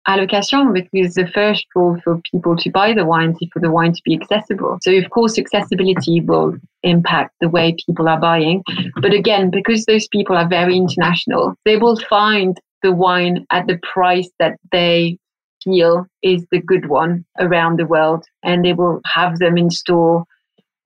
allocation 0.08 0.74
because 0.74 1.14
the 1.14 1.28
first 1.28 1.66
rule 1.76 1.98
for 2.04 2.22
people 2.30 2.56
to 2.58 2.70
buy 2.70 2.94
the 2.94 3.06
wine 3.06 3.36
is 3.42 3.50
for 3.54 3.60
the 3.60 3.72
wine 3.72 3.94
to 3.94 4.02
be 4.04 4.20
accessible. 4.20 4.78
So 4.82 4.92
of 4.92 5.10
course 5.10 5.40
accessibility 5.40 6.20
will 6.22 6.58
impact 6.84 7.36
the 7.40 7.50
way 7.50 7.76
people 7.86 8.10
are 8.10 8.20
buying. 8.20 8.64
But 9.02 9.14
again, 9.14 9.50
because 9.50 9.86
those 9.86 10.08
people 10.10 10.36
are 10.36 10.48
very 10.48 10.76
international, 10.76 11.56
they 11.66 11.78
will 11.78 11.98
find 12.10 12.60
the 12.82 12.92
wine 12.92 13.46
at 13.50 13.68
the 13.68 13.80
price 13.94 14.30
that 14.40 14.58
they 14.72 15.18
feel 15.64 16.06
is 16.22 16.46
the 16.52 16.60
good 16.60 16.90
one 16.90 17.24
around 17.40 17.80
the 17.80 17.86
world 17.86 18.26
and 18.44 18.66
they 18.66 18.74
will 18.74 19.00
have 19.06 19.40
them 19.40 19.58
in 19.58 19.70
store 19.70 20.26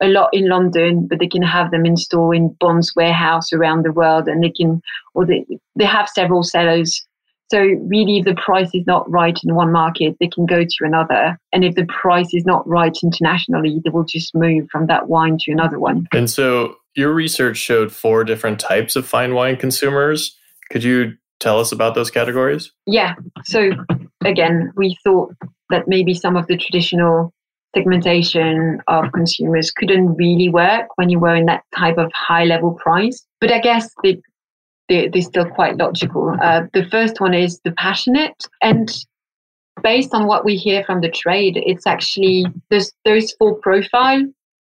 a 0.01 0.07
lot 0.07 0.29
in 0.33 0.47
London, 0.47 1.07
but 1.07 1.19
they 1.19 1.27
can 1.27 1.41
have 1.41 1.71
them 1.71 1.85
in 1.85 1.97
store 1.97 2.33
in 2.33 2.55
bonded 2.59 2.89
warehouse 2.95 3.51
around 3.51 3.83
the 3.83 3.91
world, 3.91 4.27
and 4.27 4.43
they 4.43 4.51
can, 4.51 4.81
or 5.13 5.25
they 5.25 5.45
they 5.75 5.85
have 5.85 6.09
several 6.09 6.43
cellars. 6.43 7.05
So 7.49 7.59
really, 7.59 8.17
if 8.17 8.25
the 8.25 8.35
price 8.35 8.69
is 8.73 8.85
not 8.85 9.09
right 9.09 9.37
in 9.43 9.55
one 9.55 9.71
market, 9.71 10.17
they 10.19 10.27
can 10.27 10.45
go 10.45 10.63
to 10.63 10.85
another, 10.85 11.39
and 11.53 11.63
if 11.63 11.75
the 11.75 11.85
price 11.85 12.33
is 12.33 12.45
not 12.45 12.67
right 12.67 12.95
internationally, 13.03 13.79
they 13.83 13.89
will 13.89 14.03
just 14.03 14.35
move 14.35 14.67
from 14.71 14.87
that 14.87 15.07
wine 15.07 15.37
to 15.41 15.51
another 15.51 15.79
one. 15.79 16.07
And 16.13 16.29
so, 16.29 16.75
your 16.95 17.13
research 17.13 17.57
showed 17.57 17.91
four 17.91 18.23
different 18.23 18.59
types 18.59 18.95
of 18.95 19.07
fine 19.07 19.33
wine 19.33 19.55
consumers. 19.55 20.37
Could 20.69 20.83
you 20.83 21.13
tell 21.39 21.59
us 21.59 21.71
about 21.71 21.95
those 21.95 22.11
categories? 22.11 22.71
Yeah. 22.85 23.15
So 23.45 23.71
again, 24.25 24.71
we 24.75 24.97
thought 25.03 25.33
that 25.69 25.87
maybe 25.87 26.13
some 26.13 26.35
of 26.35 26.47
the 26.47 26.57
traditional 26.57 27.33
segmentation 27.75 28.79
of 28.87 29.11
consumers 29.13 29.71
couldn't 29.71 30.15
really 30.15 30.49
work 30.49 30.87
when 30.95 31.09
you 31.09 31.19
were 31.19 31.35
in 31.35 31.45
that 31.45 31.63
type 31.75 31.97
of 31.97 32.11
high 32.13 32.45
level 32.45 32.73
price. 32.73 33.25
But 33.39 33.51
I 33.51 33.59
guess 33.59 33.93
they, 34.03 34.21
they, 34.89 35.09
they're 35.09 35.21
still 35.21 35.45
quite 35.45 35.77
logical. 35.77 36.35
Uh, 36.41 36.63
the 36.73 36.85
first 36.89 37.19
one 37.19 37.33
is 37.33 37.59
the 37.63 37.71
passionate. 37.73 38.47
And 38.61 38.91
based 39.83 40.13
on 40.13 40.27
what 40.27 40.45
we 40.45 40.55
hear 40.55 40.83
from 40.83 41.01
the 41.01 41.09
trade, 41.09 41.61
it's 41.65 41.85
actually 41.85 42.45
those, 42.69 42.91
those 43.05 43.33
four 43.33 43.55
profile 43.55 44.23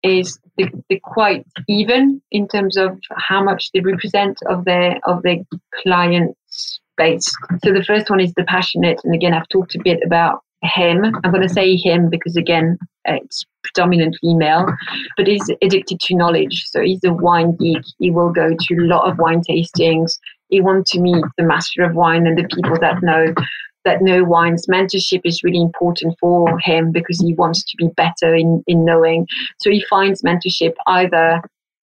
is 0.03 0.39
the, 0.57 0.69
the 0.89 1.01
quite 1.03 1.47
even 1.69 2.21
in 2.31 2.49
terms 2.49 2.77
of 2.77 2.99
how 3.17 3.43
much 3.43 3.71
they 3.73 3.81
represent 3.81 4.37
of 4.49 4.65
their 4.65 4.99
of 5.05 5.23
their 5.23 5.37
client 5.83 6.37
base. 6.97 7.33
So 7.65 7.73
the 7.73 7.85
first 7.87 8.11
one 8.11 8.21
is 8.21 8.35
the 8.35 8.45
passionate, 8.45 9.01
and 9.05 9.15
again, 9.15 9.33
I've 9.33 9.49
talked 9.49 9.75
a 9.75 9.83
bit 9.83 10.01
about 10.05 10.43
him. 10.62 11.05
I'm 11.25 11.31
going 11.31 11.46
to 11.46 11.53
say 11.53 11.77
him 11.77 12.09
because 12.09 12.37
again, 12.37 12.79
it's 13.05 13.44
predominantly 13.64 14.35
male, 14.35 14.66
but 15.16 15.27
he's 15.27 15.48
addicted 15.62 16.01
to 16.01 16.14
knowledge. 16.14 16.66
So 16.68 16.81
he's 16.81 17.03
a 17.05 17.12
wine 17.12 17.57
geek. 17.57 17.83
He 17.98 18.11
will 18.11 18.31
go 18.31 18.51
to 18.59 18.75
a 18.75 18.87
lot 18.87 19.11
of 19.11 19.18
wine 19.18 19.42
tastings. 19.42 20.18
He 20.48 20.61
wants 20.61 20.90
to 20.92 21.01
meet 21.01 21.25
the 21.37 21.44
master 21.44 21.83
of 21.83 21.94
wine 21.94 22.27
and 22.27 22.38
the 22.38 22.48
people 22.55 22.77
that 22.81 23.03
know 23.03 23.35
that 23.85 24.03
know 24.03 24.22
wines. 24.22 24.66
Mentorship 24.66 25.22
is 25.25 25.42
really 25.42 25.61
important 25.61 26.16
for 26.20 26.59
him 26.61 26.92
because 26.92 27.20
he 27.20 27.35
wants 27.35 27.64
to 27.64 27.77
be 27.77 27.88
better 27.96 28.35
in, 28.35 28.62
in 28.68 28.85
knowing. 28.85 29.27
So 29.59 29.70
he 29.70 29.85
finds 29.90 30.22
mentorship 30.22 30.75
either 30.87 31.42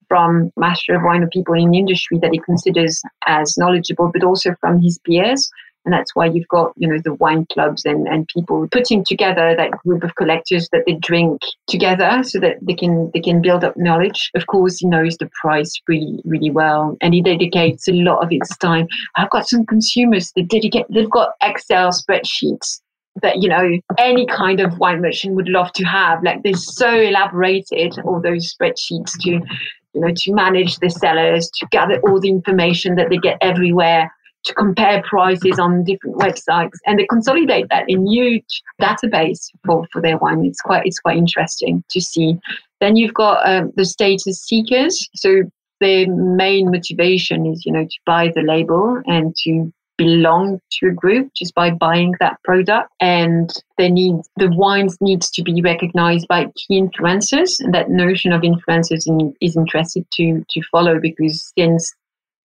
from 0.08 0.52
master 0.56 0.94
of 0.94 1.02
wine 1.02 1.22
or 1.22 1.28
people 1.28 1.54
in 1.54 1.70
the 1.70 1.78
industry 1.78 2.18
that 2.18 2.32
he 2.32 2.38
considers 2.40 3.02
as 3.26 3.56
knowledgeable, 3.56 4.10
but 4.12 4.24
also 4.24 4.54
from 4.60 4.80
his 4.80 4.98
peers. 5.06 5.50
And 5.86 5.92
that's 5.92 6.14
why 6.16 6.26
you've 6.26 6.48
got, 6.48 6.72
you 6.76 6.88
know, 6.88 6.98
the 7.02 7.14
wine 7.14 7.46
clubs 7.52 7.84
and, 7.84 8.08
and 8.08 8.26
people 8.26 8.66
putting 8.72 9.04
together 9.04 9.54
that 9.56 9.70
group 9.70 10.02
of 10.02 10.16
collectors 10.16 10.68
that 10.72 10.82
they 10.84 10.94
drink 10.94 11.40
together 11.68 12.22
so 12.24 12.40
that 12.40 12.56
they 12.60 12.74
can 12.74 13.10
they 13.14 13.20
can 13.20 13.40
build 13.40 13.62
up 13.62 13.76
knowledge. 13.76 14.30
Of 14.34 14.48
course, 14.48 14.78
he 14.78 14.88
knows 14.88 15.16
the 15.16 15.30
price 15.40 15.72
really, 15.86 16.20
really 16.24 16.50
well. 16.50 16.96
And 17.00 17.14
he 17.14 17.22
dedicates 17.22 17.86
a 17.86 17.92
lot 17.92 18.22
of 18.22 18.30
his 18.30 18.48
time. 18.58 18.88
I've 19.14 19.30
got 19.30 19.48
some 19.48 19.64
consumers 19.64 20.32
that 20.34 20.48
dedicate 20.48 20.86
they've 20.90 21.08
got 21.08 21.30
Excel 21.40 21.92
spreadsheets 21.92 22.80
that 23.22 23.40
you 23.40 23.48
know 23.48 23.78
any 23.98 24.26
kind 24.26 24.60
of 24.60 24.78
wine 24.78 25.00
merchant 25.00 25.36
would 25.36 25.48
love 25.48 25.72
to 25.72 25.84
have 25.84 26.22
like 26.22 26.42
they're 26.42 26.54
so 26.54 26.90
elaborated 26.90 27.96
all 28.04 28.20
those 28.20 28.54
spreadsheets 28.54 29.12
to 29.20 29.30
you 29.30 30.00
know 30.00 30.12
to 30.14 30.34
manage 30.34 30.78
the 30.78 30.90
cellars 30.90 31.50
to 31.54 31.66
gather 31.70 31.98
all 32.00 32.20
the 32.20 32.28
information 32.28 32.94
that 32.96 33.08
they 33.08 33.16
get 33.16 33.38
everywhere 33.40 34.12
to 34.46 34.54
compare 34.54 35.02
prices 35.02 35.58
on 35.58 35.84
different 35.84 36.16
websites 36.16 36.78
and 36.86 36.98
they 36.98 37.06
consolidate 37.06 37.68
that 37.70 37.84
in 37.88 38.06
huge 38.06 38.62
database 38.80 39.50
for, 39.64 39.86
for 39.92 40.00
their 40.00 40.18
wine. 40.18 40.44
It's 40.44 40.60
quite 40.60 40.86
it's 40.86 41.00
quite 41.00 41.18
interesting 41.18 41.84
to 41.90 42.00
see. 42.00 42.38
Then 42.80 42.96
you've 42.96 43.14
got 43.14 43.46
um, 43.48 43.72
the 43.76 43.84
status 43.84 44.42
seekers. 44.42 45.08
So 45.14 45.42
their 45.80 46.06
main 46.08 46.70
motivation 46.70 47.46
is, 47.46 47.66
you 47.66 47.72
know, 47.72 47.84
to 47.84 47.98
buy 48.06 48.32
the 48.34 48.42
label 48.42 49.02
and 49.06 49.34
to 49.44 49.72
belong 49.98 50.60
to 50.70 50.88
a 50.88 50.92
group 50.92 51.30
just 51.34 51.54
by 51.54 51.70
buying 51.70 52.14
that 52.20 52.36
product 52.44 52.90
and 53.00 53.50
they 53.78 53.90
need 53.90 54.14
the 54.36 54.50
wines 54.54 54.98
needs 55.00 55.30
to 55.30 55.42
be 55.42 55.62
recognized 55.62 56.28
by 56.28 56.44
key 56.54 56.80
influencers 56.80 57.60
and 57.60 57.74
that 57.74 57.88
notion 57.88 58.30
of 58.30 58.42
influencers 58.42 59.06
in, 59.06 59.34
is 59.40 59.56
interested 59.56 60.04
to 60.12 60.44
to 60.50 60.60
follow 60.70 61.00
because 61.00 61.50
since 61.58 61.94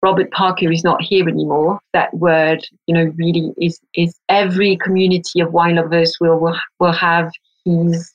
Robert 0.02 0.30
Parker 0.32 0.70
is 0.70 0.82
not 0.82 1.00
here 1.00 1.28
anymore, 1.28 1.78
that 1.92 2.12
word, 2.14 2.66
you 2.86 2.94
know, 2.94 3.12
really 3.16 3.52
is 3.60 3.80
is 3.94 4.18
every 4.28 4.76
community 4.76 5.40
of 5.40 5.52
wine 5.52 5.76
lovers 5.76 6.16
will 6.20 6.38
will, 6.38 6.58
will 6.80 6.92
have 6.92 7.30
his 7.64 8.12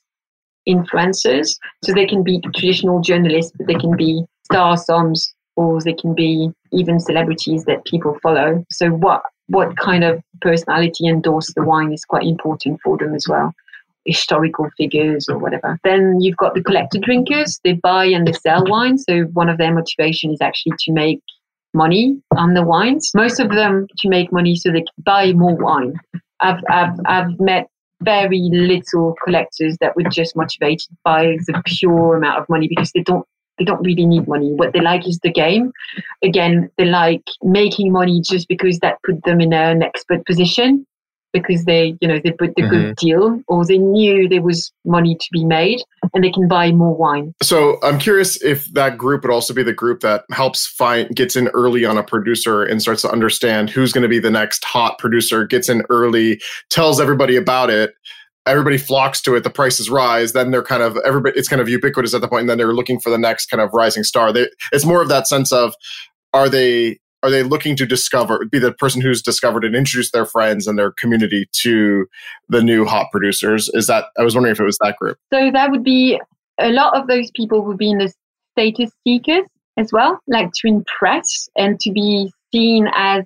influencers. 0.67 1.57
So 1.83 1.93
they 1.93 2.05
can 2.05 2.23
be 2.23 2.41
traditional 2.41 2.99
journalists, 2.99 3.53
but 3.57 3.67
they 3.67 3.75
can 3.75 3.95
be 3.95 4.25
star 4.43 4.75
somms, 4.75 5.29
or 5.55 5.81
they 5.81 5.93
can 5.93 6.13
be 6.13 6.51
even 6.73 6.99
celebrities 6.99 7.63
that 7.65 7.85
people 7.85 8.17
follow. 8.21 8.65
So 8.69 8.89
what 8.89 9.21
what 9.47 9.77
kind 9.77 10.03
of 10.03 10.21
personality 10.41 11.07
endorse 11.07 11.53
the 11.53 11.63
wine 11.63 11.93
is 11.93 12.03
quite 12.03 12.25
important 12.25 12.81
for 12.83 12.97
them 12.97 13.15
as 13.15 13.25
well 13.29 13.53
historical 14.07 14.69
figures 14.77 15.27
or 15.27 15.37
whatever. 15.37 15.77
Then 15.83 16.21
you've 16.21 16.37
got 16.37 16.53
the 16.53 16.63
collector 16.63 16.97
drinkers. 16.97 17.59
They 17.65 17.73
buy 17.73 18.05
and 18.05 18.25
they 18.25 18.31
sell 18.31 18.63
wine. 18.65 18.97
So 18.97 19.23
one 19.33 19.49
of 19.49 19.57
their 19.57 19.73
motivation 19.73 20.31
is 20.31 20.39
actually 20.41 20.77
to 20.79 20.93
make 20.93 21.21
money 21.77 22.19
on 22.35 22.53
the 22.53 22.63
wines. 22.63 23.11
Most 23.15 23.39
of 23.39 23.49
them 23.49 23.87
to 23.99 24.09
make 24.09 24.31
money 24.31 24.55
so 24.55 24.69
they 24.69 24.81
can 24.81 25.03
buy 25.03 25.31
more 25.33 25.55
wine. 25.55 25.93
I've, 26.39 26.61
I've, 26.69 26.99
I've 27.05 27.39
met 27.39 27.67
very 28.01 28.49
little 28.51 29.15
collectors 29.23 29.77
that 29.81 29.95
were 29.95 30.09
just 30.09 30.35
motivated 30.35 30.87
by 31.03 31.37
the 31.47 31.61
pure 31.65 32.17
amount 32.17 32.39
of 32.39 32.49
money 32.49 32.67
because 32.67 32.91
they 32.91 33.01
don't 33.01 33.25
they 33.57 33.65
don't 33.65 33.83
really 33.83 34.05
need 34.05 34.27
money. 34.27 34.53
What 34.53 34.73
they 34.73 34.81
like 34.81 35.07
is 35.07 35.19
the 35.23 35.31
game. 35.31 35.71
Again, 36.23 36.69
they 36.77 36.85
like 36.85 37.23
making 37.41 37.91
money 37.91 38.21
just 38.21 38.47
because 38.47 38.77
that 38.79 39.01
put 39.03 39.23
them 39.23 39.41
in 39.41 39.51
an 39.51 39.81
expert 39.81 40.23
position 40.27 40.85
because 41.33 41.65
they, 41.65 41.95
you 42.01 42.07
know, 42.07 42.19
they 42.23 42.31
put 42.31 42.55
the 42.55 42.63
mm-hmm. 42.63 42.71
good 42.71 42.95
deal 42.95 43.41
or 43.47 43.65
they 43.65 43.77
knew 43.77 44.27
there 44.27 44.41
was 44.41 44.71
money 44.85 45.15
to 45.15 45.27
be 45.31 45.43
made 45.43 45.79
and 46.13 46.23
they 46.23 46.31
can 46.31 46.47
buy 46.47 46.71
more 46.71 46.95
wine. 46.95 47.33
So 47.41 47.77
I'm 47.83 47.99
curious 47.99 48.41
if 48.41 48.65
that 48.73 48.97
group 48.97 49.23
would 49.23 49.31
also 49.31 49.53
be 49.53 49.63
the 49.63 49.73
group 49.73 50.01
that 50.01 50.23
helps 50.31 50.67
find, 50.67 51.13
gets 51.15 51.35
in 51.35 51.49
early 51.49 51.85
on 51.85 51.97
a 51.97 52.03
producer 52.03 52.63
and 52.63 52.81
starts 52.81 53.01
to 53.03 53.11
understand 53.11 53.69
who's 53.69 53.93
going 53.93 54.03
to 54.03 54.07
be 54.07 54.19
the 54.19 54.31
next 54.31 54.63
hot 54.63 54.97
producer, 54.99 55.45
gets 55.45 55.69
in 55.69 55.83
early, 55.89 56.41
tells 56.69 56.99
everybody 56.99 57.35
about 57.35 57.69
it 57.69 57.93
everybody 58.45 58.77
flocks 58.77 59.19
to 59.19 59.35
it 59.35 59.43
the 59.43 59.49
prices 59.49 59.89
rise 59.89 60.31
then 60.31 60.51
they're 60.51 60.63
kind 60.63 60.81
of 60.81 60.97
everybody 61.05 61.37
it's 61.37 61.49
kind 61.49 61.61
of 61.61 61.67
ubiquitous 61.67 62.13
at 62.13 62.21
the 62.21 62.29
point 62.29 62.41
and 62.41 62.49
then 62.49 62.57
they're 62.57 62.73
looking 62.73 62.97
for 62.97 63.09
the 63.09 63.17
next 63.17 63.47
kind 63.47 63.59
of 63.59 63.69
rising 63.73 64.03
star 64.03 64.31
they, 64.31 64.47
it's 64.71 64.85
more 64.85 65.01
of 65.01 65.09
that 65.09 65.27
sense 65.27 65.51
of 65.51 65.73
are 66.33 66.47
they 66.47 66.97
are 67.27 67.31
they 67.31 67.43
looking 67.43 67.75
to 67.75 67.85
discover 67.85 68.45
be 68.45 68.57
the 68.57 68.71
person 68.71 69.01
who's 69.01 69.21
discovered 69.21 69.65
and 69.65 69.75
introduced 69.75 70.13
their 70.13 70.25
friends 70.25 70.65
and 70.65 70.79
their 70.79 70.91
community 70.91 71.47
to 71.51 72.07
the 72.47 72.63
new 72.63 72.85
hot 72.85 73.07
producers? 73.11 73.69
Is 73.73 73.87
that 73.87 74.05
i 74.17 74.23
was 74.23 74.33
wondering 74.33 74.53
if 74.53 74.59
it 74.59 74.63
was 74.63 74.77
that 74.81 74.95
group. 74.97 75.17
So 75.33 75.51
that 75.51 75.69
would 75.69 75.83
be 75.83 76.19
a 76.59 76.69
lot 76.69 76.95
of 76.95 77.07
those 77.07 77.29
people 77.31 77.61
would 77.63 77.77
be 77.77 77.91
in 77.91 77.97
the 77.97 78.13
status 78.53 78.91
seekers 79.03 79.45
as 79.77 79.91
well 79.91 80.19
like 80.27 80.51
to 80.53 80.67
impress 80.67 81.49
and 81.55 81.79
to 81.81 81.91
be 81.91 82.31
seen 82.51 82.87
as 82.95 83.25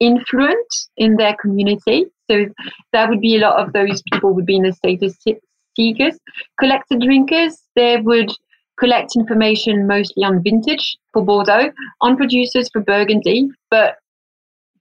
influent 0.00 0.74
in 0.96 1.16
their 1.16 1.36
community. 1.40 2.06
So 2.30 2.46
that 2.92 3.08
would 3.08 3.20
be 3.20 3.36
a 3.36 3.40
lot 3.40 3.60
of 3.60 3.72
those 3.72 4.02
people 4.12 4.32
would 4.32 4.46
be 4.46 4.56
in 4.56 4.62
the 4.62 4.72
status 4.72 5.18
seekers. 5.76 6.18
Collector 6.58 6.98
drinkers 6.98 7.58
they 7.74 7.96
would 7.96 8.30
collect 8.78 9.16
information 9.16 9.86
mostly 9.86 10.24
on 10.24 10.42
vintage 10.42 10.96
for 11.12 11.24
Bordeaux, 11.24 11.70
on 12.00 12.16
producers 12.16 12.68
for 12.72 12.80
Burgundy, 12.80 13.48
but 13.70 13.96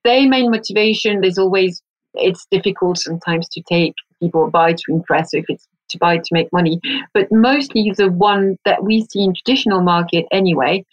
their 0.03 0.27
main 0.27 0.51
motivation, 0.51 1.21
there's 1.21 1.37
always, 1.37 1.81
it's 2.15 2.45
difficult 2.51 2.97
sometimes 2.97 3.47
to 3.49 3.61
take 3.69 3.93
people 4.21 4.49
buy 4.49 4.73
to 4.73 4.83
impress 4.89 5.33
if 5.33 5.45
it's 5.47 5.67
to 5.89 5.97
buy 5.97 6.17
to 6.17 6.29
make 6.31 6.51
money, 6.51 6.79
but 7.13 7.27
mostly 7.31 7.91
the 7.95 8.09
one 8.09 8.57
that 8.65 8.83
we 8.83 9.05
see 9.11 9.23
in 9.23 9.33
traditional 9.33 9.81
market 9.81 10.25
anyway, 10.31 10.83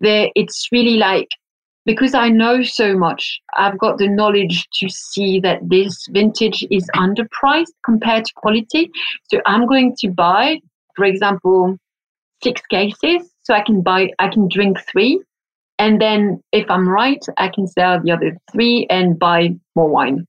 there 0.00 0.28
it's 0.34 0.68
really 0.72 0.96
like 0.96 1.28
because 1.84 2.14
I 2.14 2.28
know 2.28 2.62
so 2.62 2.96
much, 2.96 3.40
I've 3.56 3.78
got 3.78 3.98
the 3.98 4.08
knowledge 4.08 4.68
to 4.74 4.88
see 4.88 5.40
that 5.40 5.60
this 5.68 6.06
vintage 6.10 6.64
is 6.70 6.88
underpriced 6.94 7.72
compared 7.84 8.24
to 8.26 8.32
quality. 8.36 8.90
So 9.28 9.40
I'm 9.46 9.66
going 9.66 9.96
to 9.98 10.08
buy, 10.08 10.60
for 10.94 11.04
example, 11.04 11.76
six 12.42 12.60
cases. 12.70 13.30
So 13.42 13.54
I 13.54 13.62
can 13.62 13.82
buy, 13.82 14.10
I 14.18 14.28
can 14.28 14.48
drink 14.48 14.78
three. 14.90 15.20
And 15.78 16.00
then 16.00 16.40
if 16.52 16.70
I'm 16.70 16.88
right, 16.88 17.24
I 17.38 17.48
can 17.48 17.66
sell 17.66 18.00
the 18.00 18.12
other 18.12 18.36
three 18.52 18.86
and 18.88 19.18
buy 19.18 19.56
more 19.74 19.88
wine. 19.88 20.26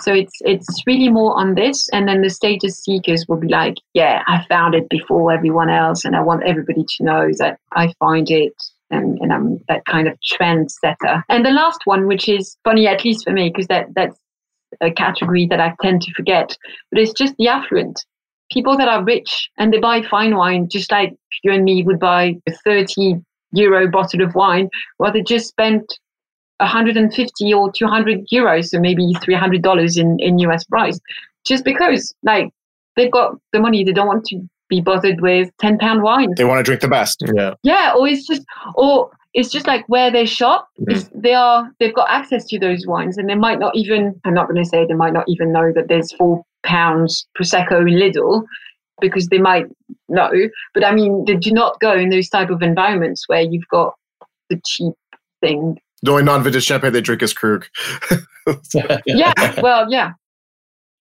So 0.00 0.14
it's 0.14 0.34
it's 0.42 0.86
really 0.86 1.08
more 1.08 1.36
on 1.36 1.56
this, 1.56 1.88
and 1.92 2.06
then 2.06 2.22
the 2.22 2.30
status 2.30 2.78
seekers 2.78 3.26
will 3.28 3.36
be 3.36 3.48
like, 3.48 3.74
yeah, 3.94 4.22
I 4.28 4.44
found 4.48 4.76
it 4.76 4.88
before 4.88 5.32
everyone 5.32 5.70
else, 5.70 6.04
and 6.04 6.14
I 6.14 6.20
want 6.20 6.44
everybody 6.44 6.84
to 6.84 7.04
know 7.04 7.28
that 7.38 7.58
I 7.72 7.92
find 7.98 8.30
it, 8.30 8.54
and, 8.90 9.18
and 9.20 9.32
I'm 9.32 9.58
that 9.68 9.84
kind 9.86 10.06
of 10.06 10.16
trendsetter. 10.20 11.22
And 11.28 11.44
the 11.44 11.50
last 11.50 11.80
one, 11.84 12.06
which 12.06 12.28
is 12.28 12.56
funny 12.62 12.86
at 12.86 13.04
least 13.04 13.24
for 13.24 13.32
me, 13.32 13.48
because 13.48 13.66
that 13.66 13.86
that's 13.96 14.16
a 14.80 14.92
category 14.92 15.48
that 15.48 15.60
I 15.60 15.74
tend 15.82 16.02
to 16.02 16.14
forget, 16.14 16.56
but 16.92 17.00
it's 17.00 17.12
just 17.12 17.34
the 17.36 17.48
affluent 17.48 18.04
people 18.50 18.76
that 18.76 18.88
are 18.88 19.04
rich 19.04 19.50
and 19.58 19.72
they 19.72 19.78
buy 19.78 20.02
fine 20.02 20.36
wine, 20.36 20.68
just 20.68 20.90
like 20.90 21.14
you 21.42 21.52
and 21.52 21.64
me 21.64 21.82
would 21.82 22.00
buy 22.00 22.36
a 22.46 22.52
30 22.64 23.16
euro 23.52 23.88
bottle 23.88 24.22
of 24.22 24.34
wine, 24.34 24.68
well, 24.98 25.12
they 25.12 25.22
just 25.22 25.48
spent 25.48 25.98
150 26.58 27.54
or 27.54 27.70
200 27.72 28.26
euros, 28.32 28.68
so 28.68 28.80
maybe 28.80 29.12
$300 29.14 29.98
in, 29.98 30.18
in 30.18 30.38
US 30.40 30.64
price, 30.64 30.98
just 31.44 31.64
because, 31.64 32.14
like, 32.22 32.50
they've 32.96 33.12
got 33.12 33.36
the 33.52 33.60
money. 33.60 33.84
They 33.84 33.92
don't 33.92 34.08
want 34.08 34.24
to 34.26 34.40
be 34.68 34.80
bothered 34.80 35.20
with 35.20 35.50
10 35.60 35.78
pound 35.78 36.02
wine. 36.02 36.34
They 36.36 36.44
want 36.44 36.58
to 36.58 36.64
drink 36.64 36.80
the 36.80 36.88
best. 36.88 37.22
Yeah. 37.34 37.54
Yeah. 37.62 37.94
Or 37.96 38.08
it's 38.08 38.26
just, 38.26 38.42
or 38.74 39.10
it's 39.34 39.50
just 39.50 39.66
like 39.66 39.84
where 39.88 40.10
they 40.10 40.24
shop 40.24 40.68
mm-hmm. 40.80 41.20
they 41.20 41.34
are 41.34 41.70
they've 41.78 41.94
got 41.94 42.08
access 42.10 42.44
to 42.46 42.58
those 42.58 42.86
wines 42.86 43.18
and 43.18 43.28
they 43.28 43.34
might 43.34 43.58
not 43.58 43.74
even 43.76 44.18
i'm 44.24 44.34
not 44.34 44.48
going 44.48 44.62
to 44.62 44.68
say 44.68 44.86
they 44.86 44.94
might 44.94 45.12
not 45.12 45.24
even 45.28 45.52
know 45.52 45.70
that 45.74 45.86
there's 45.88 46.12
four 46.12 46.42
pounds 46.64 47.26
prosecco 47.36 47.80
in 47.80 47.98
lidl 47.98 48.44
because 49.00 49.28
they 49.28 49.38
might 49.38 49.66
know. 50.08 50.30
But 50.74 50.84
i 50.84 50.94
mean 50.94 51.24
they 51.26 51.36
do 51.36 51.52
not 51.52 51.80
go 51.80 51.92
in 51.96 52.10
those 52.10 52.28
type 52.28 52.50
of 52.50 52.62
environments 52.62 53.24
where 53.28 53.42
you've 53.42 53.68
got 53.70 53.94
the 54.50 54.60
cheap 54.64 54.94
thing. 55.40 55.78
The 56.02 56.12
only 56.12 56.24
non-vintage 56.24 56.64
champagne 56.64 56.92
they 56.92 57.00
drink 57.00 57.22
is 57.22 57.32
krug. 57.32 57.66
Yeah 59.06 59.32
well 59.60 59.90
yeah. 59.90 60.12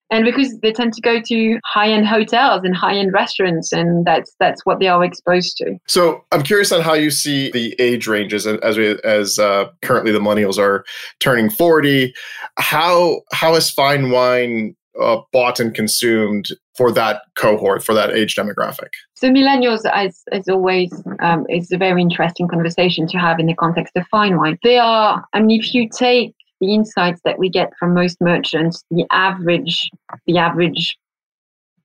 And 0.10 0.24
because 0.24 0.58
they 0.60 0.72
tend 0.72 0.94
to 0.94 1.02
go 1.02 1.20
to 1.22 1.60
high-end 1.66 2.08
hotels 2.08 2.62
and 2.64 2.74
high-end 2.74 3.12
restaurants 3.12 3.74
and 3.74 4.06
that's 4.06 4.34
that's 4.40 4.66
what 4.66 4.80
they 4.80 4.88
are 4.88 5.04
exposed 5.04 5.58
to. 5.58 5.78
So 5.88 6.24
i'm 6.32 6.44
curious 6.44 6.72
on 6.72 6.82
how 6.82 6.94
you 6.94 7.12
see 7.12 7.52
the 7.52 7.76
age 7.80 8.08
ranges 8.08 8.48
as 8.48 8.78
we 8.78 8.98
as 9.04 9.40
uh, 9.40 9.70
currently 9.82 10.12
the 10.12 10.20
millennials 10.20 10.58
are 10.58 10.86
turning 11.20 11.50
40 11.50 12.14
how 12.58 13.22
how 13.32 13.56
is 13.56 13.70
fine 13.70 14.10
wine 14.12 14.76
uh, 15.02 15.18
bought 15.32 15.60
and 15.60 15.74
consumed 15.74 16.50
for 16.76 16.92
that 16.92 17.22
cohort 17.36 17.84
for 17.84 17.94
that 17.94 18.12
age 18.12 18.36
demographic 18.36 18.90
so 19.16 19.30
millennials 19.30 19.82
as 19.92 20.24
as 20.32 20.48
always 20.48 20.92
um, 21.22 21.46
is 21.50 21.72
a 21.72 21.78
very 21.78 22.02
interesting 22.02 22.48
conversation 22.48 23.08
to 23.08 23.18
have 23.18 23.40
in 23.40 23.46
the 23.46 23.56
context 23.56 23.96
of 23.96 24.06
fine 24.08 24.38
wine 24.38 24.58
they 24.64 24.78
are 24.78 25.24
i 25.34 25.40
mean 25.40 25.60
if 25.60 25.74
you 25.74 25.88
take 25.90 26.34
the 26.60 26.74
insights 26.74 27.22
that 27.24 27.38
we 27.38 27.50
get 27.50 27.72
from 27.80 27.94
most 27.94 28.20
merchants, 28.22 28.84
the 28.92 29.06
average 29.12 29.90
the 30.26 30.38
average 30.38 30.98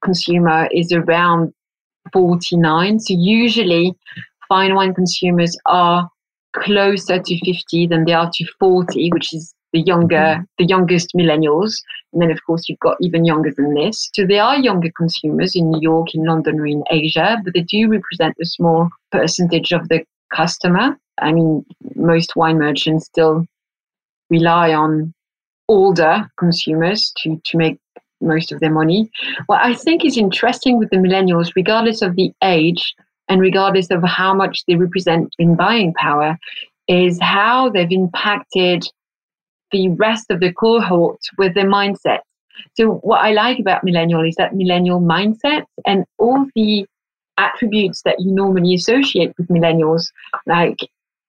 consumer 0.02 0.68
is 0.72 0.92
around 0.92 1.52
49. 2.12 3.00
So 3.00 3.14
usually 3.14 3.94
fine 4.48 4.74
wine 4.74 4.94
consumers 4.94 5.56
are 5.66 6.08
closer 6.54 7.18
to 7.18 7.44
50 7.44 7.86
than 7.86 8.04
they 8.04 8.12
are 8.12 8.30
to 8.32 8.46
40, 8.58 9.10
which 9.12 9.32
is 9.32 9.54
the 9.72 9.80
younger 9.80 10.16
mm-hmm. 10.16 10.42
the 10.58 10.66
youngest 10.66 11.10
millennials. 11.16 11.74
And 12.12 12.22
then 12.22 12.30
of 12.30 12.44
course 12.44 12.68
you've 12.68 12.78
got 12.80 12.96
even 13.00 13.24
younger 13.24 13.52
than 13.56 13.74
this. 13.74 14.10
So 14.14 14.26
there 14.26 14.42
are 14.42 14.58
younger 14.58 14.90
consumers 14.96 15.54
in 15.54 15.70
New 15.70 15.80
York, 15.80 16.14
in 16.14 16.24
London, 16.24 16.60
or 16.60 16.66
in 16.66 16.84
Asia, 16.90 17.38
but 17.44 17.54
they 17.54 17.62
do 17.62 17.88
represent 17.88 18.36
a 18.40 18.46
small 18.46 18.88
percentage 19.10 19.72
of 19.72 19.88
the 19.88 20.04
customer. 20.34 20.96
I 21.20 21.32
mean, 21.32 21.64
most 21.94 22.36
wine 22.36 22.58
merchants 22.58 23.06
still 23.06 23.46
rely 24.30 24.72
on 24.72 25.14
older 25.68 26.30
consumers 26.38 27.12
to, 27.18 27.40
to 27.46 27.56
make 27.56 27.78
most 28.20 28.52
of 28.52 28.60
their 28.60 28.70
money. 28.70 29.10
What 29.46 29.62
I 29.62 29.74
think 29.74 30.04
is 30.04 30.16
interesting 30.16 30.78
with 30.78 30.90
the 30.90 30.96
millennials, 30.96 31.52
regardless 31.56 32.02
of 32.02 32.16
the 32.16 32.32
age 32.42 32.94
and 33.28 33.40
regardless 33.40 33.90
of 33.90 34.02
how 34.04 34.32
much 34.34 34.64
they 34.66 34.76
represent 34.76 35.34
in 35.38 35.56
buying 35.56 35.92
power, 35.94 36.38
is 36.88 37.18
how 37.20 37.70
they've 37.70 37.90
impacted 37.90 38.84
the 39.72 39.88
rest 39.90 40.30
of 40.30 40.40
the 40.40 40.52
cohort 40.52 41.20
with 41.38 41.54
their 41.54 41.68
mindset. 41.68 42.20
So, 42.74 42.94
what 43.02 43.20
I 43.20 43.32
like 43.32 43.58
about 43.58 43.84
millennial 43.84 44.24
is 44.24 44.34
that 44.36 44.54
millennial 44.54 45.00
mindset 45.00 45.64
and 45.86 46.04
all 46.18 46.46
the 46.54 46.86
attributes 47.38 48.02
that 48.02 48.20
you 48.20 48.32
normally 48.32 48.74
associate 48.74 49.32
with 49.38 49.48
millennials, 49.48 50.06
like 50.46 50.78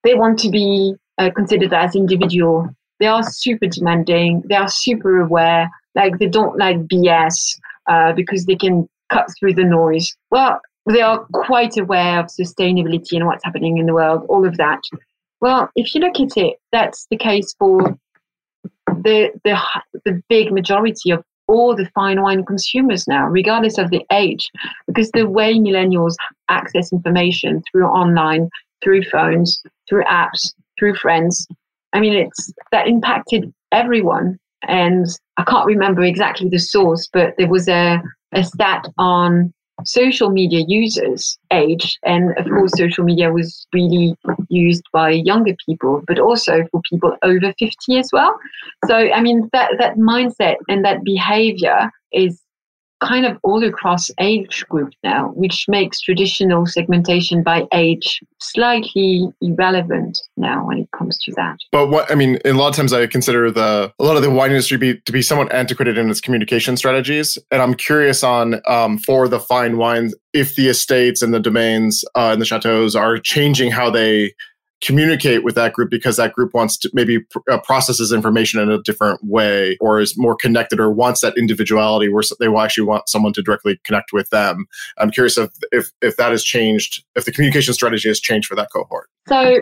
they 0.04 0.14
want 0.14 0.38
to 0.40 0.50
be 0.50 0.94
uh, 1.18 1.30
considered 1.34 1.72
as 1.72 1.96
individual 1.96 2.68
they 3.00 3.06
are 3.06 3.22
super 3.22 3.66
demanding. 3.66 4.42
They 4.48 4.54
are 4.54 4.68
super 4.68 5.20
aware. 5.20 5.70
Like 5.94 6.18
they 6.18 6.26
don't 6.26 6.58
like 6.58 6.78
BS 6.86 7.58
uh, 7.88 8.12
because 8.12 8.46
they 8.46 8.56
can 8.56 8.88
cut 9.12 9.28
through 9.38 9.54
the 9.54 9.64
noise. 9.64 10.14
Well, 10.30 10.60
they 10.86 11.00
are 11.00 11.26
quite 11.32 11.76
aware 11.76 12.20
of 12.20 12.26
sustainability 12.26 13.12
and 13.12 13.26
what's 13.26 13.44
happening 13.44 13.78
in 13.78 13.86
the 13.86 13.94
world, 13.94 14.24
all 14.28 14.46
of 14.46 14.56
that. 14.58 14.80
Well, 15.40 15.70
if 15.76 15.94
you 15.94 16.00
look 16.00 16.20
at 16.20 16.36
it, 16.36 16.56
that's 16.72 17.06
the 17.10 17.16
case 17.16 17.54
for 17.58 17.98
the 19.04 19.30
the 19.44 19.56
the 20.04 20.22
big 20.28 20.52
majority 20.52 21.10
of 21.10 21.22
all 21.46 21.76
the 21.76 21.88
fine 21.94 22.22
wine 22.22 22.44
consumers 22.44 23.06
now, 23.06 23.26
regardless 23.26 23.78
of 23.78 23.90
the 23.90 24.02
age, 24.10 24.50
because 24.86 25.10
the 25.10 25.28
way 25.28 25.54
millennials 25.54 26.14
access 26.48 26.92
information 26.92 27.62
through 27.70 27.86
online, 27.86 28.48
through 28.82 29.02
phones, 29.04 29.62
through 29.88 30.04
apps, 30.04 30.52
through 30.78 30.94
friends, 30.94 31.46
I 31.92 32.00
mean, 32.00 32.14
it's 32.14 32.52
that 32.72 32.88
impacted 32.88 33.52
everyone. 33.72 34.38
And 34.66 35.06
I 35.36 35.44
can't 35.44 35.66
remember 35.66 36.02
exactly 36.02 36.48
the 36.48 36.58
source, 36.58 37.08
but 37.12 37.34
there 37.36 37.48
was 37.48 37.68
a, 37.68 38.02
a 38.32 38.42
stat 38.42 38.86
on 38.96 39.52
social 39.84 40.30
media 40.30 40.64
users 40.68 41.38
age 41.50 41.98
and 42.04 42.36
of 42.38 42.46
course 42.46 42.72
social 42.76 43.04
media 43.04 43.32
was 43.32 43.66
really 43.72 44.16
used 44.48 44.84
by 44.92 45.10
younger 45.10 45.54
people 45.66 46.02
but 46.06 46.18
also 46.18 46.64
for 46.70 46.80
people 46.88 47.16
over 47.22 47.52
50 47.58 47.98
as 47.98 48.10
well. 48.12 48.38
So 48.86 48.96
i 48.96 49.20
mean 49.20 49.48
that 49.52 49.72
that 49.78 49.96
mindset 49.96 50.56
and 50.68 50.84
that 50.84 51.04
behavior 51.04 51.90
is 52.12 52.43
kind 53.00 53.26
of 53.26 53.38
all 53.42 53.62
across 53.64 54.10
age 54.18 54.64
group 54.68 54.92
now, 55.02 55.28
which 55.34 55.66
makes 55.68 56.00
traditional 56.00 56.66
segmentation 56.66 57.42
by 57.42 57.66
age 57.72 58.20
slightly 58.38 59.28
irrelevant 59.40 60.20
now 60.36 60.66
when 60.66 60.78
it 60.78 60.88
comes 60.96 61.18
to 61.18 61.32
that. 61.32 61.56
But 61.72 61.88
what 61.88 62.10
I 62.10 62.14
mean, 62.14 62.38
a 62.44 62.52
lot 62.52 62.68
of 62.68 62.76
times 62.76 62.92
I 62.92 63.06
consider 63.06 63.50
the 63.50 63.92
a 63.98 64.04
lot 64.04 64.16
of 64.16 64.22
the 64.22 64.30
wine 64.30 64.50
industry 64.50 64.78
be, 64.78 64.98
to 64.98 65.12
be 65.12 65.22
somewhat 65.22 65.52
antiquated 65.52 65.98
in 65.98 66.10
its 66.10 66.20
communication 66.20 66.76
strategies, 66.76 67.38
and 67.50 67.60
I'm 67.60 67.74
curious 67.74 68.22
on 68.22 68.60
um, 68.66 68.98
for 68.98 69.28
the 69.28 69.40
fine 69.40 69.76
wines 69.76 70.14
if 70.32 70.56
the 70.56 70.68
estates 70.68 71.22
and 71.22 71.32
the 71.32 71.40
domains 71.40 72.04
uh, 72.14 72.30
and 72.32 72.40
the 72.40 72.46
chateaus 72.46 72.96
are 72.96 73.18
changing 73.18 73.70
how 73.70 73.90
they 73.90 74.34
communicate 74.84 75.42
with 75.42 75.54
that 75.54 75.72
group 75.72 75.90
because 75.90 76.16
that 76.16 76.32
group 76.32 76.52
wants 76.52 76.76
to 76.76 76.90
maybe 76.92 77.18
uh, 77.50 77.58
processes 77.58 78.12
information 78.12 78.60
in 78.60 78.70
a 78.70 78.82
different 78.82 79.18
way 79.24 79.76
or 79.80 80.00
is 80.00 80.14
more 80.16 80.36
connected 80.36 80.78
or 80.78 80.90
wants 80.90 81.22
that 81.22 81.36
individuality 81.38 82.08
where 82.08 82.22
they 82.38 82.48
will 82.48 82.60
actually 82.60 82.84
want 82.84 83.08
someone 83.08 83.32
to 83.32 83.42
directly 83.42 83.80
connect 83.84 84.12
with 84.12 84.28
them. 84.30 84.66
I'm 84.98 85.10
curious 85.10 85.38
if, 85.38 85.50
if, 85.72 85.90
if 86.02 86.16
that 86.18 86.32
has 86.32 86.44
changed, 86.44 87.02
if 87.16 87.24
the 87.24 87.32
communication 87.32 87.72
strategy 87.72 88.08
has 88.08 88.20
changed 88.20 88.46
for 88.46 88.54
that 88.56 88.68
cohort. 88.72 89.08
So 89.28 89.60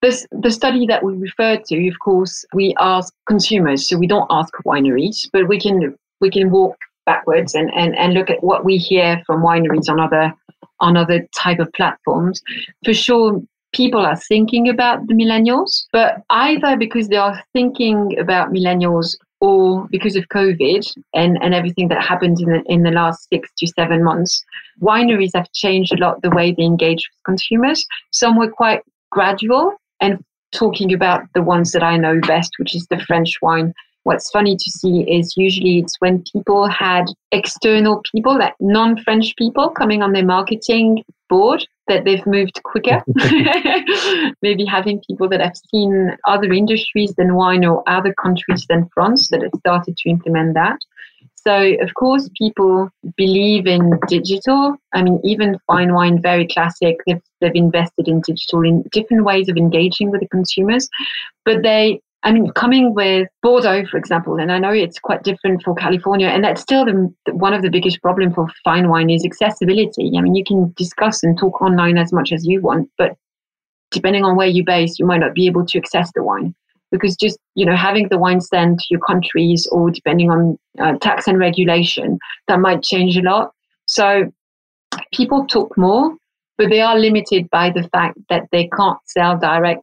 this, 0.00 0.26
the 0.32 0.50
study 0.50 0.86
that 0.86 1.04
we 1.04 1.14
referred 1.14 1.64
to, 1.66 1.88
of 1.88 1.98
course, 1.98 2.44
we 2.54 2.74
ask 2.80 3.12
consumers, 3.28 3.88
so 3.88 3.98
we 3.98 4.06
don't 4.06 4.26
ask 4.30 4.52
wineries, 4.66 5.28
but 5.32 5.48
we 5.48 5.60
can 5.60 5.96
we 6.20 6.30
can 6.30 6.50
walk 6.50 6.76
backwards 7.04 7.54
and, 7.54 7.68
and, 7.74 7.96
and 7.96 8.14
look 8.14 8.30
at 8.30 8.42
what 8.44 8.64
we 8.64 8.76
hear 8.76 9.20
from 9.26 9.42
wineries 9.42 9.88
on 9.88 10.00
other 10.00 10.32
on 10.80 10.96
other 10.96 11.26
type 11.34 11.58
of 11.58 11.72
platforms. 11.72 12.42
For 12.84 12.94
sure, 12.94 13.42
people 13.72 14.00
are 14.00 14.16
thinking 14.16 14.68
about 14.68 15.06
the 15.06 15.14
millennials, 15.14 15.86
but 15.92 16.22
either 16.30 16.76
because 16.76 17.08
they 17.08 17.16
are 17.16 17.42
thinking 17.52 18.18
about 18.18 18.52
millennials 18.52 19.16
or 19.40 19.88
because 19.90 20.14
of 20.14 20.28
COVID 20.28 20.86
and, 21.14 21.36
and 21.42 21.52
everything 21.52 21.88
that 21.88 22.02
happened 22.02 22.40
in 22.40 22.50
the, 22.50 22.62
in 22.66 22.82
the 22.84 22.90
last 22.90 23.28
six 23.28 23.50
to 23.58 23.66
seven 23.66 24.04
months, 24.04 24.44
wineries 24.80 25.32
have 25.34 25.50
changed 25.52 25.92
a 25.92 25.96
lot 25.96 26.22
the 26.22 26.30
way 26.30 26.52
they 26.52 26.62
engage 26.62 27.08
with 27.10 27.24
consumers. 27.24 27.84
Some 28.12 28.38
were 28.38 28.50
quite 28.50 28.82
gradual 29.10 29.74
and 30.00 30.22
talking 30.52 30.92
about 30.92 31.24
the 31.34 31.42
ones 31.42 31.72
that 31.72 31.82
I 31.82 31.96
know 31.96 32.20
best, 32.20 32.52
which 32.58 32.74
is 32.76 32.86
the 32.86 33.00
French 33.00 33.34
wine. 33.42 33.72
What's 34.04 34.30
funny 34.30 34.56
to 34.56 34.70
see 34.70 35.02
is 35.10 35.36
usually 35.36 35.78
it's 35.78 35.96
when 36.00 36.24
people 36.32 36.68
had 36.68 37.06
external 37.30 38.02
people, 38.12 38.38
like 38.38 38.54
non 38.60 38.96
French 39.02 39.34
people, 39.36 39.70
coming 39.70 40.02
on 40.02 40.12
their 40.12 40.24
marketing 40.24 41.04
board 41.28 41.66
that 41.88 42.04
they've 42.04 42.26
moved 42.26 42.62
quicker. 42.62 43.02
Maybe 44.42 44.64
having 44.64 45.02
people 45.06 45.28
that 45.28 45.40
have 45.40 45.56
seen 45.70 46.16
other 46.26 46.52
industries 46.52 47.14
than 47.16 47.34
wine 47.34 47.64
or 47.64 47.82
other 47.88 48.14
countries 48.14 48.66
than 48.68 48.88
France 48.94 49.28
that 49.30 49.42
have 49.42 49.52
started 49.58 49.96
to 49.96 50.08
implement 50.08 50.54
that. 50.54 50.78
So, 51.34 51.74
of 51.80 51.92
course, 51.94 52.30
people 52.38 52.88
believe 53.16 53.66
in 53.66 53.98
digital. 54.06 54.76
I 54.94 55.02
mean, 55.02 55.20
even 55.24 55.58
fine 55.66 55.92
wine, 55.92 56.22
very 56.22 56.46
classic, 56.46 56.98
they've, 57.04 57.20
they've 57.40 57.50
invested 57.54 58.06
in 58.06 58.20
digital 58.20 58.62
in 58.64 58.84
different 58.92 59.24
ways 59.24 59.48
of 59.48 59.56
engaging 59.56 60.10
with 60.10 60.20
the 60.20 60.28
consumers. 60.28 60.88
But 61.44 61.62
they 61.62 62.00
I 62.24 62.30
mean, 62.30 62.50
coming 62.52 62.94
with 62.94 63.28
Bordeaux, 63.42 63.84
for 63.86 63.96
example, 63.96 64.36
and 64.36 64.52
I 64.52 64.58
know 64.58 64.72
it's 64.72 65.00
quite 65.00 65.24
different 65.24 65.62
for 65.62 65.74
California, 65.74 66.28
and 66.28 66.44
that's 66.44 66.60
still 66.60 66.84
the, 66.84 67.12
one 67.32 67.52
of 67.52 67.62
the 67.62 67.70
biggest 67.70 68.00
problem 68.00 68.32
for 68.32 68.46
fine 68.64 68.88
wine 68.88 69.10
is 69.10 69.24
accessibility. 69.24 70.12
I 70.16 70.20
mean, 70.20 70.36
you 70.36 70.44
can 70.44 70.72
discuss 70.76 71.24
and 71.24 71.36
talk 71.36 71.60
online 71.60 71.98
as 71.98 72.12
much 72.12 72.30
as 72.32 72.46
you 72.46 72.60
want, 72.60 72.88
but 72.96 73.16
depending 73.90 74.24
on 74.24 74.36
where 74.36 74.46
you're 74.46 74.64
based, 74.64 75.00
you 75.00 75.06
might 75.06 75.18
not 75.18 75.34
be 75.34 75.46
able 75.46 75.66
to 75.66 75.78
access 75.78 76.10
the 76.14 76.22
wine 76.22 76.54
because 76.92 77.16
just 77.16 77.38
you 77.54 77.66
know 77.66 77.74
having 77.74 78.08
the 78.08 78.18
wine 78.18 78.40
sent 78.40 78.78
to 78.78 78.86
your 78.90 79.00
countries 79.00 79.66
or 79.72 79.90
depending 79.90 80.30
on 80.30 80.58
uh, 80.78 80.92
tax 80.98 81.26
and 81.26 81.38
regulation, 81.38 82.18
that 82.46 82.60
might 82.60 82.82
change 82.82 83.16
a 83.16 83.22
lot. 83.22 83.50
So 83.86 84.30
people 85.12 85.46
talk 85.46 85.76
more, 85.76 86.14
but 86.56 86.68
they 86.70 86.80
are 86.80 86.98
limited 86.98 87.50
by 87.50 87.70
the 87.70 87.88
fact 87.88 88.18
that 88.28 88.46
they 88.52 88.68
can't 88.68 88.98
sell 89.06 89.38
direct 89.38 89.82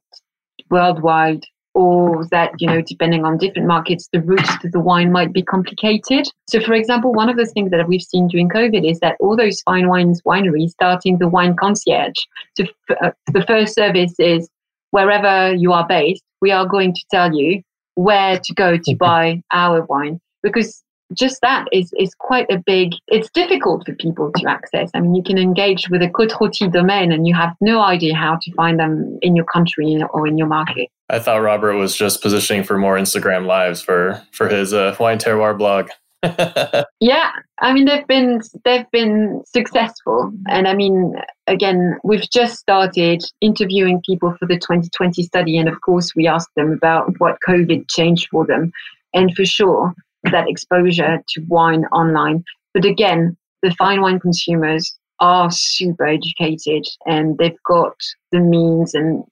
worldwide 0.70 1.44
or 1.74 2.26
that, 2.32 2.52
you 2.60 2.68
know, 2.68 2.82
depending 2.82 3.26
on 3.26 3.38
different 3.38 3.68
markets, 3.68 4.10
the 4.12 4.22
route 4.22 4.50
to 4.62 4.70
the 4.70 4.80
wine 4.80 5.12
might 5.12 5.32
be 5.32 5.44
complicated. 5.44 6.28
So, 6.50 6.60
for 6.60 6.74
example, 6.74 7.14
one 7.14 7.30
of 7.30 7.38
the 7.38 7.46
things 7.46 7.72
that 7.72 7.88
we've 7.88 8.02
seen 8.02 8.28
during 8.28 8.50
COVID 8.50 8.90
is 8.90 9.00
that 9.00 9.16
all 9.20 9.38
those 9.38 9.62
fine 9.62 9.88
wines 9.88 10.22
wineries 10.24 10.70
starting 10.70 11.18
the 11.18 11.28
wine 11.28 11.56
concierge. 11.56 12.18
So, 12.58 12.66
uh, 13.02 13.12
the 13.28 13.46
first 13.46 13.76
service 13.76 14.16
is 14.20 14.50
wherever 14.92 15.54
you 15.54 15.72
are 15.74 15.88
based, 15.88 16.24
we 16.42 16.52
are 16.52 16.66
going 16.66 16.94
to 16.94 17.02
tell 17.12 17.34
you 17.34 17.62
where 17.96 18.40
to 18.40 18.54
go 18.54 18.78
to 18.78 18.96
buy 18.96 19.42
our 19.52 19.86
wine 19.86 20.20
because 20.42 20.84
just 21.14 21.42
that 21.42 21.66
is 21.72 21.92
is 21.98 22.14
quite 22.16 22.46
a 22.50 22.58
big 22.66 22.92
it's 23.08 23.30
difficult 23.32 23.86
for 23.86 23.94
people 23.96 24.32
to 24.36 24.50
access 24.50 24.90
i 24.94 25.00
mean 25.00 25.16
you 25.16 25.24
can 25.24 25.38
engage 25.38 25.90
with 25.90 26.02
a 26.02 26.08
Côte 26.08 26.32
Rôtie 26.32 26.72
domain 26.72 27.12
and 27.12 27.28
you 27.28 27.36
have 27.36 27.54
no 27.62 27.82
idea 27.82 28.14
how 28.16 28.38
to 28.42 28.54
find 28.54 28.80
them 28.80 29.18
in 29.22 29.36
your 29.36 29.46
country 29.46 30.02
or 30.12 30.28
in 30.28 30.38
your 30.38 30.48
market 30.48 30.88
i 31.10 31.20
thought 31.20 31.42
robert 31.42 31.76
was 31.76 31.96
just 31.96 32.22
positioning 32.22 32.64
for 32.64 32.78
more 32.78 32.98
instagram 32.98 33.46
lives 33.46 33.82
for 33.82 34.22
for 34.32 34.48
his 34.48 34.74
uh, 34.74 34.96
wine 35.00 35.18
terroir 35.18 35.58
blog. 35.58 35.90
Yeah 37.00 37.32
i 37.62 37.72
mean 37.72 37.86
they've 37.86 38.08
been 38.08 38.42
they've 38.66 38.90
been 38.92 39.42
successful. 39.46 40.34
And 40.50 40.68
i 40.68 40.74
mean 40.74 41.16
again 41.48 41.98
we've 42.04 42.30
just 42.30 42.58
started 42.60 43.24
interviewing 43.40 44.02
people 44.06 44.36
for 44.38 44.46
the 44.46 44.56
2020 44.56 45.24
study. 45.24 45.58
And 45.58 45.70
of 45.70 45.80
course 45.80 46.14
we 46.16 46.28
asked 46.28 46.50
them 46.58 46.74
about 46.74 47.14
what 47.20 47.38
covid 47.48 47.90
changed 47.90 48.28
for 48.30 48.46
them. 48.46 48.74
And 49.14 49.34
for 49.34 49.46
sure 49.46 49.94
that 50.24 50.50
exposure 50.50 51.24
to 51.30 51.42
wine 51.48 51.86
online. 51.86 52.44
But 52.74 52.86
again, 52.86 53.38
the 53.62 53.74
fine 53.78 54.02
wine 54.02 54.20
consumers 54.20 54.98
are 55.20 55.52
super 55.52 56.06
educated 56.06 56.86
and 57.06 57.38
they've 57.38 57.62
got 57.66 57.96
the 58.32 58.40
means 58.40 58.94
and 58.94 59.24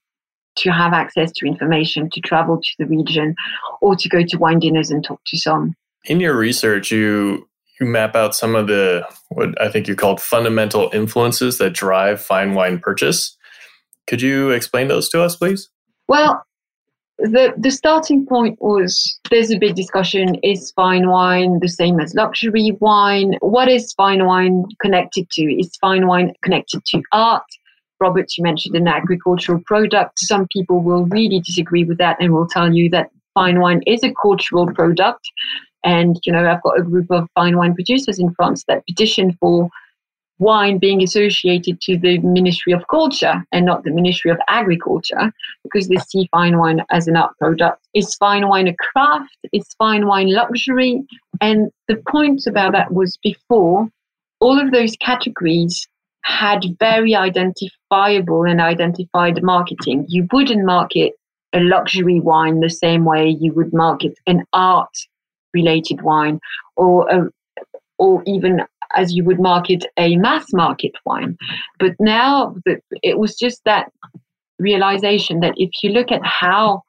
to 0.58 0.70
have 0.70 0.92
access 0.92 1.32
to 1.32 1.46
information 1.46 2.10
to 2.10 2.20
travel 2.20 2.60
to 2.60 2.70
the 2.78 2.86
region 2.86 3.34
or 3.80 3.96
to 3.96 4.08
go 4.08 4.22
to 4.22 4.38
wine 4.38 4.58
dinners 4.58 4.90
and 4.90 5.04
talk 5.04 5.20
to 5.26 5.38
some. 5.38 5.74
In 6.04 6.20
your 6.20 6.36
research, 6.36 6.90
you 6.90 7.48
you 7.80 7.86
map 7.86 8.16
out 8.16 8.34
some 8.34 8.54
of 8.54 8.66
the 8.66 9.06
what 9.28 9.60
I 9.60 9.68
think 9.68 9.88
you 9.88 9.94
called 9.94 10.20
fundamental 10.20 10.90
influences 10.92 11.58
that 11.58 11.70
drive 11.70 12.20
fine 12.20 12.54
wine 12.54 12.78
purchase. 12.78 13.36
Could 14.06 14.22
you 14.22 14.50
explain 14.50 14.88
those 14.88 15.08
to 15.10 15.22
us, 15.22 15.36
please? 15.36 15.68
Well, 16.08 16.42
the 17.18 17.52
the 17.56 17.70
starting 17.70 18.24
point 18.26 18.56
was 18.60 19.18
there's 19.30 19.50
a 19.50 19.58
big 19.58 19.74
discussion 19.74 20.36
is 20.36 20.72
fine 20.76 21.08
wine 21.08 21.58
the 21.60 21.68
same 21.68 21.98
as 21.98 22.14
luxury 22.14 22.76
wine 22.80 23.34
what 23.40 23.68
is 23.68 23.92
fine 23.94 24.24
wine 24.24 24.64
connected 24.80 25.28
to 25.30 25.42
is 25.42 25.74
fine 25.80 26.06
wine 26.06 26.32
connected 26.42 26.80
to 26.86 27.02
art 27.12 27.42
robert 28.00 28.26
you 28.36 28.44
mentioned 28.44 28.74
an 28.76 28.88
agricultural 28.88 29.60
product 29.66 30.18
some 30.18 30.46
people 30.52 30.80
will 30.80 31.06
really 31.06 31.40
disagree 31.40 31.84
with 31.84 31.98
that 31.98 32.16
and 32.20 32.32
will 32.32 32.48
tell 32.48 32.72
you 32.72 32.88
that 32.90 33.10
fine 33.34 33.60
wine 33.60 33.82
is 33.86 34.02
a 34.02 34.14
cultural 34.20 34.66
product 34.72 35.28
and 35.84 36.18
you 36.24 36.32
know 36.32 36.48
i've 36.48 36.62
got 36.62 36.78
a 36.78 36.82
group 36.82 37.10
of 37.10 37.28
fine 37.34 37.56
wine 37.56 37.74
producers 37.74 38.18
in 38.18 38.32
france 38.34 38.64
that 38.68 38.84
petition 38.86 39.36
for 39.40 39.70
wine 40.38 40.78
being 40.78 41.02
associated 41.02 41.80
to 41.80 41.98
the 41.98 42.18
Ministry 42.18 42.72
of 42.72 42.86
Culture 42.88 43.44
and 43.52 43.66
not 43.66 43.84
the 43.84 43.90
Ministry 43.90 44.30
of 44.30 44.38
Agriculture 44.48 45.32
because 45.64 45.88
they 45.88 45.96
see 45.96 46.28
fine 46.30 46.58
wine 46.58 46.84
as 46.90 47.08
an 47.08 47.16
art 47.16 47.36
product. 47.38 47.86
Is 47.94 48.14
fine 48.14 48.48
wine 48.48 48.68
a 48.68 48.74
craft? 48.76 49.36
Is 49.52 49.66
fine 49.78 50.06
wine 50.06 50.32
luxury? 50.32 51.02
And 51.40 51.70
the 51.88 51.96
point 52.08 52.46
about 52.46 52.72
that 52.72 52.92
was 52.92 53.18
before, 53.22 53.88
all 54.40 54.60
of 54.60 54.70
those 54.70 54.96
categories 54.96 55.86
had 56.22 56.64
very 56.78 57.14
identifiable 57.14 58.44
and 58.44 58.60
identified 58.60 59.42
marketing. 59.42 60.04
You 60.08 60.26
wouldn't 60.32 60.64
market 60.64 61.14
a 61.52 61.60
luxury 61.60 62.20
wine 62.20 62.60
the 62.60 62.70
same 62.70 63.04
way 63.04 63.36
you 63.40 63.52
would 63.54 63.72
market 63.72 64.14
an 64.26 64.44
art 64.52 64.94
related 65.54 66.02
wine 66.02 66.38
or 66.76 67.08
a, 67.08 67.30
or 67.98 68.22
even 68.26 68.62
as 68.94 69.14
you 69.14 69.24
would 69.24 69.40
market 69.40 69.84
a 69.96 70.16
mass 70.16 70.46
market 70.52 70.92
wine. 71.04 71.36
But 71.78 71.92
now 71.98 72.54
it 73.02 73.18
was 73.18 73.34
just 73.36 73.62
that 73.64 73.90
realization 74.58 75.40
that 75.40 75.54
if 75.56 75.70
you 75.82 75.90
look 75.90 76.10
at 76.10 76.24
how 76.24 76.82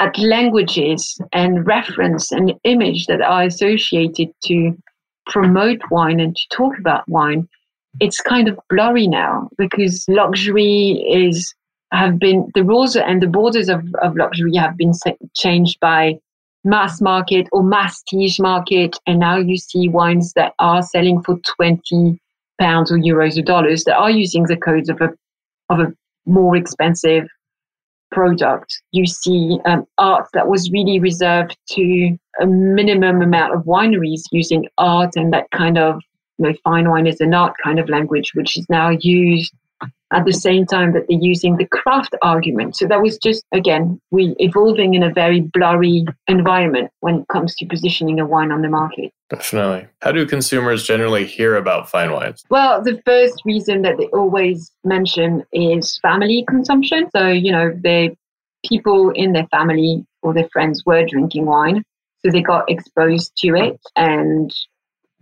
at 0.00 0.18
languages 0.18 1.20
and 1.32 1.66
reference 1.66 2.32
and 2.32 2.54
image 2.64 3.06
that 3.06 3.20
are 3.20 3.44
associated 3.44 4.28
to 4.42 4.76
promote 5.26 5.80
wine 5.90 6.18
and 6.18 6.34
to 6.34 6.42
talk 6.50 6.76
about 6.78 7.08
wine, 7.08 7.48
it's 8.00 8.20
kind 8.20 8.48
of 8.48 8.58
blurry 8.68 9.06
now 9.06 9.48
because 9.58 10.04
luxury 10.08 11.04
is 11.10 11.54
have 11.92 12.18
been 12.18 12.50
the 12.54 12.64
rules 12.64 12.96
and 12.96 13.22
the 13.22 13.26
borders 13.26 13.68
of, 13.68 13.84
of 14.00 14.16
luxury 14.16 14.54
have 14.56 14.76
been 14.76 14.92
changed 15.34 15.78
by 15.80 16.18
mass 16.64 17.00
market 17.00 17.46
or 17.52 17.62
masstige 17.62 18.40
market 18.40 18.96
and 19.06 19.18
now 19.18 19.36
you 19.36 19.58
see 19.58 19.88
wines 19.88 20.32
that 20.34 20.54
are 20.58 20.82
selling 20.82 21.22
for 21.22 21.38
20 21.56 22.18
pounds 22.58 22.90
or 22.90 22.98
euros 22.98 23.38
or 23.38 23.42
dollars 23.42 23.84
that 23.84 23.96
are 23.96 24.10
using 24.10 24.44
the 24.44 24.56
codes 24.56 24.88
of 24.88 25.00
a 25.00 25.10
of 25.68 25.80
a 25.80 25.92
more 26.26 26.56
expensive 26.56 27.26
product. 28.12 28.80
You 28.92 29.06
see 29.06 29.58
um, 29.64 29.86
art 29.98 30.28
that 30.34 30.46
was 30.46 30.70
really 30.70 31.00
reserved 31.00 31.56
to 31.70 32.16
a 32.40 32.46
minimum 32.46 33.22
amount 33.22 33.54
of 33.54 33.64
wineries 33.64 34.22
using 34.30 34.68
art 34.78 35.16
and 35.16 35.32
that 35.32 35.50
kind 35.50 35.78
of 35.78 36.00
know, 36.42 36.54
fine 36.64 36.88
wine 36.90 37.06
is 37.06 37.20
an 37.20 37.34
art 37.34 37.54
kind 37.62 37.78
of 37.78 37.88
language, 37.88 38.32
which 38.34 38.58
is 38.58 38.66
now 38.68 38.90
used 39.00 39.52
at 40.12 40.26
the 40.26 40.32
same 40.32 40.66
time 40.66 40.92
that 40.92 41.06
they're 41.08 41.18
using 41.18 41.56
the 41.56 41.66
craft 41.66 42.14
argument. 42.20 42.76
So 42.76 42.86
that 42.86 43.00
was 43.00 43.16
just, 43.16 43.44
again, 43.52 44.00
we 44.10 44.34
evolving 44.38 44.94
in 44.94 45.02
a 45.02 45.12
very 45.12 45.40
blurry 45.40 46.04
environment 46.28 46.90
when 47.00 47.20
it 47.20 47.28
comes 47.28 47.54
to 47.56 47.66
positioning 47.66 48.20
a 48.20 48.26
wine 48.26 48.52
on 48.52 48.60
the 48.60 48.68
market. 48.68 49.10
Definitely. 49.30 49.88
How 50.02 50.12
do 50.12 50.26
consumers 50.26 50.86
generally 50.86 51.24
hear 51.24 51.56
about 51.56 51.88
fine 51.88 52.12
wines? 52.12 52.44
Well, 52.50 52.82
the 52.82 53.00
first 53.06 53.40
reason 53.46 53.82
that 53.82 53.96
they 53.96 54.06
always 54.08 54.70
mention 54.84 55.44
is 55.52 55.98
family 56.02 56.44
consumption. 56.46 57.08
So, 57.16 57.28
you 57.28 57.50
know, 57.50 57.72
the 57.82 58.14
people 58.68 59.10
in 59.10 59.32
their 59.32 59.46
family 59.46 60.04
or 60.20 60.34
their 60.34 60.48
friends 60.52 60.82
were 60.84 61.06
drinking 61.06 61.46
wine. 61.46 61.82
So 62.24 62.30
they 62.30 62.42
got 62.42 62.70
exposed 62.70 63.32
to 63.38 63.54
it. 63.56 63.80
And 63.96 64.54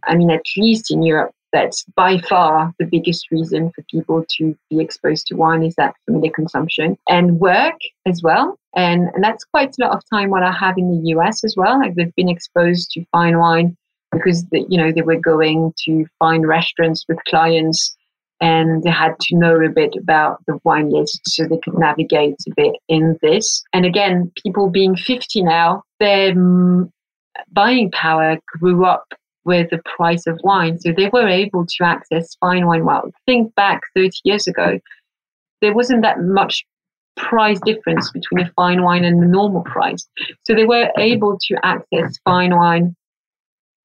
I 0.05 0.17
mean, 0.17 0.31
at 0.31 0.45
least 0.57 0.91
in 0.91 1.03
Europe, 1.03 1.33
that's 1.53 1.85
by 1.97 2.19
far 2.19 2.73
the 2.79 2.87
biggest 2.87 3.31
reason 3.31 3.73
for 3.75 3.83
people 3.91 4.25
to 4.37 4.57
be 4.69 4.81
exposed 4.81 5.27
to 5.27 5.35
wine 5.35 5.63
is 5.63 5.75
that 5.77 5.95
familiar 6.07 6.31
consumption 6.31 6.97
and 7.09 7.41
work 7.41 7.75
as 8.07 8.23
well. 8.23 8.59
And, 8.77 9.09
and 9.15 9.25
that's 9.25 9.45
quite 9.45 9.71
a 9.71 9.85
lot 9.85 9.97
of 9.97 10.03
time 10.13 10.31
what 10.31 10.45
I 10.45 10.53
have 10.53 10.79
in 10.79 11.03
the 11.03 11.11
US 11.11 11.43
as 11.45 11.55
well. 11.57 11.81
Like 11.81 11.95
they've 11.95 12.15
been 12.15 12.29
exposed 12.29 12.91
to 12.93 13.05
fine 13.11 13.39
wine 13.39 13.77
because 14.13 14.45
the, 14.47 14.65
you 14.69 14.79
know 14.79 14.93
they 14.93 15.03
were 15.03 15.21
going 15.21 15.73
to 15.85 16.07
fine 16.19 16.43
restaurants 16.43 17.05
with 17.09 17.19
clients 17.29 17.97
and 18.41 18.83
they 18.83 18.91
had 18.91 19.19
to 19.21 19.37
know 19.37 19.57
a 19.61 19.69
bit 19.69 19.95
about 19.97 20.39
the 20.47 20.59
wine 20.65 20.91
list 20.91 21.21
so 21.27 21.45
they 21.45 21.59
could 21.59 21.79
navigate 21.79 22.37
a 22.49 22.53
bit 22.57 22.75
in 22.89 23.19
this. 23.21 23.63
And 23.75 23.85
again, 23.85 24.33
people 24.43 24.71
being 24.71 24.97
50 24.97 25.43
now, 25.43 25.83
their 25.99 26.35
buying 27.53 27.91
power 27.91 28.39
grew 28.59 28.87
up 28.87 29.05
with 29.45 29.71
the 29.71 29.81
price 29.97 30.27
of 30.27 30.39
wine. 30.45 30.79
So 30.79 30.93
they 30.97 31.09
were 31.09 31.29
able 31.29 31.67
to 31.67 31.85
access 31.85 32.37
fine 32.41 32.67
wine. 32.67 32.85
Well, 32.85 33.11
think 33.27 33.55
back 33.55 33.81
30 33.95 34.11
years 34.25 34.47
ago, 34.47 34.79
there 35.61 35.75
wasn't 35.75 36.03
that 36.03 36.21
much 36.21 36.65
price 37.17 37.61
difference 37.65 38.11
between 38.11 38.47
a 38.47 38.53
fine 38.57 38.83
wine 38.83 39.05
and 39.05 39.23
the 39.23 39.27
normal 39.27 39.63
price. 39.63 40.07
So 40.45 40.55
they 40.55 40.65
were 40.65 40.91
able 40.99 41.39
to 41.49 41.57
access 41.63 42.19
fine 42.25 42.57
wine 42.57 42.97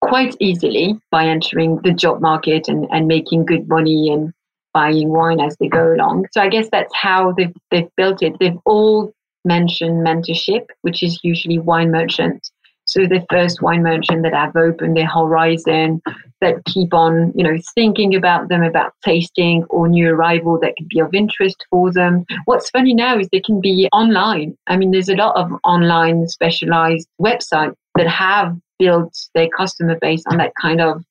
quite 0.02 0.36
easily 0.40 1.00
by 1.12 1.26
entering 1.26 1.80
the 1.84 1.92
job 1.92 2.22
market 2.22 2.68
and, 2.68 2.88
and 2.92 3.08
making 3.08 3.46
good 3.46 3.68
money 3.68 4.10
and 4.12 4.32
buying 4.74 5.10
wine 5.10 5.40
as 5.40 5.56
they 5.60 5.68
go 5.68 5.94
along. 5.94 6.28
So 6.32 6.42
I 6.42 6.50
guess 6.50 6.70
that's 6.72 6.94
how 6.94 7.32
they've, 7.32 7.54
they've 7.72 7.90
built 7.98 8.22
it. 8.22 8.34
They've 8.40 8.60
all 8.66 9.14
mentioned 9.44 10.06
mentorship, 10.06 10.66
which 10.82 11.02
is 11.02 11.20
usually 11.24 11.60
wine 11.60 11.92
merchants. 11.92 12.52
So 12.86 13.02
the 13.02 13.26
first 13.30 13.62
wine 13.62 13.84
merchant 13.84 14.24
that 14.24 14.34
have 14.34 14.56
opened 14.56 14.96
their 14.96 15.08
horizon, 15.08 16.02
that 16.42 16.64
keep 16.66 16.94
on, 16.94 17.34
you 17.36 17.44
know, 17.44 17.58
thinking 17.74 18.16
about 18.16 18.50
them, 18.50 18.64
about 18.64 18.94
tasting 19.04 19.64
or 19.70 19.88
new 19.88 20.10
arrival 20.10 20.60
that 20.62 20.76
could 20.78 20.88
be 20.90 21.00
of 21.00 21.14
interest 21.14 21.66
for 21.70 21.92
them. 21.92 22.26
What's 22.46 22.70
funny 22.70 22.94
now 22.94 23.18
is 23.18 23.28
they 23.32 23.40
can 23.40 23.60
be 23.60 23.90
online. 23.92 24.56
I 24.68 24.78
mean, 24.78 24.92
there's 24.92 25.10
a 25.10 25.16
lot 25.16 25.36
of 25.36 25.52
online 25.64 26.28
specialized 26.28 27.08
websites 27.20 27.74
that 27.96 28.08
have 28.08 28.56
built 28.78 29.18
their 29.34 29.48
customer 29.50 29.98
base 30.00 30.24
on 30.28 30.38
that 30.38 30.54
kind 30.62 30.82
of 30.82 31.04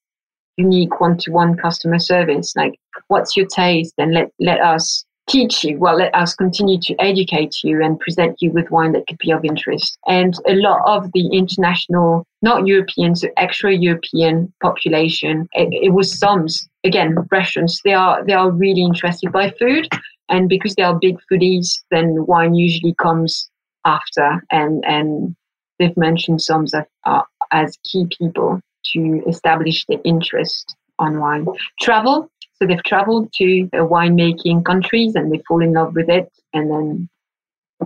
unique 0.57 1.01
one-to-one 1.01 1.57
customer 1.57 1.99
service. 1.99 2.55
Like, 2.57 2.79
what's 3.09 3.37
your 3.37 3.47
taste? 3.47 3.95
And 3.99 4.13
let 4.13 4.31
let 4.39 4.61
us 4.61 5.05
teach 5.29 5.65
you. 5.65 5.79
Well, 5.79 5.97
let 5.97 6.15
us 6.15 6.35
continue 6.35 6.79
to 6.81 6.95
educate 6.99 7.57
you 7.65 7.83
and 7.83 7.99
present 7.99 8.37
you 8.41 8.51
with 8.53 8.71
wine 8.71 8.93
that 8.93 9.07
could 9.07 9.19
be 9.19 9.31
of 9.31 9.45
interest. 9.45 9.99
And 10.07 10.35
a 10.47 10.55
lot 10.55 10.83
of 10.87 11.11
the 11.13 11.27
international, 11.33 12.27
not 12.43 12.67
European, 12.67 13.17
so 13.17 13.29
extra-European 13.37 14.53
population, 14.63 15.49
it, 15.53 15.69
it 15.71 15.91
was 15.91 16.13
somms 16.19 16.67
again 16.85 17.17
restaurants. 17.31 17.81
They 17.85 17.95
are 17.95 18.25
they 18.25 18.35
are 18.35 18.51
really 18.51 18.83
interested 18.83 19.33
by 19.33 19.51
food, 19.59 19.89
and 20.29 20.49
because 20.49 20.75
they 20.75 20.83
are 20.83 20.99
big 20.99 21.17
foodies, 21.31 21.81
then 21.91 22.27
wine 22.27 22.55
usually 22.55 22.95
comes 22.95 23.51
after. 23.85 24.45
And 24.51 24.85
and 24.87 25.35
they've 25.79 25.97
mentioned 25.97 26.41
somms 26.41 26.73
as 27.51 27.79
key 27.85 28.07
people 28.19 28.61
to 28.93 29.23
establish 29.27 29.87
the 29.87 30.03
interest 30.05 30.77
on 30.99 31.19
wine. 31.19 31.47
Travel, 31.81 32.31
so 32.57 32.67
they've 32.67 32.83
traveled 32.85 33.33
to 33.35 33.69
winemaking 33.73 34.65
countries 34.65 35.15
and 35.15 35.33
they 35.33 35.43
fall 35.47 35.63
in 35.63 35.73
love 35.73 35.95
with 35.95 36.09
it, 36.09 36.31
and 36.53 36.71
then 36.71 37.09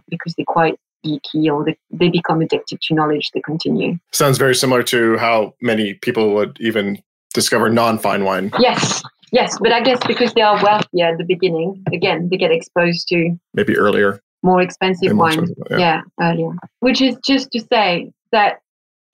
because 0.08 0.34
they're 0.34 0.44
quite 0.46 0.78
geeky 1.04 1.50
or 1.50 1.64
they, 1.64 1.76
they 1.90 2.08
become 2.08 2.40
addicted 2.40 2.80
to 2.82 2.94
knowledge, 2.94 3.30
they 3.32 3.40
continue. 3.40 3.98
Sounds 4.12 4.38
very 4.38 4.54
similar 4.54 4.82
to 4.84 5.16
how 5.18 5.54
many 5.60 5.94
people 5.94 6.34
would 6.34 6.56
even 6.60 7.00
discover 7.34 7.68
non-fine 7.70 8.24
wine. 8.24 8.50
Yes, 8.58 9.02
yes, 9.32 9.56
but 9.60 9.72
I 9.72 9.80
guess 9.80 9.98
because 10.06 10.32
they 10.34 10.42
are 10.42 10.62
wealthy 10.62 11.02
at 11.02 11.18
the 11.18 11.24
beginning, 11.24 11.82
again, 11.92 12.28
they 12.30 12.36
get 12.36 12.50
exposed 12.50 13.08
to 13.08 13.38
maybe 13.54 13.76
earlier 13.76 14.20
more 14.42 14.60
expensive 14.60 15.16
wine. 15.16 15.46
Yeah. 15.70 15.78
yeah, 15.78 16.00
earlier. 16.20 16.52
Which 16.80 17.00
is 17.00 17.16
just 17.24 17.50
to 17.52 17.60
say 17.60 18.12
that 18.32 18.60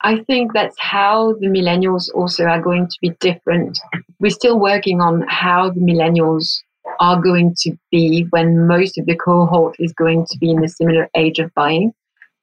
I 0.04 0.22
think 0.24 0.52
that's 0.52 0.76
how 0.78 1.32
the 1.40 1.46
millennials 1.46 2.10
also 2.14 2.44
are 2.44 2.60
going 2.60 2.88
to 2.88 2.96
be 3.00 3.16
different. 3.20 3.78
We're 4.20 4.30
still 4.30 4.60
working 4.60 5.00
on 5.00 5.24
how 5.28 5.70
the 5.70 5.80
millennials 5.80 6.60
are 7.00 7.18
going 7.22 7.54
to 7.60 7.72
be 7.90 8.26
when 8.28 8.66
most 8.66 8.98
of 8.98 9.06
the 9.06 9.16
cohort 9.16 9.76
is 9.78 9.94
going 9.94 10.26
to 10.26 10.38
be 10.38 10.50
in 10.50 10.62
a 10.62 10.68
similar 10.68 11.08
age 11.16 11.38
of 11.38 11.54
buying. 11.54 11.94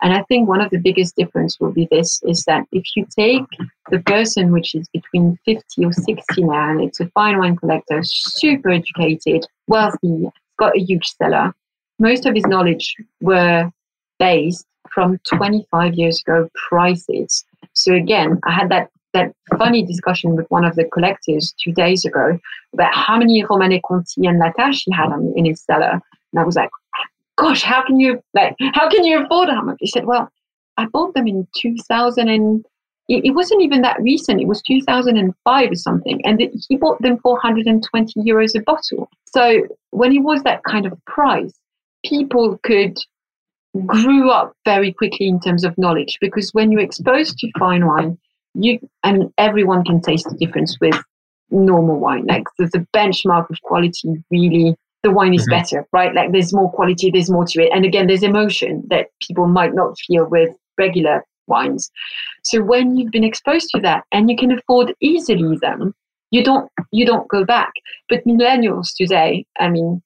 And 0.01 0.11
I 0.11 0.23
think 0.23 0.49
one 0.49 0.59
of 0.59 0.71
the 0.71 0.79
biggest 0.79 1.15
difference 1.15 1.59
will 1.59 1.71
be 1.71 1.87
this 1.91 2.19
is 2.23 2.43
that 2.45 2.65
if 2.71 2.83
you 2.95 3.05
take 3.15 3.45
the 3.91 3.99
person 3.99 4.51
which 4.51 4.73
is 4.73 4.89
between 4.89 5.37
50 5.45 5.85
or 5.85 5.93
60 5.93 6.43
now, 6.43 6.71
and 6.71 6.81
it's 6.81 6.99
a 6.99 7.05
fine 7.09 7.37
wine 7.37 7.57
collector, 7.57 8.01
super 8.03 8.71
educated, 8.71 9.45
wealthy, 9.67 10.31
got 10.57 10.75
a 10.75 10.79
huge 10.79 11.05
cellar, 11.05 11.53
most 11.99 12.25
of 12.25 12.33
his 12.33 12.47
knowledge 12.47 12.95
were 13.21 13.69
based 14.17 14.65
from 14.91 15.19
25 15.27 15.93
years 15.93 16.21
ago 16.21 16.49
prices. 16.67 17.45
So 17.73 17.93
again, 17.93 18.39
I 18.45 18.51
had 18.51 18.69
that 18.69 18.89
that 19.13 19.33
funny 19.57 19.85
discussion 19.85 20.37
with 20.37 20.45
one 20.49 20.63
of 20.63 20.75
the 20.75 20.85
collectors 20.85 21.53
two 21.61 21.73
days 21.73 22.05
ago 22.05 22.39
about 22.73 22.93
how 22.93 23.17
many 23.17 23.43
Romanée 23.43 23.81
Conti 23.85 24.25
and 24.25 24.39
La 24.39 24.51
Tâche 24.53 24.83
he 24.85 24.93
had 24.93 25.11
on, 25.11 25.33
in 25.35 25.43
his 25.43 25.61
cellar. 25.61 25.99
And 26.31 26.39
I 26.39 26.45
was 26.45 26.55
like, 26.55 26.69
gosh, 27.37 27.61
how 27.61 27.83
can 27.85 27.99
you 27.99 28.21
like 28.33 28.55
how 28.73 28.89
can 28.89 29.03
you 29.03 29.23
afford 29.23 29.49
them? 29.49 29.75
He 29.79 29.87
said, 29.87 30.05
Well, 30.05 30.29
I 30.77 30.85
bought 30.85 31.13
them 31.13 31.27
in 31.27 31.47
2000 31.59 32.29
and 32.29 32.65
it, 33.07 33.25
it 33.25 33.31
wasn't 33.31 33.61
even 33.61 33.81
that 33.81 34.01
recent. 34.01 34.41
It 34.41 34.47
was 34.47 34.61
2005 34.61 35.71
or 35.71 35.75
something. 35.75 36.21
And 36.25 36.41
it, 36.41 36.51
he 36.69 36.77
bought 36.77 37.01
them 37.01 37.17
for 37.19 37.33
120 37.33 38.21
euros 38.21 38.57
a 38.57 38.61
bottle. 38.61 39.09
So 39.25 39.67
when 39.89 40.13
it 40.13 40.23
was 40.23 40.43
that 40.43 40.63
kind 40.63 40.85
of 40.85 40.93
price, 41.05 41.53
people 42.05 42.59
could 42.63 42.97
grew 43.85 44.29
up 44.29 44.53
very 44.65 44.91
quickly 44.91 45.27
in 45.27 45.39
terms 45.39 45.63
of 45.63 45.77
knowledge 45.77 46.17
because 46.19 46.51
when 46.53 46.71
you're 46.71 46.81
exposed 46.81 47.37
to 47.37 47.51
fine 47.57 47.85
wine, 47.85 48.17
you 48.53 48.79
and 49.03 49.31
everyone 49.37 49.83
can 49.83 50.01
taste 50.01 50.27
the 50.29 50.35
difference 50.35 50.77
with 50.81 51.01
normal 51.49 51.99
wine. 51.99 52.25
Like 52.25 52.43
there's 52.57 52.75
a 52.75 52.85
benchmark 52.95 53.49
of 53.49 53.61
quality 53.63 54.23
really 54.29 54.75
the 55.03 55.11
wine 55.11 55.33
is 55.33 55.41
mm-hmm. 55.41 55.51
better, 55.51 55.87
right? 55.91 56.13
Like 56.13 56.31
there's 56.31 56.53
more 56.53 56.71
quality, 56.71 57.09
there's 57.09 57.29
more 57.29 57.45
to 57.45 57.63
it. 57.63 57.71
And 57.73 57.85
again, 57.85 58.07
there's 58.07 58.23
emotion 58.23 58.83
that 58.89 59.07
people 59.25 59.47
might 59.47 59.73
not 59.73 59.97
feel 60.07 60.25
with 60.25 60.55
regular 60.77 61.23
wines. 61.47 61.89
So 62.43 62.61
when 62.61 62.95
you've 62.95 63.11
been 63.11 63.23
exposed 63.23 63.69
to 63.73 63.81
that 63.81 64.03
and 64.11 64.29
you 64.29 64.37
can 64.37 64.51
afford 64.51 64.93
easily 65.01 65.57
them, 65.57 65.93
you 66.29 66.43
don't 66.43 66.69
you 66.91 67.05
don't 67.05 67.27
go 67.27 67.43
back. 67.43 67.71
But 68.09 68.25
millennials 68.25 68.89
today, 68.95 69.45
I 69.59 69.69
mean, 69.69 70.01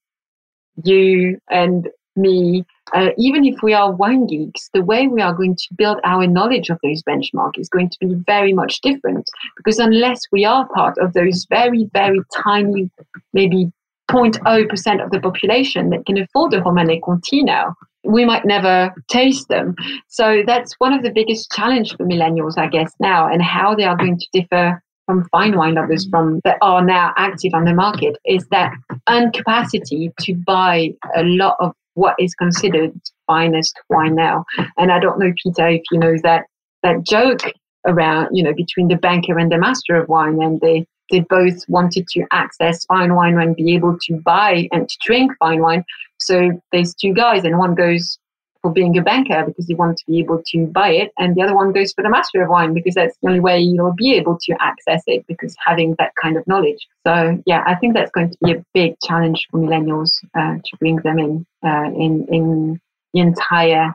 you 0.83 1.37
and 1.49 1.89
me, 2.15 2.65
uh, 2.93 3.09
even 3.17 3.45
if 3.45 3.61
we 3.61 3.73
are 3.73 3.91
wine 3.91 4.27
geeks, 4.27 4.69
the 4.73 4.83
way 4.83 5.07
we 5.07 5.21
are 5.21 5.33
going 5.33 5.55
to 5.55 5.67
build 5.75 5.99
our 6.03 6.27
knowledge 6.27 6.69
of 6.69 6.79
those 6.83 7.03
benchmarks 7.03 7.59
is 7.59 7.69
going 7.69 7.89
to 7.89 7.97
be 7.99 8.13
very 8.25 8.53
much 8.53 8.81
different 8.81 9.29
because 9.57 9.79
unless 9.79 10.21
we 10.31 10.45
are 10.45 10.67
part 10.69 10.97
of 10.97 11.13
those 11.13 11.45
very, 11.49 11.89
very 11.93 12.21
tiny, 12.43 12.89
maybe 13.33 13.71
0.0% 14.09 15.03
of 15.03 15.11
the 15.11 15.19
population 15.19 15.89
that 15.89 16.05
can 16.05 16.17
afford 16.17 16.53
a 16.53 16.61
Romanée 16.61 17.01
Conti 17.01 17.43
now. 17.43 17.75
We 18.03 18.23
might 18.23 18.45
never 18.45 18.93
taste 19.07 19.47
them. 19.47 19.75
So 20.09 20.43
that's 20.45 20.75
one 20.77 20.93
of 20.93 21.01
the 21.01 21.09
biggest 21.09 21.51
challenge 21.51 21.95
for 21.97 22.05
millennials, 22.05 22.55
I 22.57 22.67
guess, 22.67 22.93
now, 22.99 23.27
and 23.27 23.41
how 23.41 23.73
they 23.73 23.83
are 23.83 23.97
going 23.97 24.19
to 24.19 24.27
differ 24.31 24.83
from 25.07 25.27
fine 25.29 25.55
wine 25.55 25.75
lovers 25.75 26.07
from 26.09 26.39
that 26.43 26.57
are 26.61 26.83
now 26.83 27.13
active 27.17 27.53
on 27.53 27.65
the 27.65 27.73
market 27.73 28.15
is 28.25 28.45
that 28.49 28.73
incapacity 29.09 30.11
to 30.19 30.33
buy 30.33 30.89
a 31.15 31.23
lot 31.23 31.55
of 31.59 31.73
what 31.95 32.15
is 32.19 32.33
considered 32.35 32.93
finest 33.27 33.77
wine 33.89 34.15
now. 34.15 34.45
And 34.77 34.91
I 34.91 34.99
don't 34.99 35.19
know, 35.19 35.33
Peter, 35.43 35.67
if 35.67 35.81
you 35.91 35.99
know 35.99 36.15
that 36.23 36.45
that 36.83 37.03
joke 37.03 37.41
around, 37.87 38.29
you 38.31 38.43
know, 38.43 38.53
between 38.53 38.87
the 38.87 38.95
banker 38.95 39.37
and 39.39 39.51
the 39.51 39.57
master 39.57 39.95
of 39.95 40.07
wine, 40.07 40.41
and 40.41 40.61
they 40.61 40.85
they 41.11 41.21
both 41.21 41.67
wanted 41.67 42.07
to 42.09 42.25
access 42.31 42.85
fine 42.85 43.15
wine 43.15 43.39
and 43.39 43.55
be 43.55 43.75
able 43.75 43.97
to 44.03 44.15
buy 44.21 44.67
and 44.71 44.87
to 44.87 44.97
drink 45.05 45.31
fine 45.39 45.61
wine. 45.61 45.83
So 46.17 46.61
there's 46.71 46.93
two 46.93 47.13
guys, 47.13 47.43
and 47.43 47.57
one 47.57 47.75
goes 47.75 48.17
for 48.65 48.71
being 48.71 48.97
a 48.97 49.01
banker 49.03 49.43
because 49.45 49.69
you 49.69 49.75
want 49.75 49.95
to 49.95 50.05
be 50.07 50.17
able 50.17 50.41
to 50.47 50.65
buy 50.65 50.89
it, 50.89 51.11
and 51.19 51.35
the 51.35 51.43
other 51.43 51.55
one 51.55 51.71
goes 51.71 51.93
for 51.93 52.01
the 52.01 52.09
master 52.09 52.41
of 52.41 52.49
wine 52.49 52.73
because 52.73 52.95
that's 52.95 53.15
the 53.21 53.27
only 53.27 53.39
way 53.39 53.59
you'll 53.59 53.93
be 53.93 54.15
able 54.15 54.39
to 54.41 54.55
access 54.59 55.03
it 55.05 55.23
because 55.27 55.55
having 55.63 55.93
that 55.99 56.13
kind 56.19 56.35
of 56.35 56.47
knowledge. 56.47 56.87
So 57.05 57.39
yeah, 57.45 57.63
I 57.67 57.75
think 57.75 57.93
that's 57.93 58.09
going 58.09 58.31
to 58.31 58.37
be 58.43 58.53
a 58.53 58.65
big 58.73 58.95
challenge 59.03 59.47
for 59.51 59.59
millennials 59.59 60.09
uh, 60.33 60.55
to 60.55 60.77
bring 60.79 60.95
them 60.97 61.19
in 61.19 61.45
uh, 61.63 61.91
in 62.05 62.25
in 62.29 62.81
the 63.13 63.19
entire 63.19 63.93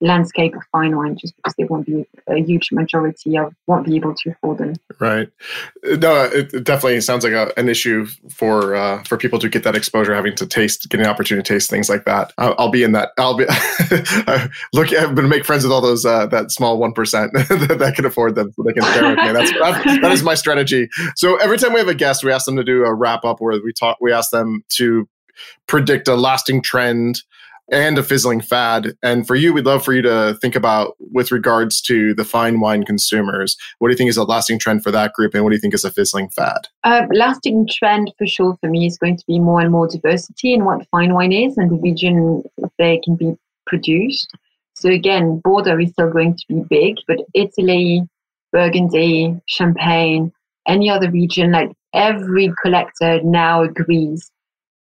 landscape 0.00 0.54
of 0.54 0.62
fine 0.72 0.96
wine 0.96 1.16
just 1.16 1.36
because 1.36 1.54
they 1.58 1.64
won't 1.64 1.86
be 1.86 2.06
a 2.28 2.36
huge 2.36 2.72
majority 2.72 3.36
of 3.36 3.54
won't 3.66 3.84
be 3.84 3.96
able 3.96 4.14
to 4.14 4.30
afford 4.30 4.58
them. 4.58 4.74
Right. 4.98 5.28
No, 5.84 6.24
it 6.24 6.64
definitely 6.64 7.00
sounds 7.02 7.24
like 7.24 7.34
a, 7.34 7.52
an 7.58 7.68
issue 7.68 8.06
for 8.30 8.74
uh, 8.74 9.02
for 9.04 9.16
people 9.16 9.38
to 9.38 9.48
get 9.48 9.62
that 9.64 9.76
exposure, 9.76 10.14
having 10.14 10.34
to 10.36 10.46
taste, 10.46 10.88
getting 10.88 11.04
an 11.04 11.10
opportunity 11.10 11.46
to 11.46 11.54
taste 11.54 11.68
things 11.68 11.88
like 11.88 12.04
that. 12.06 12.32
I'll, 12.38 12.54
I'll 12.58 12.70
be 12.70 12.82
in 12.82 12.92
that. 12.92 13.10
I'll 13.18 13.36
be 13.36 13.44
look. 14.72 14.92
I'm 14.94 15.14
to 15.16 15.22
make 15.22 15.44
friends 15.44 15.64
with 15.64 15.72
all 15.72 15.80
those 15.80 16.06
uh, 16.06 16.26
that 16.26 16.50
small 16.50 16.78
one 16.78 16.92
percent 16.92 17.32
that, 17.34 17.76
that 17.78 17.94
can 17.94 18.06
afford 18.06 18.34
them, 18.34 18.52
so 18.52 18.62
they 18.62 18.72
can 18.72 18.82
share 18.82 19.08
with 19.08 19.18
me. 19.18 19.32
That's 19.32 19.52
that 20.00 20.12
is 20.12 20.22
my 20.22 20.34
strategy. 20.34 20.88
So 21.16 21.36
every 21.36 21.58
time 21.58 21.72
we 21.72 21.78
have 21.78 21.88
a 21.88 21.94
guest, 21.94 22.24
we 22.24 22.32
ask 22.32 22.46
them 22.46 22.56
to 22.56 22.64
do 22.64 22.84
a 22.84 22.94
wrap 22.94 23.24
up 23.24 23.40
where 23.40 23.60
we 23.62 23.72
talk. 23.72 23.98
We 24.00 24.12
ask 24.12 24.30
them 24.30 24.64
to 24.70 25.08
predict 25.66 26.08
a 26.08 26.14
lasting 26.14 26.62
trend 26.62 27.22
and 27.70 27.98
a 27.98 28.02
fizzling 28.02 28.40
fad. 28.40 28.94
And 29.02 29.26
for 29.26 29.34
you, 29.34 29.52
we'd 29.52 29.66
love 29.66 29.84
for 29.84 29.92
you 29.92 30.02
to 30.02 30.36
think 30.40 30.56
about 30.56 30.96
with 30.98 31.30
regards 31.30 31.80
to 31.82 32.14
the 32.14 32.24
fine 32.24 32.60
wine 32.60 32.84
consumers. 32.84 33.56
What 33.78 33.88
do 33.88 33.92
you 33.92 33.96
think 33.96 34.10
is 34.10 34.16
a 34.16 34.24
lasting 34.24 34.58
trend 34.58 34.82
for 34.82 34.90
that 34.90 35.12
group, 35.12 35.34
and 35.34 35.44
what 35.44 35.50
do 35.50 35.56
you 35.56 35.60
think 35.60 35.74
is 35.74 35.84
a 35.84 35.90
fizzling 35.90 36.28
fad? 36.30 36.68
Uh, 36.84 37.06
lasting 37.12 37.68
trend 37.70 38.12
for 38.18 38.26
sure 38.26 38.56
for 38.60 38.68
me 38.68 38.86
is 38.86 38.98
going 38.98 39.16
to 39.16 39.24
be 39.26 39.38
more 39.38 39.60
and 39.60 39.70
more 39.70 39.86
diversity 39.86 40.52
in 40.52 40.64
what 40.64 40.86
fine 40.90 41.14
wine 41.14 41.32
is 41.32 41.56
and 41.56 41.70
the 41.70 41.76
region 41.76 42.42
they 42.78 43.00
can 43.04 43.16
be 43.16 43.36
produced. 43.66 44.30
So 44.74 44.88
again, 44.88 45.40
Bordeaux 45.44 45.78
is 45.78 45.90
still 45.90 46.10
going 46.10 46.36
to 46.36 46.44
be 46.48 46.62
big, 46.68 46.96
but 47.06 47.18
Italy, 47.34 48.02
Burgundy, 48.52 49.40
Champagne, 49.46 50.32
any 50.66 50.88
other 50.90 51.10
region, 51.10 51.52
like 51.52 51.72
every 51.94 52.52
collector 52.62 53.22
now 53.22 53.62
agrees 53.62 54.30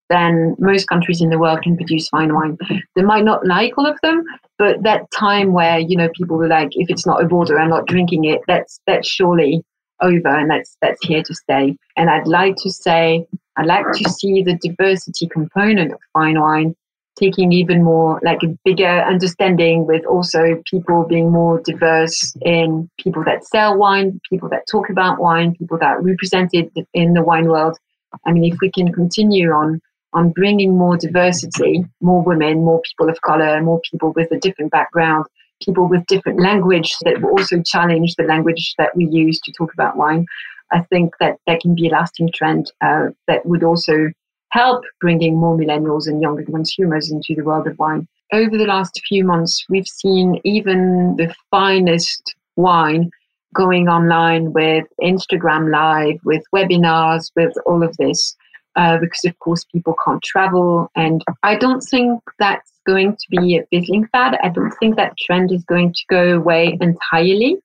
then 0.09 0.55
most 0.59 0.87
countries 0.87 1.21
in 1.21 1.29
the 1.29 1.39
world 1.39 1.61
can 1.61 1.75
produce 1.75 2.09
fine 2.09 2.33
wine. 2.33 2.57
They 2.95 3.01
might 3.01 3.25
not 3.25 3.45
like 3.45 3.77
all 3.77 3.85
of 3.85 3.99
them, 4.01 4.23
but 4.57 4.83
that 4.83 5.09
time 5.11 5.53
where 5.53 5.79
you 5.79 5.97
know 5.97 6.09
people 6.15 6.37
were 6.37 6.47
like, 6.47 6.69
if 6.71 6.89
it's 6.89 7.05
not 7.05 7.23
a 7.23 7.27
Bordeaux, 7.27 7.57
I'm 7.57 7.69
not 7.69 7.87
drinking 7.87 8.25
it. 8.25 8.41
That's 8.47 8.79
that's 8.87 9.07
surely 9.07 9.63
over, 10.01 10.29
and 10.29 10.49
that's 10.49 10.77
that's 10.81 11.05
here 11.05 11.23
to 11.23 11.35
stay. 11.35 11.77
And 11.95 12.09
I'd 12.09 12.27
like 12.27 12.55
to 12.57 12.71
say, 12.71 13.25
I'd 13.57 13.65
like 13.65 13.85
to 13.93 14.09
see 14.09 14.43
the 14.43 14.57
diversity 14.57 15.27
component 15.27 15.91
of 15.91 15.99
fine 16.13 16.39
wine 16.39 16.75
taking 17.17 17.51
even 17.51 17.83
more 17.83 18.19
like 18.23 18.43
a 18.43 18.57
bigger 18.63 19.01
understanding 19.01 19.85
with 19.85 20.05
also 20.05 20.61
people 20.65 21.05
being 21.07 21.31
more 21.31 21.59
diverse 21.61 22.35
in 22.41 22.89
people 22.99 23.23
that 23.23 23.45
sell 23.45 23.77
wine 23.77 24.19
people 24.29 24.47
that 24.49 24.67
talk 24.69 24.89
about 24.89 25.19
wine 25.19 25.55
people 25.55 25.77
that 25.77 25.97
are 25.97 26.01
represented 26.01 26.71
in 26.93 27.13
the 27.13 27.23
wine 27.23 27.47
world 27.47 27.77
i 28.25 28.31
mean 28.31 28.51
if 28.51 28.57
we 28.61 28.71
can 28.71 28.93
continue 28.93 29.49
on 29.49 29.81
on 30.17 30.31
bringing 30.31 30.75
more 30.75 30.97
diversity, 30.97 31.85
more 32.01 32.23
women, 32.23 32.65
more 32.65 32.81
people 32.81 33.07
of 33.07 33.21
color, 33.21 33.61
more 33.61 33.79
people 33.91 34.13
with 34.15 34.31
a 34.31 34.39
different 34.39 34.71
background, 34.71 35.25
people 35.61 35.87
with 35.87 36.03
different 36.07 36.41
language 36.41 36.95
that 37.03 37.21
will 37.21 37.29
also 37.29 37.61
challenge 37.61 38.15
the 38.15 38.23
language 38.23 38.73
that 38.79 38.95
we 38.95 39.05
use 39.05 39.39
to 39.39 39.51
talk 39.51 39.71
about 39.73 39.95
wine. 39.95 40.25
I 40.71 40.79
think 40.89 41.13
that 41.19 41.37
that 41.45 41.59
can 41.61 41.75
be 41.75 41.87
a 41.87 41.91
lasting 41.91 42.31
trend 42.33 42.71
uh, 42.81 43.09
that 43.27 43.45
would 43.45 43.63
also 43.63 44.09
help 44.49 44.83
bringing 44.99 45.37
more 45.37 45.55
millennials 45.55 46.07
and 46.07 46.19
younger 46.19 46.43
consumers 46.43 47.11
into 47.11 47.35
the 47.35 47.43
world 47.43 47.67
of 47.67 47.77
wine. 47.77 48.07
Over 48.33 48.57
the 48.57 48.65
last 48.65 48.99
few 49.07 49.23
months, 49.23 49.65
we've 49.69 49.87
seen 49.87 50.41
even 50.43 51.15
the 51.17 51.31
finest 51.51 52.33
wine 52.55 53.11
going 53.53 53.87
online 53.87 54.51
with 54.51 54.85
Instagram 54.99 55.71
Live, 55.71 56.19
with 56.25 56.43
webinars, 56.55 57.31
with 57.35 57.53
all 57.67 57.83
of 57.83 57.95
this 57.97 58.35
uh, 58.77 58.97
because 58.99 59.25
of 59.25 59.37
course 59.39 59.65
people 59.65 59.95
can't 60.05 60.23
travel. 60.23 60.89
And 60.95 61.23
I 61.43 61.55
don't 61.55 61.81
think 61.81 62.21
that's 62.39 62.71
going 62.85 63.13
to 63.13 63.41
be 63.41 63.57
a 63.57 63.65
fizzling 63.71 64.07
fad. 64.11 64.37
I 64.41 64.49
don't 64.49 64.71
think 64.79 64.95
that 64.95 65.17
trend 65.17 65.51
is 65.51 65.63
going 65.65 65.93
to 65.93 66.03
go 66.09 66.35
away 66.35 66.77
entirely. 66.79 67.57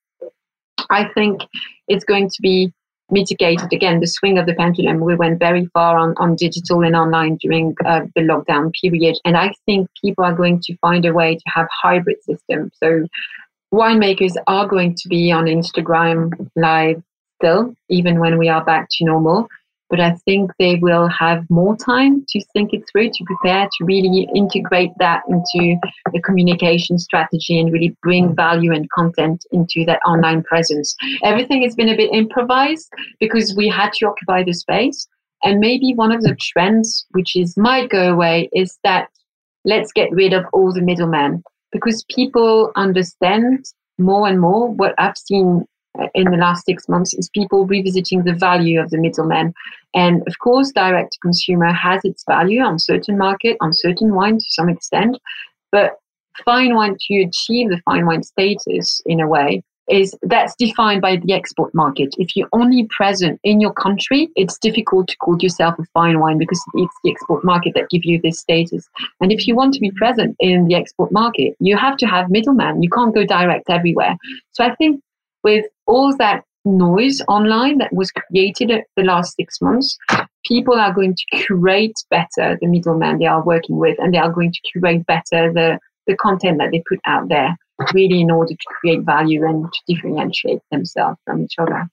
I 0.91 1.09
think 1.15 1.43
it's 1.87 2.05
going 2.05 2.29
to 2.29 2.43
be 2.43 2.73
mitigated 3.11 3.71
again 3.73 4.01
the 4.01 4.07
swing 4.07 4.39
of 4.39 4.47
the 4.47 4.55
pendulum 4.55 5.01
we 5.01 5.15
went 5.15 5.39
very 5.39 5.67
far 5.75 5.99
on, 5.99 6.15
on 6.17 6.35
digital 6.35 6.83
and 6.83 6.97
online 6.97 7.37
during 7.37 7.75
uh, 7.85 8.01
the 8.17 8.23
lockdown 8.23 8.73
period 8.81 9.15
and 9.27 9.37
i 9.37 9.53
think 9.67 9.87
people 10.03 10.25
are 10.25 10.35
going 10.35 10.59
to 10.59 10.75
find 10.79 11.05
a 11.05 11.13
way 11.13 11.35
to 11.35 11.43
have 11.47 11.67
hybrid 11.71 12.17
systems 12.23 12.73
so 12.83 13.07
winemakers 13.75 14.33
are 14.47 14.67
going 14.67 14.95
to 14.95 15.09
be 15.09 15.31
on 15.31 15.45
instagram 15.45 16.31
live 16.57 17.03
still 17.39 17.75
even 17.91 18.19
when 18.19 18.39
we 18.39 18.49
are 18.49 18.65
back 18.65 18.89
to 18.91 19.05
normal 19.05 19.47
but 19.93 20.01
I 20.01 20.13
think 20.25 20.51
they 20.59 20.77
will 20.77 21.07
have 21.09 21.45
more 21.51 21.77
time 21.77 22.25
to 22.31 22.43
think 22.55 22.73
it 22.73 22.83
through, 22.91 23.11
to 23.11 23.25
prepare, 23.25 23.67
to 23.67 23.85
really 23.85 24.27
integrate 24.35 24.93
that 24.99 25.21
into 25.29 25.77
the 26.15 26.23
communication 26.23 26.99
strategy 26.99 27.61
and 27.61 27.71
really 27.71 27.95
bring 28.03 28.35
value 28.35 28.73
and 28.73 28.91
content 28.91 29.45
into 29.53 29.85
that 29.85 30.01
online 30.07 30.45
presence. 30.45 30.97
Everything 31.23 31.63
has 31.63 31.75
been 31.75 31.91
a 31.91 31.97
bit 31.97 32.11
improvised 32.11 32.91
because 33.21 33.55
we 33.55 33.69
had 33.69 33.93
to 33.93 34.07
occupy 34.07 34.43
the 34.43 34.55
space. 34.55 35.07
And 35.45 35.61
maybe 35.61 35.93
one 35.95 36.11
of 36.11 36.23
the 36.23 36.39
trends 36.41 37.05
which 37.11 37.37
is 37.37 37.55
might 37.59 37.91
go 37.91 38.15
away 38.15 38.49
is 38.55 38.79
that 38.85 39.11
let's 39.67 39.93
get 39.93 40.11
rid 40.11 40.33
of 40.33 40.47
all 40.55 40.73
the 40.73 40.81
middlemen 40.81 41.43
because 41.71 42.03
people 42.09 42.73
understand 42.77 43.67
more 43.99 44.27
and 44.27 44.41
more 44.41 44.71
what 44.71 44.95
I've 44.97 45.19
seen 45.19 45.67
in 46.15 46.31
the 46.31 46.37
last 46.37 46.65
six 46.65 46.89
months 46.89 47.15
is 47.15 47.29
people 47.31 47.67
revisiting 47.67 48.25
the 48.25 48.35
value 48.35 48.81
of 48.81 48.91
the 48.91 48.99
middleman. 48.99 49.53
And 49.95 50.23
of 50.27 50.39
course, 50.39 50.73
direct 50.73 51.13
to 51.13 51.19
consumer 51.21 51.73
has 51.73 52.01
its 52.05 52.25
value 52.27 52.63
on 52.63 52.79
certain 52.79 53.19
market, 53.19 53.57
on 53.61 53.73
certain 53.73 54.15
wine 54.15 54.39
to 54.39 54.45
some 54.49 54.69
extent, 54.69 55.19
but 55.71 55.99
fine 56.45 56.75
wine 56.75 56.97
to 56.99 57.23
achieve 57.23 57.69
the 57.69 57.81
fine 57.85 58.07
wine 58.07 58.23
status 58.23 59.03
in 59.07 59.21
a 59.21 59.29
way 59.29 59.63
is 59.89 60.15
that's 60.23 60.55
defined 60.57 61.03
by 61.03 61.17
the 61.17 61.33
export 61.33 61.75
market. 61.75 62.15
If 62.17 62.37
you're 62.37 62.49
only 62.53 62.87
present 62.97 63.41
in 63.43 63.61
your 63.61 63.73
country, 63.73 64.31
it's 64.37 64.57
difficult 64.59 65.09
to 65.09 65.17
call 65.19 65.37
yourself 65.41 65.75
a 65.79 65.85
fine 65.93 66.21
wine 66.21 66.39
because 66.39 66.63
it's 66.75 66.95
the 67.03 67.11
export 67.11 67.45
market 67.45 67.75
that 67.75 67.91
give 67.91 68.05
you 68.05 68.21
this 68.23 68.39
status. 68.39 68.89
And 69.21 69.33
if 69.33 69.47
you 69.47 69.57
want 69.57 69.75
to 69.75 69.81
be 69.81 69.91
present 69.91 70.37
in 70.39 70.67
the 70.69 70.77
export 70.77 71.11
market, 71.13 71.57
you 71.59 71.77
have 71.77 71.97
to 71.99 72.07
have 72.07 72.31
middleman. 72.31 72.83
You 72.83 72.91
can't 72.91 73.15
go 73.15 73.27
direct 73.27 73.69
everywhere. 73.69 74.17
So 74.53 74.65
I 74.65 74.75
think 74.77 75.03
with 75.43 75.67
all 75.87 76.17
that 76.19 76.45
noise 76.65 77.21
online 77.29 77.79
that 77.79 77.93
was 77.93 78.11
created 78.13 78.71
at 78.71 78.85
the 78.97 79.03
last 79.03 79.35
six 79.37 79.61
months, 79.61 79.99
people 80.47 80.75
are 80.75 80.93
going 80.93 81.15
to 81.15 81.37
curate 81.37 81.99
better 82.11 82.57
the 82.61 82.67
middleman 82.67 83.19
they 83.19 83.27
are 83.27 83.45
working 83.45 83.77
with, 83.79 83.99
and 83.99 84.15
they 84.15 84.19
are 84.19 84.31
going 84.31 84.53
to 84.53 84.61
curate 84.73 85.05
better 85.07 85.53
the, 85.53 85.79
the 86.07 86.17
content 86.17 86.59
that 86.59 86.71
they 86.71 86.83
put 86.89 87.01
out 87.05 87.29
there, 87.29 87.57
really 87.93 88.21
in 88.21 88.31
order 88.31 88.55
to 88.55 88.65
create 88.81 89.01
value 89.03 89.45
and 89.45 89.67
to 89.73 89.95
differentiate 89.95 90.61
themselves 90.71 91.19
from 91.25 91.43
each 91.43 91.55
other. 91.59 91.89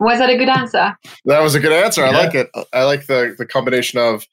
Was 0.00 0.18
that 0.18 0.30
a 0.30 0.36
good 0.36 0.48
answer? 0.48 0.96
That 1.24 1.40
was 1.40 1.54
a 1.54 1.60
good 1.60 1.72
answer. 1.72 2.04
I 2.04 2.10
like 2.10 2.34
it. 2.34 2.50
I 2.72 2.82
like 2.84 3.06
the 3.06 3.34
the 3.38 3.46
combination 3.46 3.98
of 3.98 4.26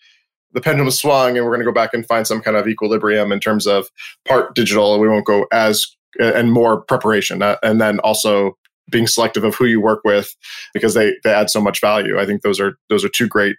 the 0.54 0.60
pendulum 0.60 0.92
swung, 0.92 1.38
and 1.38 1.46
we're 1.46 1.52
going 1.52 1.60
to 1.60 1.66
go 1.66 1.74
back 1.74 1.94
and 1.94 2.06
find 2.06 2.26
some 2.26 2.42
kind 2.42 2.58
of 2.58 2.68
equilibrium 2.68 3.32
in 3.32 3.40
terms 3.40 3.68
of 3.68 3.88
part 4.28 4.56
digital. 4.56 4.94
And 4.94 5.02
we 5.02 5.08
won't 5.08 5.26
go 5.26 5.46
as 5.52 5.86
and 6.20 6.52
more 6.52 6.82
preparation, 6.82 7.42
uh, 7.42 7.58
and 7.62 7.80
then 7.80 8.00
also 8.00 8.58
being 8.92 9.08
selective 9.08 9.44
of 9.44 9.56
who 9.56 9.66
you 9.66 9.82
work 9.82 10.02
with 10.04 10.36
because 10.74 10.94
they, 10.94 11.14
they 11.24 11.34
add 11.34 11.50
so 11.50 11.62
much 11.62 11.82
value. 11.82 12.20
I 12.20 12.26
think 12.26 12.42
those 12.42 12.60
are 12.60 12.78
those 12.90 13.04
are 13.04 13.10
two 13.10 13.28
great 13.28 13.56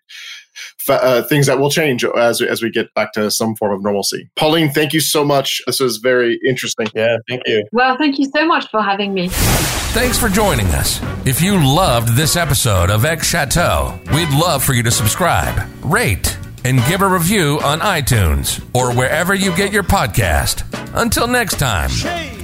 uh, 0.89 1.23
things 1.23 1.47
that 1.47 1.59
will 1.59 1.71
change 1.71 2.05
as 2.05 2.41
as 2.43 2.63
we 2.63 2.71
get 2.71 2.93
back 2.95 3.13
to 3.15 3.31
some 3.31 3.55
form 3.57 3.73
of 3.73 3.83
normalcy. 3.83 4.31
Pauline, 4.37 4.71
thank 4.71 4.93
you 4.93 5.01
so 5.01 5.25
much. 5.25 5.63
This 5.67 5.81
was 5.81 5.99
very 5.99 6.39
interesting. 6.47 6.89
Yeah, 6.95 7.17
thank 7.29 7.43
you. 7.47 7.67
Well, 7.73 7.97
thank 7.97 8.19
you 8.19 8.27
so 8.35 8.47
much 8.47 8.71
for 8.71 8.83
having 8.83 9.15
me. 9.15 9.29
Thanks 9.31 10.19
for 10.19 10.29
joining 10.29 10.67
us. 10.69 11.01
If 11.27 11.43
you 11.43 11.63
loved 11.63 12.17
this 12.17 12.37
episode 12.37 12.91
of 12.91 13.05
Ex 13.05 13.27
Chateau, 13.27 13.99
we'd 14.15 14.31
love 14.31 14.63
for 14.63 14.73
you 14.73 14.83
to 14.83 14.91
subscribe, 14.91 15.69
rate 15.85 16.37
and 16.65 16.79
give 16.87 17.03
a 17.03 17.09
review 17.09 17.59
on 17.65 17.81
iTunes 17.81 18.65
or 18.73 18.95
wherever 18.95 19.35
you 19.35 19.55
get 19.57 19.73
your 19.73 19.83
podcast. 19.83 20.65
Until 20.95 21.27
next 21.27 21.59
time, 21.59 21.91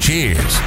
cheers. 0.00 0.58